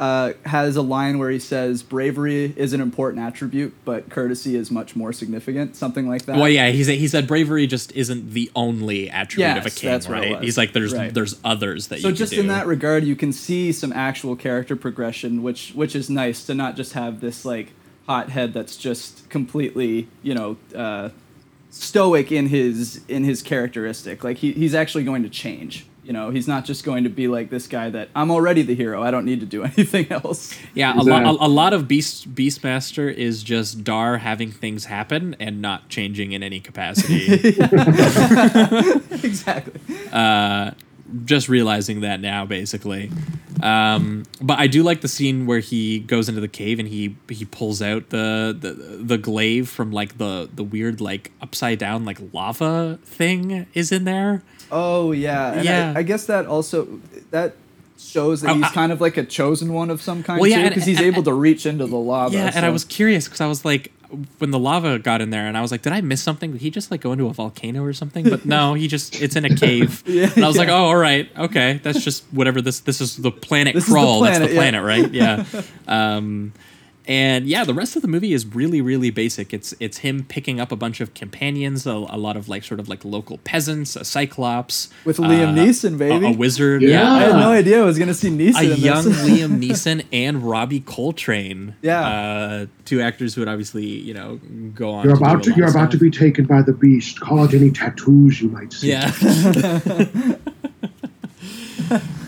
[0.00, 4.70] Uh, has a line where he says bravery is an important attribute, but courtesy is
[4.70, 5.76] much more significant.
[5.76, 6.38] Something like that.
[6.38, 9.90] Well, yeah, he said he said bravery just isn't the only attribute of a king,
[9.90, 10.42] that's what it right?
[10.42, 11.12] He's like there's Right.
[11.12, 14.74] there's others that you so just in that regard you can see some actual character
[14.74, 17.72] progression which which is nice to not just have this like
[18.06, 21.10] hot head that's just completely you know uh,
[21.70, 26.30] stoic in his in his characteristic like he, he's actually going to change you know
[26.30, 29.12] he's not just going to be like this guy that i'm already the hero i
[29.12, 31.24] don't need to do anything else Yeah, a, Exactly.
[31.24, 35.88] lot, a, a lot of Beast Beastmaster is just Dar having things happen and not
[35.88, 37.26] changing in any capacity.
[39.22, 39.80] exactly
[41.24, 43.10] just realizing that now, basically.
[43.62, 47.16] Um, but I do like the scene where he goes into the cave and he
[47.28, 52.04] he pulls out the the, the glaive from like the the weird like upside down
[52.04, 54.42] like lava thing is in there.
[54.72, 55.92] Oh yeah and Yeah.
[55.96, 56.86] I, I guess that also
[57.30, 57.54] that
[57.98, 60.50] shows that Oh, he's I- kind of like a chosen one of some kind Well,
[60.50, 62.70] yeah, too and- because he's and- able to reach into the lava Yeah, and I
[62.70, 63.92] was curious because I was like,
[64.38, 66.50] when the lava got in there, and I was like, did I miss something?
[66.50, 68.28] Did he just like go into a volcano or something?
[68.28, 70.02] But no, he just it's in a cave.
[70.06, 73.16] Yeah, and I was like, oh, all right, okay, that's just whatever this this is
[73.18, 74.24] the planet This is the Krull.
[74.24, 75.12] that's the planet, planet, right?
[75.14, 75.44] Yeah.
[75.86, 76.52] um,
[77.10, 79.52] and yeah, the rest of the movie is really really basic.
[79.52, 82.78] It's it's him picking up a bunch of companions, a, a lot of like sort
[82.78, 86.26] of like local peasants, a cyclops With Liam Neeson, baby.
[86.26, 87.12] a, wizard, Yeah.
[87.12, 89.22] I had no idea I was gonna see Neeson a in young this.
[89.28, 91.74] Liam Neeson and Robbie Coltrane.
[91.82, 92.00] Yeah.
[92.08, 94.38] uh, two actors who would obviously you know
[94.72, 95.04] go on.
[95.04, 97.18] You're to about to you're lot of about to be taken by the beast.
[97.18, 98.90] Call it any tattoos you might see.
[98.90, 99.10] Yeah.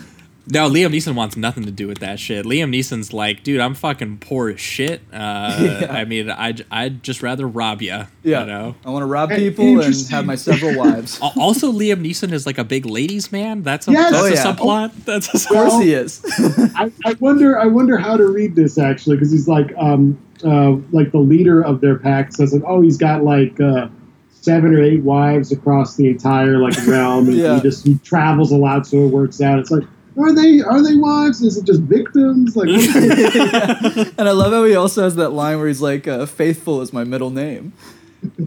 [0.53, 2.45] No, Liam Neeson wants nothing to do with that shit.
[2.45, 5.01] Liam Neeson's like, dude, I'm fucking poor as shit.
[5.13, 8.07] Uh, I mean, I'd, I'd just rather rob you.
[8.23, 8.75] Yeah, You know?
[8.85, 11.19] I want to rob Hey, people and have my several wives.
[11.37, 13.63] Also, Liam Neeson is like a big ladies' man.
[13.63, 14.11] That's a, Yes!
[14.13, 14.45] that's Oh, a yeah.
[14.91, 15.05] subplot.
[15.07, 16.23] That's a Of course he is.
[16.77, 20.73] I, I wonder I wonder how to read this actually because he's like um uh
[20.91, 23.89] like the leader of their pack says like oh he's got like uh
[24.33, 27.55] seven or eight wives across the entire like realm and Yeah.
[27.57, 29.85] he just he travels a lot so it works out it's like
[30.19, 32.69] are they are they wives is it just victims like
[34.19, 36.93] and I love how he also has that line where he's like, uh, "Faithful is
[36.93, 37.73] my middle name."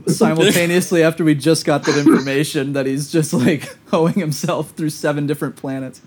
[0.07, 5.27] Simultaneously, after we just got that information, that he's just like hoeing himself through seven
[5.27, 6.01] different planets.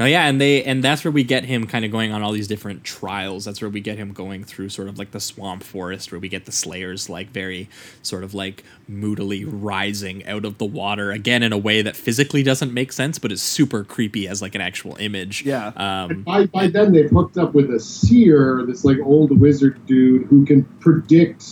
[0.00, 2.32] No, yeah, and they and that's where we get him kind of going on all
[2.32, 3.44] these different trials.
[3.44, 6.30] That's where we get him going through sort of like the swamp forest, where we
[6.30, 7.68] get the Slayers like very
[8.00, 12.42] sort of like moodily rising out of the water again in a way that physically
[12.42, 15.44] doesn't make sense, but is super creepy as like an actual image.
[15.44, 15.66] Yeah.
[15.76, 20.26] Um, by, by then they've hooked up with a seer this like old wizard dude
[20.28, 21.44] who can predict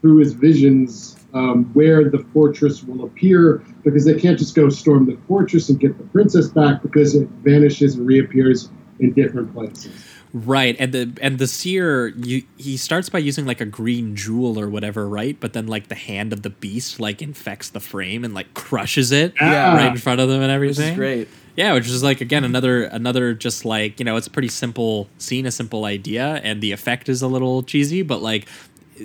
[0.00, 5.06] through his visions um, where the fortress will appear because they can't just go storm
[5.06, 9.92] the fortress and get the princess back because it vanishes and reappears in different places.
[10.32, 14.60] Right, and the and the seer, you, he starts by using like a green jewel
[14.60, 15.36] or whatever, right?
[15.40, 19.10] But then like the hand of the beast like infects the frame and like crushes
[19.10, 19.74] it Yeah.
[19.74, 20.92] right in front of them and Which everything.
[20.92, 21.28] is great.
[21.56, 25.08] Yeah, which is like again another another just like you know it's a pretty simple
[25.18, 28.46] scene, a simple idea, and the effect is a little cheesy, but like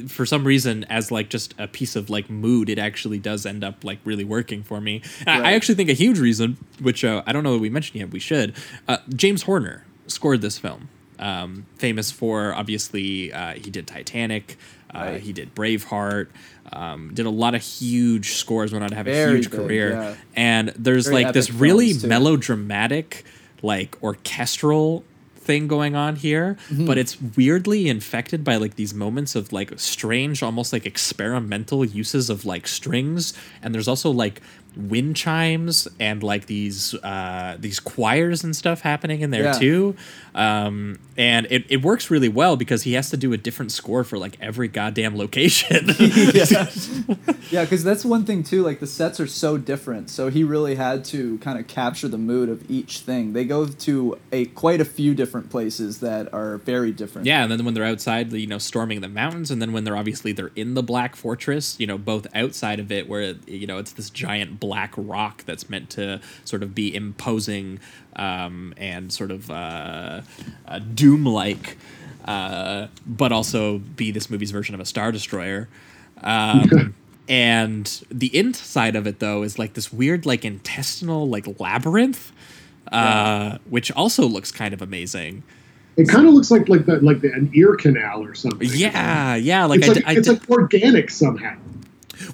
[0.07, 3.63] for some reason as like just a piece of like mood it actually does end
[3.63, 7.03] up like really working for me and I- I actually think a huge reason which
[7.05, 8.53] uh, i don't know that we mentioned yet we should
[8.87, 14.57] uh, james horner scored this film um, famous for obviously uh, he did titanic
[14.93, 15.21] uh, Right.
[15.21, 16.27] he did braveheart
[16.73, 19.91] um, did a lot of huge scores went on to have a huge big, career
[19.91, 20.15] yeah.
[20.35, 22.07] and there's Very like this really too.
[22.07, 23.23] melodramatic
[23.61, 25.03] like orchestral
[25.45, 26.85] thing going on here Mm-hmm.
[26.89, 32.29] but it's weirdly infected by like these moments of like strange almost like experimental uses
[32.29, 34.41] of like strings and there's also like
[34.77, 39.51] wind chimes and like these uh these choirs and stuff happening in there Yeah.
[39.53, 39.95] too
[40.33, 44.03] um and it, it works really well because he has to do a different score
[44.03, 46.69] for like every goddamn location yeah,
[47.51, 48.63] yeah, because that's one thing too.
[48.63, 52.17] Like the sets are so different, so he really had to kind of capture the
[52.17, 53.33] mood of each thing.
[53.33, 57.27] They go to a quite a few different places that are very different.
[57.27, 59.95] Yeah, and then when they're outside, you know, storming the mountains, and then when they're
[59.97, 63.77] obviously they're in the Black Fortress, you know, both outside of it, where you know
[63.77, 67.79] it's this giant black rock that's meant to sort of be imposing
[68.15, 70.21] um, and sort of uh,
[70.67, 71.77] uh, doom-like,
[72.25, 75.67] uh, but also be this movie's version of a star destroyer.
[76.21, 76.95] Um,
[77.27, 82.31] and the inside of it though is like this weird like intestinal like labyrinth
[82.91, 85.41] uh, which also looks kind of amazing
[85.97, 88.67] It kind of looks like like the, like the, an ear canal or something.
[88.71, 89.65] Yeah, yeah.
[89.65, 91.55] Like it's I, like, I it's like organic somehow.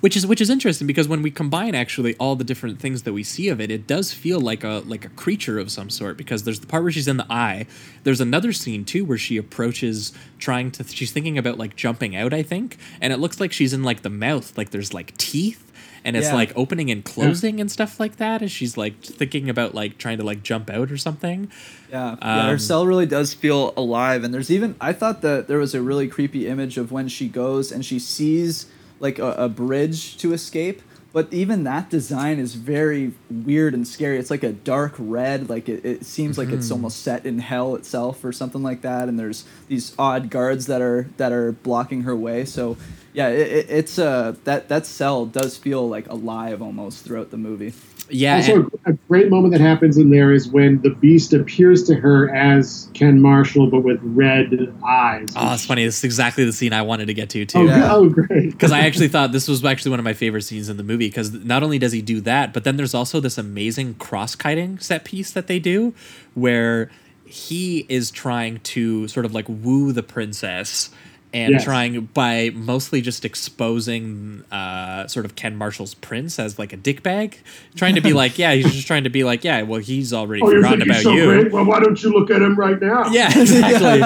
[0.01, 3.13] Which is which is interesting because when we combine actually all the different things that
[3.13, 6.17] we see of it, it does feel like a like a creature of some sort.
[6.17, 7.65] Because there's the part where she's in the eye.
[8.03, 10.83] There's another scene too where she approaches, trying to.
[10.83, 14.01] She's thinking about like jumping out, I think, and it looks like she's in like
[14.01, 15.67] the mouth, like there's like teeth.
[16.03, 16.33] And it's Yeah.
[16.33, 20.17] like opening and closing and stuff like that as she's like thinking about like trying
[20.17, 21.51] to like jump out or something.
[21.91, 25.47] Yeah, yeah, her Um, cell really does feel alive, and there's even I thought that
[25.47, 28.65] there was a really creepy image of when she goes and she sees
[29.01, 34.17] like a, a bridge to escape, but even that design is very weird and scary.
[34.17, 36.57] It's like a dark red, like it, it seems like Mm-hmm.
[36.59, 39.09] it's almost set in hell itself or something like that.
[39.09, 42.45] And there's these odd guards that are that are blocking her way.
[42.45, 42.77] So
[43.13, 47.37] yeah, it, it, it's uh that that cell does feel like alive almost throughout the
[47.37, 47.73] movie.
[48.11, 51.83] Yeah, Also, and- a great moment that happens in there is when the Beast appears
[51.83, 55.29] to her as Ken Marshall, but with red eyes.
[55.35, 55.85] oh, it's funny.
[55.85, 57.59] This is exactly the scene I wanted to get to too.
[57.59, 57.93] Oh, Yeah.
[57.93, 58.51] oh, great!
[58.51, 61.07] because I actually thought this was actually one of my favorite scenes in the movie
[61.07, 64.77] because not only does he do that, but then there's also this amazing cross cutting
[64.79, 65.93] set piece that they do
[66.33, 66.89] where
[67.25, 70.89] he is trying to sort of like woo the princess
[71.33, 71.63] and Yes.
[71.63, 77.35] trying by mostly just exposing uh, sort of Ken Marshall's prince as like a dickbag,
[77.75, 80.41] trying to be like, yeah, he's just trying to be like, yeah, well, he's already
[80.41, 81.25] Oh, forgotten about so you.
[81.25, 81.51] great?
[81.51, 83.05] Well, why don't you look at him right now?
[83.11, 84.01] Yeah, exactly.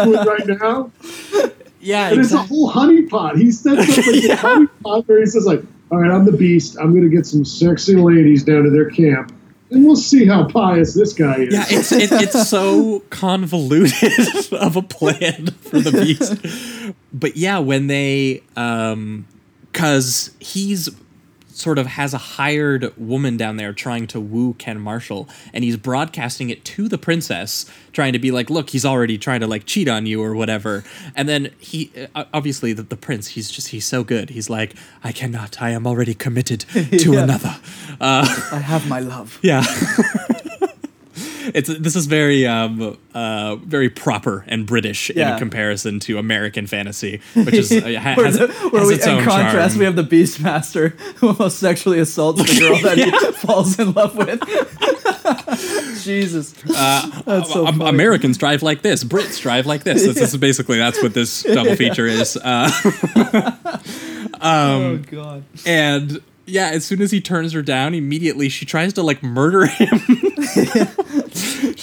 [0.00, 0.90] Right now.
[1.80, 3.36] yeah, And it's a whole honeypot.
[3.36, 4.32] He sets up like Yeah.
[4.34, 6.76] a honeypot where he says like, "All right, I'm the Beast.
[6.80, 9.32] I'm going to get some sexy ladies down to their camp,
[9.70, 14.76] and we'll see how pious this guy is." Yeah, it's it, it's so convoluted of
[14.76, 16.94] a plan for the beast.
[17.12, 19.26] But yeah, when they um
[19.72, 20.88] cuz he's
[21.56, 25.76] sort of has a hired woman down there trying to woo Ken Marshall and he's
[25.76, 29.64] broadcasting it to the princess trying to be like look he's already trying to like
[29.64, 30.82] cheat on you or whatever
[31.14, 34.74] and then he uh, obviously the, the prince he's just he's so good he's like
[35.04, 37.22] I cannot I am already committed to Yeah.
[37.22, 37.56] another
[38.00, 39.38] uh I have my love.
[39.42, 39.62] yeah.
[41.54, 45.32] it's this is very um uh very proper and British Yeah.
[45.34, 49.00] in comparison to American fantasy, which is uh, ha- Where, has, the, where we, in
[49.24, 49.78] contrast, charm.
[49.78, 53.10] we have the Beastmaster who almost sexually assaults the girl that he
[53.46, 54.40] falls in love with.
[56.02, 56.52] Jesus,
[57.24, 57.80] that's so Um.
[57.80, 59.04] Americans drive like this.
[59.04, 60.02] Brits drive like this.
[60.04, 62.36] This, this is basically that's what this double feature is.
[62.36, 62.68] Uh,
[64.42, 65.44] oh God.
[65.64, 69.64] and yeah, as soon as he turns her down, immediately she tries to like murder
[69.66, 69.98] him.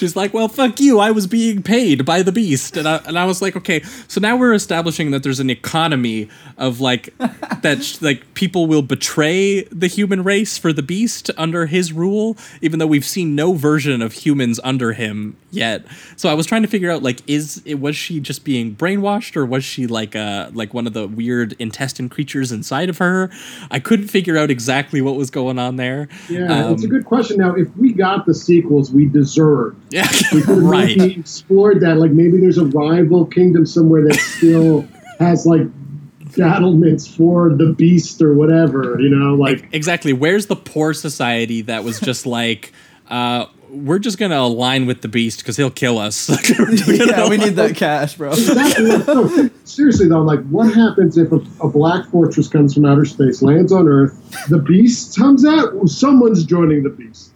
[0.01, 0.97] She's like, "Well, fuck you.
[0.99, 4.19] I was being paid by the beast." And I, and I was like, "Okay, so
[4.19, 7.13] now we're establishing that there's an economy of like
[7.61, 12.35] that sh- like people will betray the human race for the beast under his rule,
[12.63, 16.63] even though we've seen no version of humans under him yet." So I was trying
[16.63, 20.15] to figure out like is it was she just being brainwashed or was she like
[20.15, 23.29] uh like one of the weird intestine creatures inside of her?
[23.69, 26.07] I couldn't figure out exactly what was going on there.
[26.27, 27.37] Yeah, it's a Um, good question.
[27.37, 30.97] Now, if we got the sequels we deserved, Yeah, we could have right.
[30.97, 31.97] maybe explored that.
[31.97, 34.87] Like maybe there's a rival kingdom somewhere that still
[35.19, 35.67] has like
[36.37, 38.99] battlements for the beast or whatever.
[38.99, 42.71] You know, like exactly where's the poor society that was just like
[43.09, 46.29] uh we're just gonna align with the beast because he'll kill us
[46.87, 48.33] Yeah, we need that cash, bro.
[48.35, 53.05] that, no, seriously though, like what happens if a, a black fortress comes from outer
[53.05, 55.87] space, lands on Earth, the beast comes out?
[55.87, 57.30] Someone's joining the beast.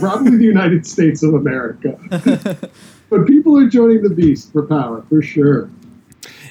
[0.00, 1.98] Probably the United States of America.
[3.10, 5.70] but people are joining the beast for power, for sure.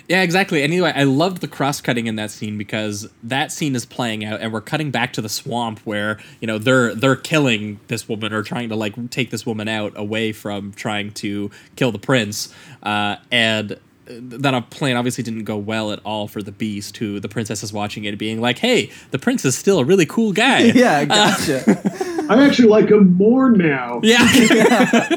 [0.10, 4.26] yeah exactly anyway i loved the cross-cutting in that scene because that scene is playing
[4.26, 8.10] out and we're cutting back to the swamp where you know they're they're killing this
[8.10, 12.00] woman or trying to like take this woman out away from trying to kill the
[12.00, 12.54] prince
[12.84, 17.30] uh and that plan obviously didn't go well at all for the beast who the
[17.30, 20.60] princess is watching it being like hey the prince is still a really cool guy
[20.76, 22.10] Yeah, I gotcha.
[22.30, 24.00] I actually like him more now.
[24.04, 24.26] Yeah.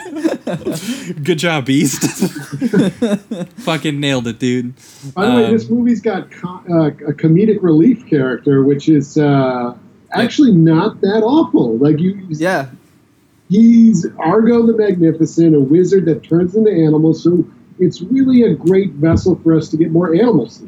[1.22, 2.02] Good job, Beast.
[3.60, 4.74] Fucking nailed it, dude.
[5.14, 9.16] By the way, Um, this movie's got co- uh, a comedic relief character, which is
[9.18, 9.76] uh,
[10.12, 11.76] actually not that awful.
[11.78, 12.70] Like you, yeah,
[13.48, 17.22] he's Ergo the Magnificent, a wizard that turns into animals.
[17.22, 17.44] So
[17.78, 20.62] it's really a great vessel for us to get more animals.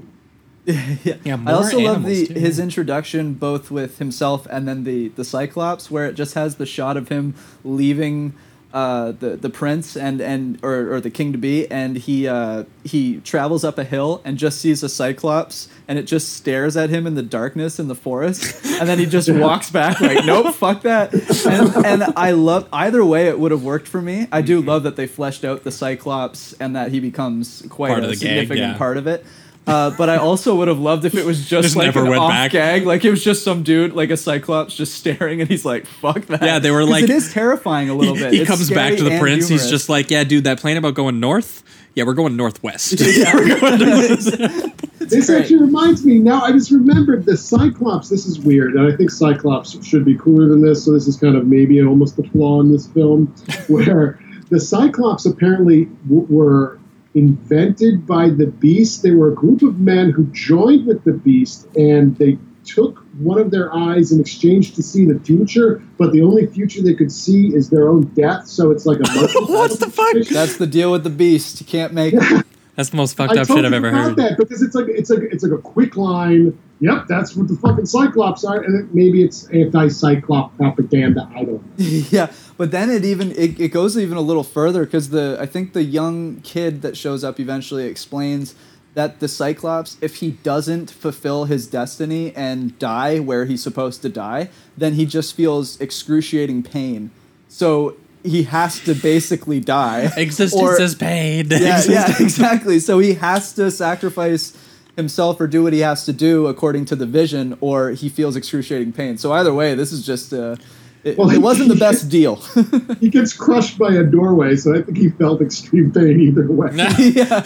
[1.04, 1.14] yeah.
[1.24, 2.34] Yeah, I also love the too.
[2.34, 6.66] his introduction both with himself and then the the Cyclops, where it just has the
[6.66, 7.34] shot of him
[7.64, 8.34] leaving
[8.74, 12.64] uh, the the prince and and or, or the king to be, and he uh,
[12.84, 16.90] he travels up a hill and just sees a cyclops, and it just stares at
[16.90, 20.54] him in the darkness in the forest, and then he just walks back like, nope,
[20.54, 21.14] fuck that.
[21.46, 24.28] And, and I love either way, it would have worked for me.
[24.30, 28.02] I do love that they fleshed out the cyclops and that he becomes quite Part
[28.02, 28.76] a of the gang, significant yeah.
[28.76, 29.24] part of it.
[29.68, 32.08] Uh, but I also would have loved if it was just, Just like never an
[32.10, 32.52] went off back.
[32.52, 35.86] gag, like it was just some dude, like a cyclops, just staring, and he's like,
[35.86, 38.32] "Fuck that." Yeah, they were like- it is terrifying a little he, bit.
[38.32, 39.46] he It's comes back to the and prince.
[39.48, 41.62] He's just like, yeah, dude, that plane about going north.
[41.94, 42.92] Yeah, we're going northwest.
[44.98, 45.40] This great.
[45.40, 46.18] actually reminds me.
[46.18, 48.10] Now I just remembered the Cyclops.
[48.10, 50.84] This is weird, and I think Cyclops should be cooler than this.
[50.84, 53.26] So this is kind of maybe almost the flaw in this film,
[53.68, 54.18] where
[54.50, 56.78] the Cyclops apparently w- were
[57.18, 59.02] invented by the Beast.
[59.02, 63.38] They were a group of men who joined with the Beast, and they took one
[63.38, 65.82] of their eyes in exchange to see the future.
[65.96, 68.46] But the only future they could see is their own death.
[68.46, 69.02] So it's like a
[69.46, 70.16] what the fuck?
[70.28, 71.60] That's the deal with the beast.
[71.60, 72.14] You can't make.
[72.76, 74.16] That's the most fucked up shit I've ever forgot heard.
[74.16, 76.56] that because it's like it's like it's like a quick line.
[76.80, 81.28] Yep, that's what the fucking Cyclops are, and it, maybe it's anti-Cyclop propaganda.
[81.34, 81.62] I don't.
[81.62, 81.62] know.
[82.10, 85.46] yeah, but then it even it, it goes even a little further because the I
[85.46, 88.54] think the young kid that shows up eventually explains
[88.94, 94.08] that the Cyclops, if he doesn't fulfill his destiny and die where he's supposed to
[94.08, 97.10] die, then he just feels excruciating pain.
[97.48, 100.10] So he has to basically die.
[100.16, 101.46] Existence or- is pain.
[101.50, 102.78] yeah, yeah, exactly.
[102.80, 104.56] So he has to sacrifice
[104.98, 108.36] himself or do what he has to do according to the vision, or he feels
[108.36, 109.16] excruciating pain.
[109.16, 110.56] So either way, this is just uh,
[111.04, 112.42] it, Well, it wasn't the best deal.
[113.00, 116.70] He gets crushed by a doorway, so I think he felt extreme pain either way.
[116.98, 117.40] yeah,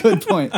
[0.00, 0.52] good point.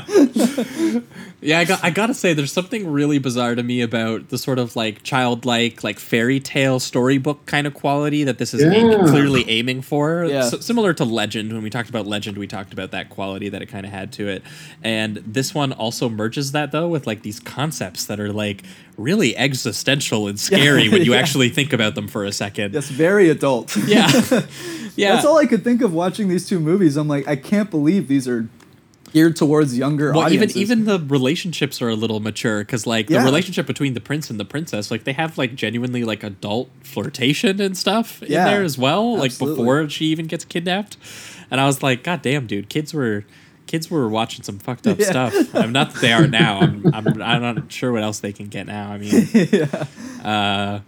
[1.42, 4.58] Yeah, I got I gotta say, there's something really bizarre to me about the sort
[4.58, 9.06] of like childlike, like fairy tale storybook kind of quality that this is aim- Yeah.
[9.06, 10.24] clearly aiming for.
[10.24, 10.46] Yeah.
[10.46, 13.60] S- similar to Legend, when we talked about Legend, we talked about that quality that
[13.60, 14.42] it kind of had to it,
[14.82, 18.62] and this one also merges that though with like these concepts that are like
[18.96, 21.18] really existential and scary when you Yeah.
[21.20, 22.72] actually think about them for a second.
[22.72, 23.76] That's very adult.
[23.76, 24.10] Yeah,
[24.96, 25.12] yeah.
[25.14, 26.96] That's all I could think of watching these two movies.
[26.96, 28.48] I'm like, I can't believe these are
[29.12, 30.56] geared towards younger Well, even audiences.
[30.56, 33.20] even the relationships are a little mature because like Yeah.
[33.20, 36.70] the relationship between the prince and the princess, like they have like genuinely like adult
[36.82, 40.96] flirtation and stuff in there as well, like before she even gets kidnapped.
[41.50, 43.24] And I was like, God damn, dude, kids were
[43.66, 45.10] kids were watching some fucked up Yeah.
[45.30, 45.54] stuff.
[45.54, 46.60] I'm not that they are now.
[46.60, 48.92] I'm, I'm I'm not sure what else they can get now.
[48.92, 49.24] I mean,
[50.24, 50.80] uh,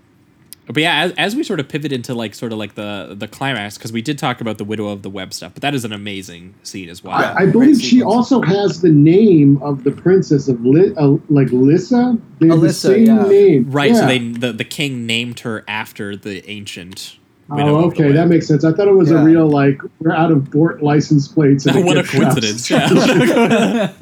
[0.72, 3.26] but yeah, as, as we sort of pivot into like sort of like the the
[3.28, 5.84] climax, because we did talk about the widow of the web stuff, but that is
[5.84, 7.14] an amazing scene as well.
[7.14, 11.48] I, I believe she also has the name of the princess of Li- uh, like
[11.50, 12.18] Lyssa.
[12.40, 13.22] They have the same yeah.
[13.24, 13.70] name.
[13.70, 17.18] Right, so they the, the king named her after the ancient.
[17.48, 18.62] widow Oh, okay, that makes sense.
[18.64, 19.22] I thought it was Yeah.
[19.22, 21.64] a real like we're out of Bort license plates.
[21.66, 22.34] and what a gift shops.
[22.62, 22.70] coincidence!
[22.70, 23.92] Yeah.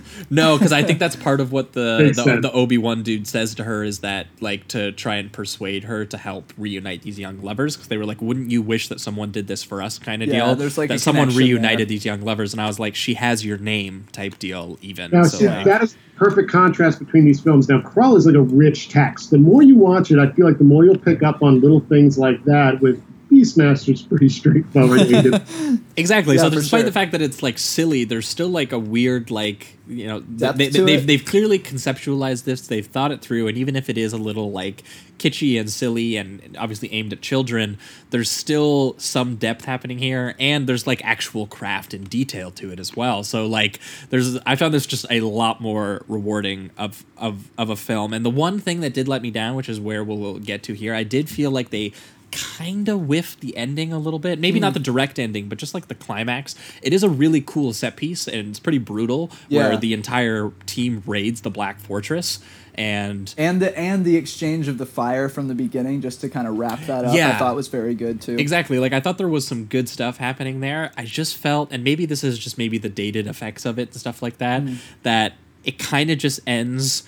[0.28, 3.54] no, because I think that's part of what the the, the Obi Wan dude says
[3.56, 7.40] to her is that like to try and persuade her to help reunite these young
[7.40, 10.22] lovers because they were like, "Wouldn't you wish that someone did this for us?" Kind
[10.22, 10.54] of Yeah, deal.
[10.56, 11.86] there's, like, that someone reunited there.
[11.86, 14.78] these young lovers, and I was like, "She has your name," type deal.
[14.82, 17.68] Even Now, so, see, like, that is perfect contrast between these films.
[17.68, 19.30] Now, Krull is like a rich text.
[19.30, 21.80] The more you watch it, I feel like the more you'll pick up on little
[21.80, 22.80] things like that.
[22.80, 25.00] With Beastmaster's pretty straightforward.
[25.96, 26.36] Exactly.
[26.36, 26.86] Yeah, so despite sure.
[26.86, 30.38] the fact that it's like silly, there's still like a weird like you know th-
[30.38, 31.06] Depth they, to they've it.
[31.06, 32.66] they've clearly conceptualized this.
[32.66, 34.82] They've thought it through, and even if it is a little like
[35.18, 37.76] kitschy and silly and obviously aimed at children,
[38.10, 42.80] there's still some depth happening here, and there's like actual craft and detail to it
[42.80, 43.22] as well.
[43.22, 43.78] So like
[44.08, 48.14] there's I found this just a lot more rewarding of of of a film.
[48.14, 50.62] And the one thing that did let me down, which is where we'll, we'll get
[50.62, 51.92] to here, I did feel like they
[52.32, 54.38] kind of whiffed the ending a little bit.
[54.38, 54.62] Maybe Hmm.
[54.62, 56.54] not the direct ending, but just like the climax.
[56.82, 61.02] It is a really cool set piece and it's pretty brutal where the entire team
[61.06, 62.38] raids the Black Fortress
[62.76, 66.46] and and the and the exchange of the fire from the beginning, just to kind
[66.46, 68.36] of wrap that up, yeah, I thought was very good too.
[68.36, 68.78] Exactly.
[68.78, 70.92] Like I thought there was some good stuff happening there.
[70.96, 73.96] I just felt, and maybe this is just maybe the dated effects of it and
[73.96, 74.76] stuff like that, Mm.
[75.02, 75.34] that
[75.64, 77.02] it kind of just ends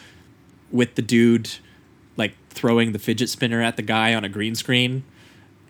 [0.73, 1.49] with the dude
[2.17, 5.05] like throwing the fidget spinner at the guy on a green screen.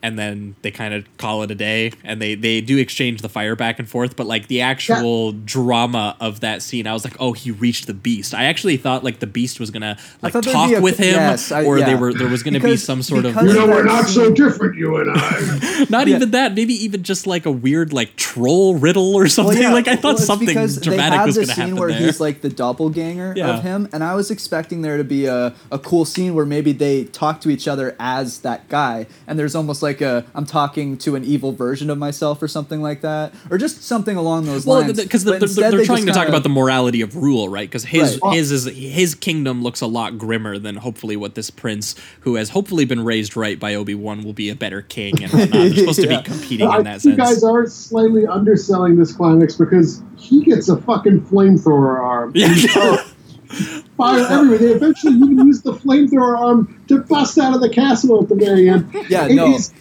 [0.03, 3.29] And then they kind of call it a day, and they they do exchange the
[3.29, 4.16] fire back and forth.
[4.16, 7.95] But like the actual drama of that scene, I was like, oh, he reached the
[7.95, 8.35] beast.
[8.35, 11.65] I actually thought like the beast was gonna like talk a- with him, yes, I-
[11.65, 14.07] or they were there was gonna be some sort of because you know, we're not
[14.07, 15.87] so different, you and I.
[15.91, 16.16] not Yeah.
[16.16, 16.55] even that.
[16.55, 19.55] Maybe even just like a weird like troll riddle or something.
[19.55, 21.49] Well, yeah, like I thought well, it's something because dramatic they had was this going
[21.49, 22.01] to scene happen where there.
[22.01, 23.57] he's like the doppelganger Yeah.
[23.57, 26.73] of him, and I was expecting there to be a, a cool scene where maybe
[26.73, 30.47] they talk to each other as that guy, and there's almost like like a I'm
[30.47, 34.47] talking to an evil version of myself or something like that, or just something along
[34.47, 35.01] those Well, lines.
[35.02, 37.69] because But they're, they're they trying to talk kinda- about the morality of rule, right?
[37.69, 38.35] Because his Right.
[38.36, 42.51] his is his kingdom looks a lot grimmer than hopefully what this prince, who has
[42.51, 45.51] hopefully been raised right by Obi Wan, will be a better king and whatnot.
[45.52, 47.35] They're supposed to be competing I in that think you sense.
[47.36, 52.32] guys are slightly underselling this climax because he gets a fucking flamethrower arm.
[52.35, 52.55] Yeah.
[53.97, 54.59] Fire everywhere.
[54.59, 58.35] They eventually even use the flamethrower arm to bust out of the castle at the
[58.35, 58.93] very end.
[59.09, 59.55] Yeah, It no.
[59.55, 59.73] is-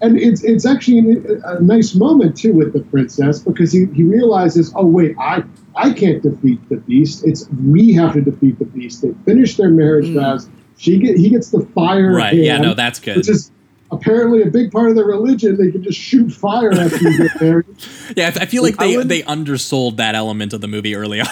[0.00, 4.04] and it's it's actually a, a nice moment too with the princess because he, he
[4.04, 5.42] realizes, oh wait, I
[5.74, 7.26] I can't defeat the beast.
[7.26, 9.02] It's we have to defeat the beast.
[9.02, 10.20] They finish their marriage hmm.
[10.20, 10.48] vows.
[10.76, 12.12] She get he gets the fire.
[12.12, 13.16] Right, yeah, no, that's good.
[13.16, 13.50] Which is
[13.90, 15.56] apparently a big part of their religion.
[15.56, 17.66] They can just shoot fire after you get married.
[18.16, 21.28] Yeah, I I feel like they they undersold that element of the movie early on.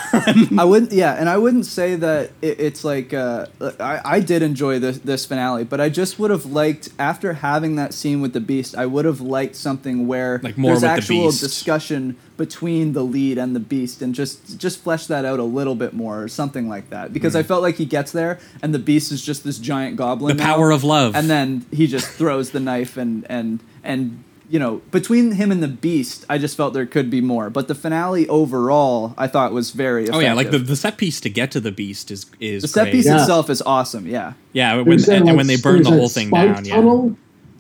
[0.59, 3.47] I wouldn't, yeah, and I wouldn't say that it, it's like uh,
[3.81, 7.77] I, I did enjoy this this finale, but I just would have liked after having
[7.77, 10.91] that scene with the beast, I would have liked something where Like more there's with
[10.91, 11.41] the actual Beast.
[11.41, 15.75] discussion between the lead and the beast, and just just flesh that out a little
[15.75, 17.47] bit more, or something like that, because I mm.
[17.47, 20.37] felt like he gets there and the beast is just this giant goblin.
[20.37, 21.15] The now, power of love.
[21.15, 25.61] and then he just throws the knife and and and you know between him and
[25.61, 29.53] the beast i just felt there could be more but the finale overall i thought
[29.53, 30.21] was very effective.
[30.21, 32.69] oh yeah, like the, the set piece to get to the beast is is the
[32.69, 32.93] set great.
[32.93, 33.19] piece Yeah.
[33.21, 36.09] itself is awesome yeah Yeah, when, There's that, and, and when they burn the whole
[36.09, 37.09] thing spike down, tunnel.
[37.09, 37.15] Yeah,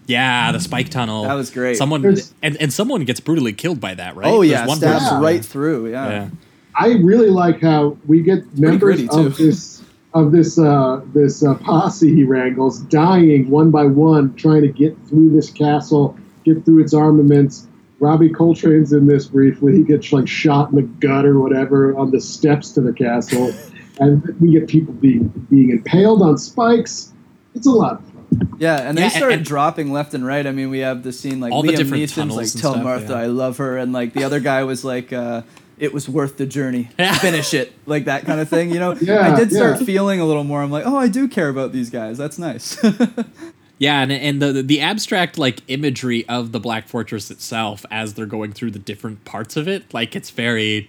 [0.07, 1.25] the spike tunnel.
[1.25, 1.77] That was great.
[1.77, 4.27] Someone There's- and, and someone gets brutally killed by that, right?
[4.27, 6.29] oh yeah one stabs person- right through yeah, Yeah.
[6.79, 9.27] I really like how we get members gritty, too.
[9.27, 9.83] of this
[10.15, 14.97] of this uh, this uh, posse he wrangles dying one by one, trying to get
[15.09, 17.67] through this castle, get through its armaments.
[17.99, 19.75] Robbie Coltrane's in this briefly.
[19.75, 23.55] He gets like shot in the gut or whatever on the steps to the castle,
[23.99, 27.13] and we get people being being impaled on spikes.
[27.55, 28.16] It's a lot of fun.
[28.59, 30.47] Yeah, and they started start and- dropping left and right.
[30.47, 32.85] I mean, we have the scene like All the different Neeson's tunnels like, "Tell stuff,
[32.85, 33.19] Martha yeah.
[33.21, 35.43] I love her," and like the other guy was like, uh,
[35.79, 36.89] "It was worth the journey.
[36.99, 37.15] Yeah.
[37.19, 38.71] Finish it," like that kind of thing.
[38.71, 39.87] You know, Yeah, I did start yeah.
[39.87, 40.63] feeling a little more.
[40.63, 42.17] I'm like, "Oh, I do care about these guys.
[42.19, 42.83] That's nice."
[43.79, 48.25] Yeah, and and the the abstract like imagery of the Black Fortress itself as they're
[48.25, 50.89] going through the different parts of it, like it's very.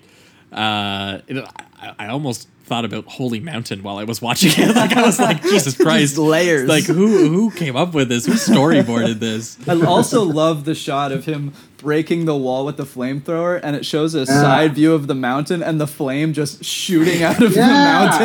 [0.53, 1.45] Uh, it,
[1.81, 4.67] I, I almost thought about Holy Mountain while I was watching it.
[4.77, 6.67] Like I was like, Jesus Christ, layers.
[6.69, 8.25] Like who who came up with this?
[8.25, 9.57] Who storyboarded this?
[9.67, 13.85] I also love the shot of him breaking the wall with the flamethrower, and it
[13.85, 17.67] shows a side view of the mountain and the flame just shooting out of Yeah.
[17.67, 17.73] the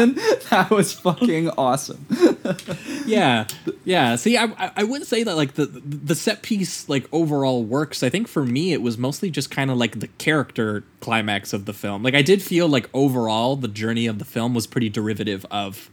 [0.07, 0.24] mountain.
[0.53, 2.05] That was fucking awesome.
[3.07, 3.47] yeah
[3.85, 7.65] yeah see I, I i wouldn't say that like the the set piece like overall
[7.65, 11.53] works i think for me it was mostly just kind of like the character climax
[11.53, 14.66] of the film like i did feel like overall the journey of the film was
[14.66, 15.91] pretty derivative of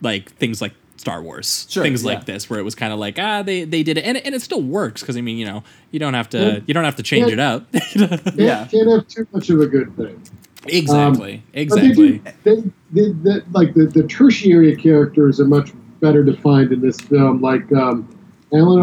[0.00, 2.10] like things like star wars Sure, things yeah.
[2.14, 4.24] like this where it was kind of like ah they they did it and, it-
[4.24, 6.58] and it still works because i mean you know you don't have to Yeah.
[6.66, 7.32] you don't have to change Yeah.
[7.34, 8.66] it up Can't, Yeah.
[8.70, 10.22] can't have too much of a good thing.
[10.66, 15.72] exactly But exactly They do, they, they, they, like the, the tertiary characters are much
[16.00, 17.40] better defined in this film.
[17.40, 18.08] Like um,
[18.52, 18.82] Alun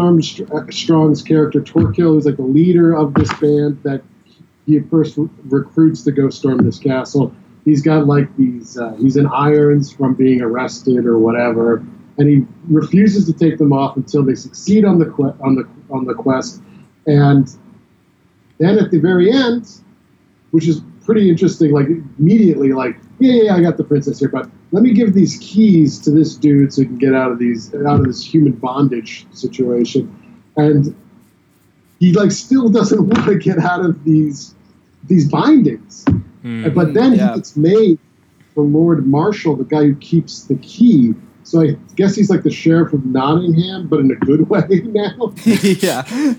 [0.52, 4.02] Armstrong's character Torquil, who's like the leader of this band that
[4.66, 7.34] he at first re- recruits to go storm this castle.
[7.64, 8.76] He's got like these.
[8.76, 11.84] Uh, he's in irons from being arrested or whatever,
[12.18, 15.66] and he refuses to take them off until they succeed on the que- on the
[15.90, 16.60] on the quest.
[17.06, 17.48] And
[18.58, 19.68] then at the very end,
[20.50, 21.72] which is pretty interesting.
[21.72, 21.86] Like
[22.18, 25.38] immediately, like yeah, yeah, yeah, I got the princess here, but let me give these
[25.40, 28.52] keys to this dude so he can get out of these out of this human
[28.52, 30.14] bondage situation.
[30.56, 30.94] And
[31.98, 34.54] he like still doesn't want to get out of these
[35.08, 36.04] these bindings.
[36.42, 36.68] Hmm.
[36.74, 37.30] But then Yeah.
[37.30, 37.98] he gets made
[38.54, 41.14] the Lord Marshal, the guy who keeps the key.
[41.44, 45.34] So I guess he's like the sheriff of Nottingham, but in a good way now.
[45.44, 46.34] yeah,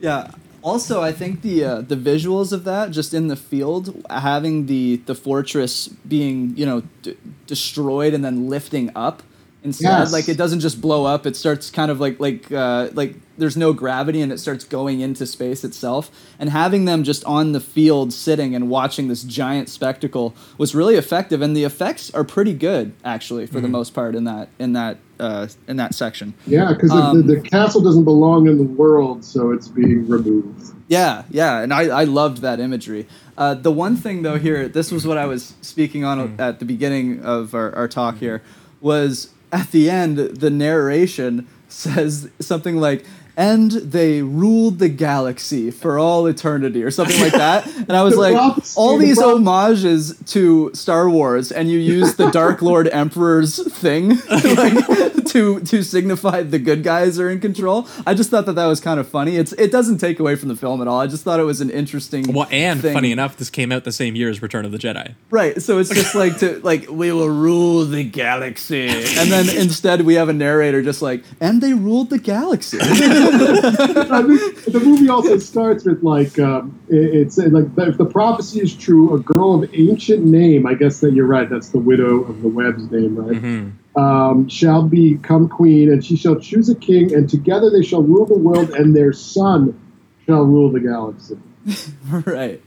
[0.00, 0.30] yeah.
[0.62, 4.96] Also, I think the uh, the visuals of that, just in the field, having the
[5.04, 7.16] the fortress being you know d-
[7.46, 9.22] destroyed and then lifting up
[9.64, 10.12] instead, Yes.
[10.12, 11.26] like it doesn't just blow up.
[11.26, 15.00] It starts kind of like like uh, like there's no gravity and it starts going
[15.00, 16.10] into space itself.
[16.38, 20.94] And having them just on the field sitting and watching this giant spectacle was really
[20.94, 21.42] effective.
[21.42, 24.98] And the effects are pretty good actually for the most part in that in that
[25.18, 26.34] uh, in that section.
[26.46, 30.72] Yeah, because Um, the, the castle doesn't belong in the world, so it's being removed.
[30.88, 33.06] Yeah, yeah, and I, I loved that imagery.
[33.38, 36.64] Uh, the one thing though here, this was what I was speaking on at the
[36.66, 38.42] beginning of our, our talk here,
[38.80, 43.04] was at the end the narration says something like,
[43.36, 47.66] and they ruled the galaxy for all eternity or something like that.
[47.66, 52.14] And I was like, prophecy- all these prophecy- homages to Star Wars, and you use
[52.16, 57.88] the Dark Lord Emperor's thing like, to to signify the good guys are in control.
[58.06, 59.36] I just thought that that was kind of funny.
[59.36, 61.00] It's it doesn't take away from the film at all.
[61.00, 62.32] I just thought it was an interesting.
[62.32, 62.94] Well, and thing.
[62.94, 65.14] funny enough, this came out the same year as Return of the Jedi.
[65.30, 70.02] Right, so it's just like to like we will rule the galaxy, and then instead
[70.02, 72.78] we have a narrator just like, and they ruled the galaxy.
[73.24, 78.06] I think the movie also starts with like um, it, it's uh, like if the
[78.06, 80.66] prophecy is true, a girl of ancient name.
[80.66, 81.48] I guess that you're right.
[81.48, 83.72] That's the widow of the Web's name, right?
[83.96, 88.26] Um, shall become queen, and she shall choose a king, and together they shall rule
[88.26, 89.78] the world, and their son
[90.26, 91.38] shall rule the galaxy.
[92.26, 92.60] right.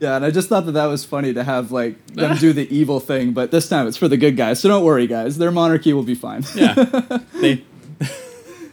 [0.00, 2.68] Yeah, and I just thought that that was funny to have like them do the
[2.74, 4.60] evil thing, but this time it's for the good guys.
[4.60, 5.38] So don't worry, guys.
[5.38, 6.44] Their monarchy will be fine.
[6.54, 6.74] Yeah,
[7.40, 7.64] they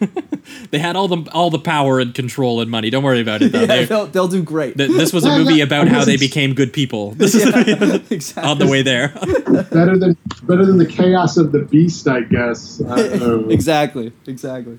[0.72, 2.90] they had all the all the power and control and money.
[2.90, 3.52] Don't worry about it.
[3.52, 3.60] Though.
[3.61, 4.78] yeah, They- they'll, they'll do great.
[4.78, 7.11] th- this was a movie about how they became good people.
[7.22, 7.45] This is
[8.11, 8.44] exactly.
[8.49, 9.10] on the way there.
[9.72, 12.82] Better than better than the chaos of the beast, I guess.
[12.82, 12.99] I
[13.49, 14.11] exactly.
[14.28, 14.78] Exactly.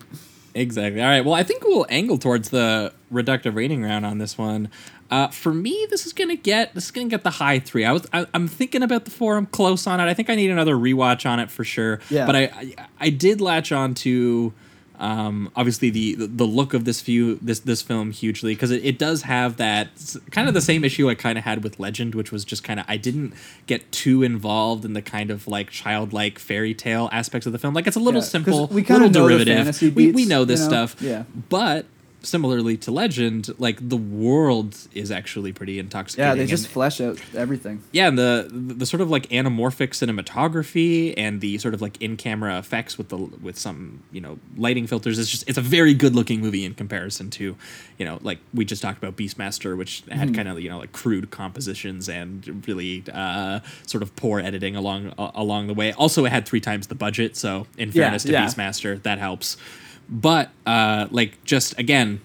[0.55, 1.01] Exactly.
[1.01, 1.24] All right.
[1.24, 4.69] Well, I think we'll angle towards the reductive rating round on this one.
[5.11, 7.85] Uh, for me, this is gonna get this is gonna get the high three.
[7.85, 9.36] I was I, I'm thinking about the four.
[9.36, 10.05] I'm close on it.
[10.05, 12.01] I think I need another rewatch on it for sure.
[12.11, 12.27] Yeah.
[12.27, 14.53] But I I, I did latch on to
[15.03, 18.99] um, obviously the the look of this view this this film hugely because it, it
[18.99, 19.89] does have that
[20.31, 22.79] kind of the same issue I kind of had with Legend, which was just kind
[22.79, 23.35] of I didn't
[23.66, 27.74] get too involved in the kind of like childlike fairy tale aspects of the film.
[27.74, 29.95] Like it's a little Yeah, simple, we little derivative.
[29.97, 30.87] we, we know this you know?
[30.87, 31.03] stuff.
[31.03, 31.24] Yeah.
[31.49, 31.87] But
[32.24, 36.28] similarly to Legend, like the world is actually pretty intoxicating.
[36.28, 37.82] Yeah, they and- just flesh out everything.
[37.93, 42.16] yeah, and the the sort of like anamorphic cinematography and the sort of like in
[42.16, 45.19] camera effects with the with some you know lighting filters.
[45.19, 47.57] It's just it's a very good looking movie in comparison to,
[47.99, 50.93] you know, like we just talked about Beastmaster, which had kind of you know like
[50.93, 55.93] crude compositions and really uh, sort of poor editing along uh, along the way.
[55.93, 58.44] Also, it had three times the budget, so in Yeah, fairness to yeah.
[58.47, 59.57] Beastmaster, that helps.
[60.09, 62.20] But uh, like just again,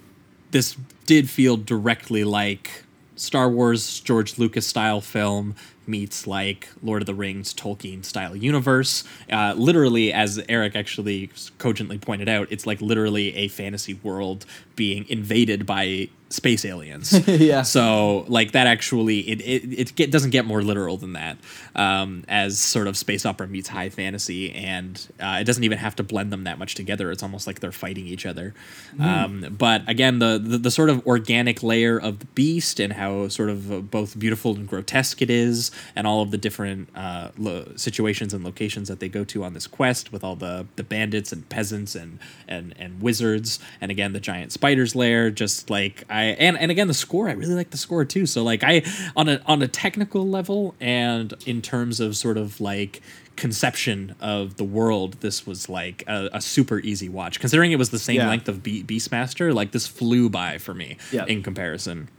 [0.52, 0.76] this
[1.06, 2.84] did feel directly like
[3.16, 5.56] Star Wars George Lucas style film
[5.88, 9.04] meets like Lord of the Rings Tolkien style universe.
[9.32, 14.46] Uh, literally, as Eric actually cogently pointed out, it's like literally a fantasy world
[14.76, 17.14] being invaded by space aliens.
[17.38, 17.62] Yeah.
[17.62, 21.38] So like that actually it it, it get, doesn't get more literal than that.
[21.76, 25.96] Um, as sort of space opera meets high fantasy, and uh, it doesn't even have
[25.98, 27.12] to blend them that much together.
[27.12, 28.54] It's almost like they're fighting each other.
[29.00, 33.28] Um, but again, the, the the sort of organic layer of the beast and how
[33.28, 37.30] sort of uh, both beautiful and grotesque it is, and all of the different uh,
[37.38, 40.84] lo- situations and locations that they go to on this quest with all the the
[40.84, 45.30] bandits and peasants and and and wizards, and again the giant spiders lair.
[45.30, 48.26] Just like I and and again the score, I really like the score too.
[48.26, 48.84] So like I
[49.16, 53.02] on a on a technical level and in terms of sort of like
[53.36, 57.92] conception of the world this was like a, a super easy watch considering it was
[57.92, 58.30] the same Yeah.
[58.30, 61.24] length of Be- beastmaster like this flew by for me Yeah.
[61.28, 62.10] in comparison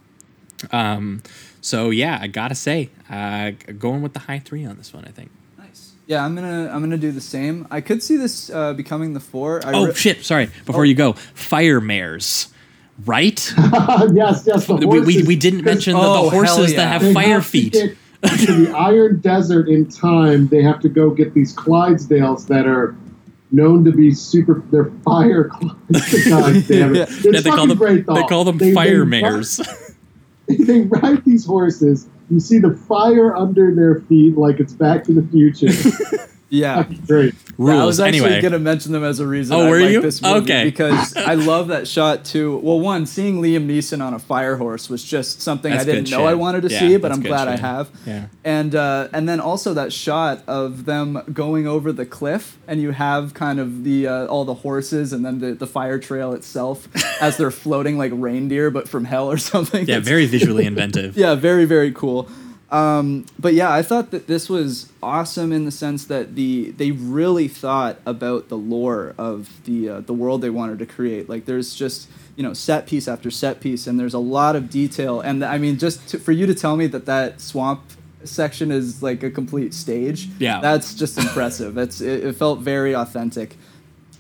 [0.70, 1.20] um
[1.60, 3.50] so yeah i gotta say uh
[3.80, 5.92] going with the high three on this one i think Nice.
[6.06, 7.66] Yeah, I'm gonna I'm gonna do the same.
[7.68, 9.60] I could see this uh, becoming the four.
[9.66, 10.84] I oh re- shit sorry before Oh.
[10.84, 12.48] you go fire mares
[13.06, 13.52] right
[14.12, 14.66] yes, yes.
[14.66, 17.34] The we, we, we didn't mention the, Oh, the horses hell that have they fire
[17.34, 20.48] have feet get to the Iron Desert in time.
[20.48, 22.96] They have to go get these Clydesdales that are
[23.52, 24.62] known to be super.
[24.72, 26.66] They're fire Clydesdales.
[26.68, 27.08] Damn it!
[27.08, 28.14] It's Yeah, they call them great, though.
[28.14, 29.60] they call them They- fire they ride- mares
[30.48, 32.08] They ride these horses.
[32.30, 35.68] You see the fire under their feet, like it's Back to the Future.
[36.50, 36.84] Yeah.
[37.06, 37.34] Great.
[37.58, 39.56] Yeah, I was actually anyway gonna mention them as a reason.
[39.56, 40.00] Oh, I were like you?
[40.00, 40.64] This movie Okay.
[40.64, 42.58] Because I love that shot too.
[42.58, 46.10] Well, one, seeing Liam Neeson on a fire horse was just something That's I didn't
[46.10, 46.26] know shit.
[46.28, 47.90] I wanted to Yeah, see, but I'm good glad I have.
[48.06, 48.26] Yeah.
[48.44, 52.92] And uh, and then also that shot of them going over the cliff, and you
[52.92, 56.88] have kind of the uh, all the horses, and then the, the fire trail itself
[57.20, 59.86] as they're floating like reindeer, but from hell or something.
[59.86, 62.28] yeah It's- very visually inventive yeah, very very cool.
[62.70, 66.90] Um, but yeah, I thought that this was awesome in the sense that the they
[66.90, 71.28] really thought about the lore of the uh, the world they wanted to create.
[71.30, 74.68] Like there's just you know set piece after set piece, and there's a lot of
[74.68, 75.20] detail.
[75.20, 77.80] And I mean, just to, for you to tell me that that swamp
[78.24, 80.60] section is like a complete stage, Yeah.
[80.60, 81.78] that's just impressive.
[81.78, 83.56] It's it, it felt very authentic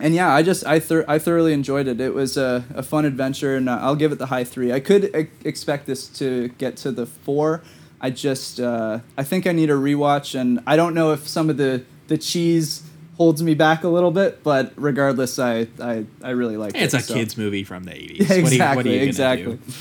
[0.00, 2.00] and yeah, I just I I thoroughly enjoyed it.
[2.00, 4.72] It was a, a fun adventure, and uh, I'll give it the high three.
[4.72, 7.62] I could e- expect this to get to the four.
[8.00, 11.50] I just uh, I think I need a rewatch, and I don't know if some
[11.50, 12.82] of the the cheese
[13.16, 14.42] holds me back a little bit.
[14.44, 16.82] But regardless, I I, I really like it.
[16.82, 18.18] It's a so- kids movie from the 80s.
[18.18, 18.76] Yeah, What are you- exactly.
[18.76, 19.56] what are you gonna exactly.
[19.56, 19.72] do?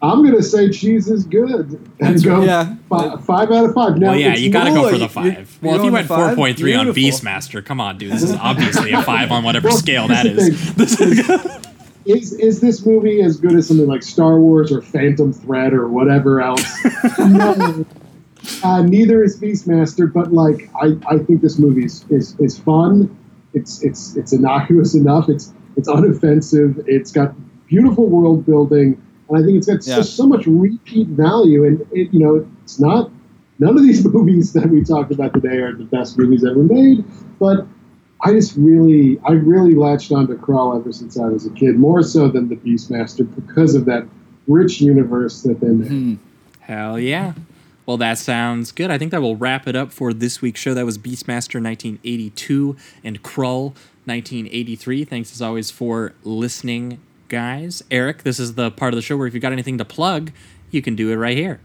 [0.00, 2.76] I'm gonna say cheese is good and That's go right, yeah.
[2.88, 3.96] fi- five out of five.
[3.98, 5.24] Now, Well, yeah, you gotta go for the you- you- five.
[5.26, 6.36] you're Well, if you going went to five?
[6.38, 8.12] 4.3 on Beastmaster, come on, dude.
[8.12, 10.46] This is obviously a five on whatever Well, scale that is.
[10.76, 11.77] here's the is.
[12.08, 15.88] Is is this movie as good as something like Star Wars or Phantom Thread or
[15.88, 16.64] whatever else?
[17.18, 17.84] no.
[18.64, 23.14] Uh, neither is Beastmaster, but like I, I think this movie is, is, is fun.
[23.52, 25.28] It's it's it's innocuous enough.
[25.28, 26.82] It's it's unoffensive.
[26.86, 27.34] It's got
[27.66, 29.96] beautiful world building, and I think it's got Yeah.
[29.96, 31.66] just so much repeat value.
[31.66, 33.10] And it, you know, it's not
[33.58, 37.04] none of these movies that we talked about today are the best movies ever made,
[37.38, 37.66] but
[38.22, 41.76] I just really, I really latched on to Krull ever since I was a kid,
[41.76, 44.06] more so than the Beastmaster because of that
[44.48, 45.88] rich universe that they made.
[45.88, 46.14] Hmm.
[46.60, 47.34] Hell yeah.
[47.86, 48.90] Well, that sounds good.
[48.90, 50.74] I think that will wrap it up for this week's show.
[50.74, 53.74] That was Beastmaster 1982 and Krull
[54.04, 55.04] 1983.
[55.04, 57.82] Thanks as always for listening, guys.
[57.90, 60.32] Eric, this is the part of the show where if you've got anything to plug,
[60.70, 61.60] you can do it right here.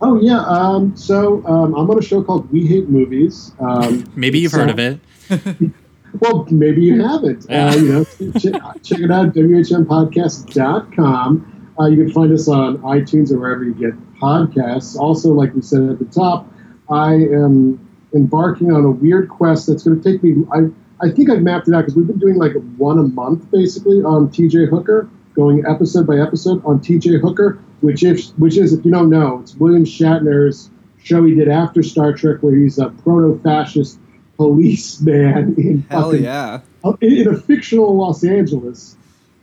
[0.00, 3.52] Oh yeah, um, so um, I'm on a show called We Hate Movies.
[3.60, 4.98] Um, Maybe you've so- heard of it.
[6.20, 7.46] Well, maybe you haven't.
[7.48, 7.70] Yeah.
[7.70, 8.04] Uh, you know,
[8.38, 11.48] check, check it out, whmpodcast.com.
[11.78, 14.96] Uh, you can find us on iTunes or wherever you get podcasts.
[14.96, 16.46] Also, like we said at the top,
[16.90, 20.44] I am embarking on a weird quest that's going to take me.
[20.52, 20.68] I,
[21.04, 24.02] I think I've mapped it out because we've been doing like one a month basically
[24.02, 28.84] on TJ Hooker, going episode by episode on TJ Hooker, which is, which is if
[28.84, 30.68] you don't know, it's William Shatner's
[31.02, 33.98] show he did after Star Trek where he's a proto-fascist
[34.42, 36.60] policeman in Hell fucking yeah.
[36.84, 38.96] uh, in in a fictional Los Angeles,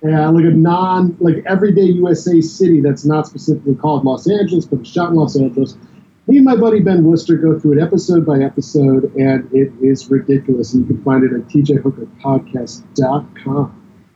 [0.03, 4.79] uh, like a non, like everyday USA city that's not specifically called Los Angeles, but
[4.79, 5.77] it's shot in Los Angeles.
[6.27, 10.11] Me and my buddy Ben Worcester go through it episode by episode, and it is
[10.11, 10.73] ridiculous.
[10.73, 13.75] And you can find it at tjhookerpodcast.com.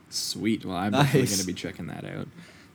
[0.10, 0.65] Sweet.
[0.65, 2.27] Well, I'm definitely going to be checking that out.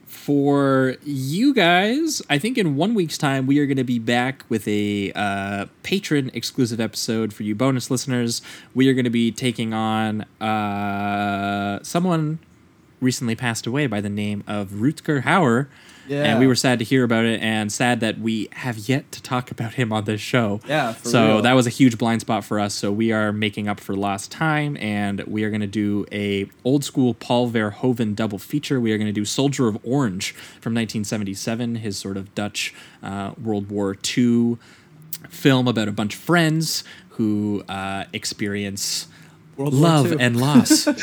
[0.08, 4.42] For you guys, I think in one week's time we are going to be back
[4.48, 8.40] with a uh, patron exclusive episode for you bonus listeners.
[8.74, 12.38] We are going to be taking on uh, someone
[13.02, 15.66] recently passed away by the name of Rutger Hauer.
[16.08, 16.24] Yeah.
[16.24, 19.22] And we were sad to hear about it and sad that we have yet to
[19.22, 20.60] talk about him on this show.
[20.66, 21.42] Yeah, for so real.
[21.42, 22.74] that was a huge blind spot for us.
[22.74, 26.48] So we are making up for lost time and we are going to do a
[26.64, 28.80] old school Paul Verhoeven double feature.
[28.80, 33.32] We are going to do Soldier of Orange from 1977, his sort of Dutch uh,
[33.42, 34.58] World War II
[35.28, 39.08] film about a bunch of friends who uh, experience
[39.58, 40.94] World love and loss in,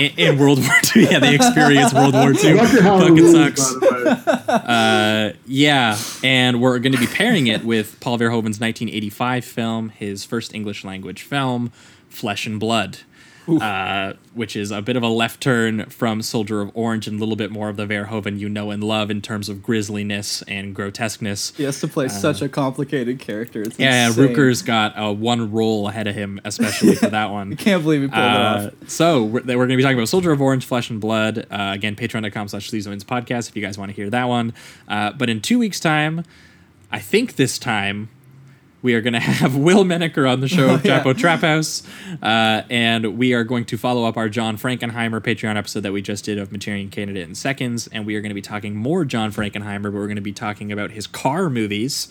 [0.00, 1.04] in, in World War II.
[1.04, 2.36] Yeah, they experience World War II.
[2.36, 3.74] Rutger Hauer Fucking rules, sucks.
[3.74, 4.46] by the way.
[4.70, 10.24] Uh, yeah, and we're going to be pairing it with Paul Verhoeven's 1985 film, his
[10.24, 11.72] first English language film,
[12.08, 12.98] Flesh and Blood,
[13.58, 17.20] uh, which is a bit of a left turn from Soldier of Orange and a
[17.20, 20.74] little bit more of the Verhoeven you know and love in terms of grisliness and
[20.74, 21.52] grotesqueness.
[21.56, 23.62] He has to play such a complicated character.
[23.62, 24.28] It's Uh, Yeah, insane.
[24.28, 27.56] Rutger's got uh, one role ahead of him, especially for that one.
[27.56, 28.88] Can't believe he pulled Uh, it off.
[28.90, 31.46] so we're, we're going to be talking about Soldier of Orange, Flesh and Blood.
[31.50, 34.52] Uh, again, patreon.com slash Sleazoids podcast if you guys want to hear that one.
[34.88, 36.24] Uh, but in two weeks' time,
[36.92, 38.08] I think this time,
[38.82, 41.02] we are going to have Will Menaker on the show, Oh, yeah.
[41.12, 41.82] Trap House,
[42.22, 46.00] uh, and we are going to follow up our John Frankenheimer Patreon episode that we
[46.02, 49.04] just did of Manchurian Candidate in Seconds, and we are going to be talking more
[49.04, 52.08] John Frankenheimer, but we're going to be talking about his car movies,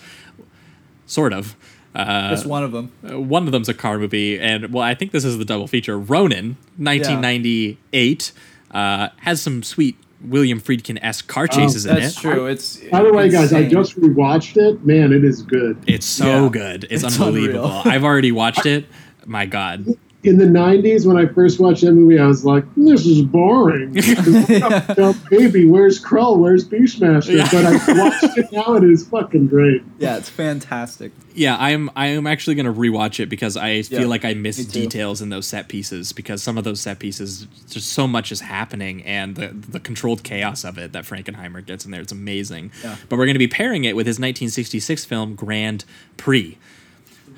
[1.05, 1.55] sort of.
[1.95, 2.91] Uh, Just one of them.
[3.09, 5.65] uh, one of them's a car movie, and well, I think this is the double
[5.67, 5.97] feature.
[5.97, 8.31] Ronin, 1998,
[8.71, 12.19] uh, has some sweet William Friedkin esque car oh, chases in Oh, That's it.
[12.21, 12.45] true.
[12.47, 13.69] It's By the way, guys, I insane.
[13.71, 14.85] just rewatched it.
[14.85, 15.77] Man, it is good.
[15.87, 16.49] It's so Yeah.
[16.49, 16.87] good.
[16.89, 17.81] It's, It's unbelievable.
[17.85, 18.85] I've already watched it.
[19.25, 19.85] My God.
[20.21, 23.93] In the 90s when I first watched that movie, I was like, this is boring.
[23.93, 26.37] Dumb baby, where's Krull?
[26.39, 27.37] Where's Beastmaster?
[27.37, 27.47] Yeah.
[27.49, 29.81] But I watched it now and it is fucking great.
[29.97, 31.13] Yeah, it's fantastic.
[31.33, 34.73] Yeah, I'm I am actually gonna rewatch it because I feel Yeah, like I missed
[34.73, 38.41] details in those set pieces because some of those set pieces just so much is
[38.41, 42.71] happening and the the controlled chaos of it that Frankenheimer gets in there it's amazing.
[42.83, 42.97] Yeah.
[43.07, 45.85] But we're gonna be pairing it with his 1966 film Grand
[46.17, 46.57] Prix.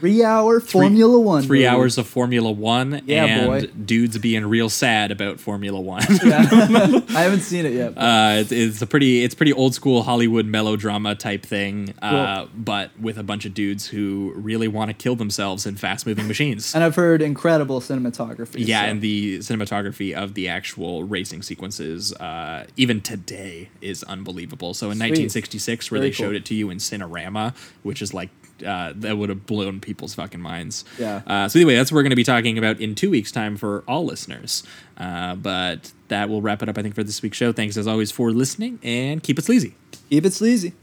[0.01, 1.43] Three hour Formula One.
[1.43, 3.67] Three hours of Formula One Yeah, and boy.
[3.85, 6.01] dudes being real sad about Formula One.
[6.09, 7.93] I haven't seen it yet.
[7.95, 12.99] Uh, it's, it's a pretty it's pretty old school Hollywood melodrama type thing, uh, but
[12.99, 16.73] with a bunch of dudes who really want to kill themselves in fast moving machines.
[16.73, 18.55] and I've heard incredible cinematography.
[18.67, 24.73] yeah, so- and the cinematography of the actual racing sequences, uh, even today, is unbelievable.
[24.73, 25.09] So in Sweet.
[25.11, 26.35] 1966, where Very they showed cool.
[26.37, 28.29] it to you in Cinerama, which is like
[28.63, 30.85] uh, that would have blown people's fucking minds.
[30.97, 31.21] Yeah.
[31.25, 33.57] Uh, so anyway, that's what we're going to be talking about in two weeks' time
[33.57, 34.63] for all listeners.
[34.97, 37.51] Uh, but that will wrap it up, I think, for this week's show.
[37.51, 39.75] Thanks as always for listening, and keep it sleazy.
[40.09, 40.73] Keep it sleazy.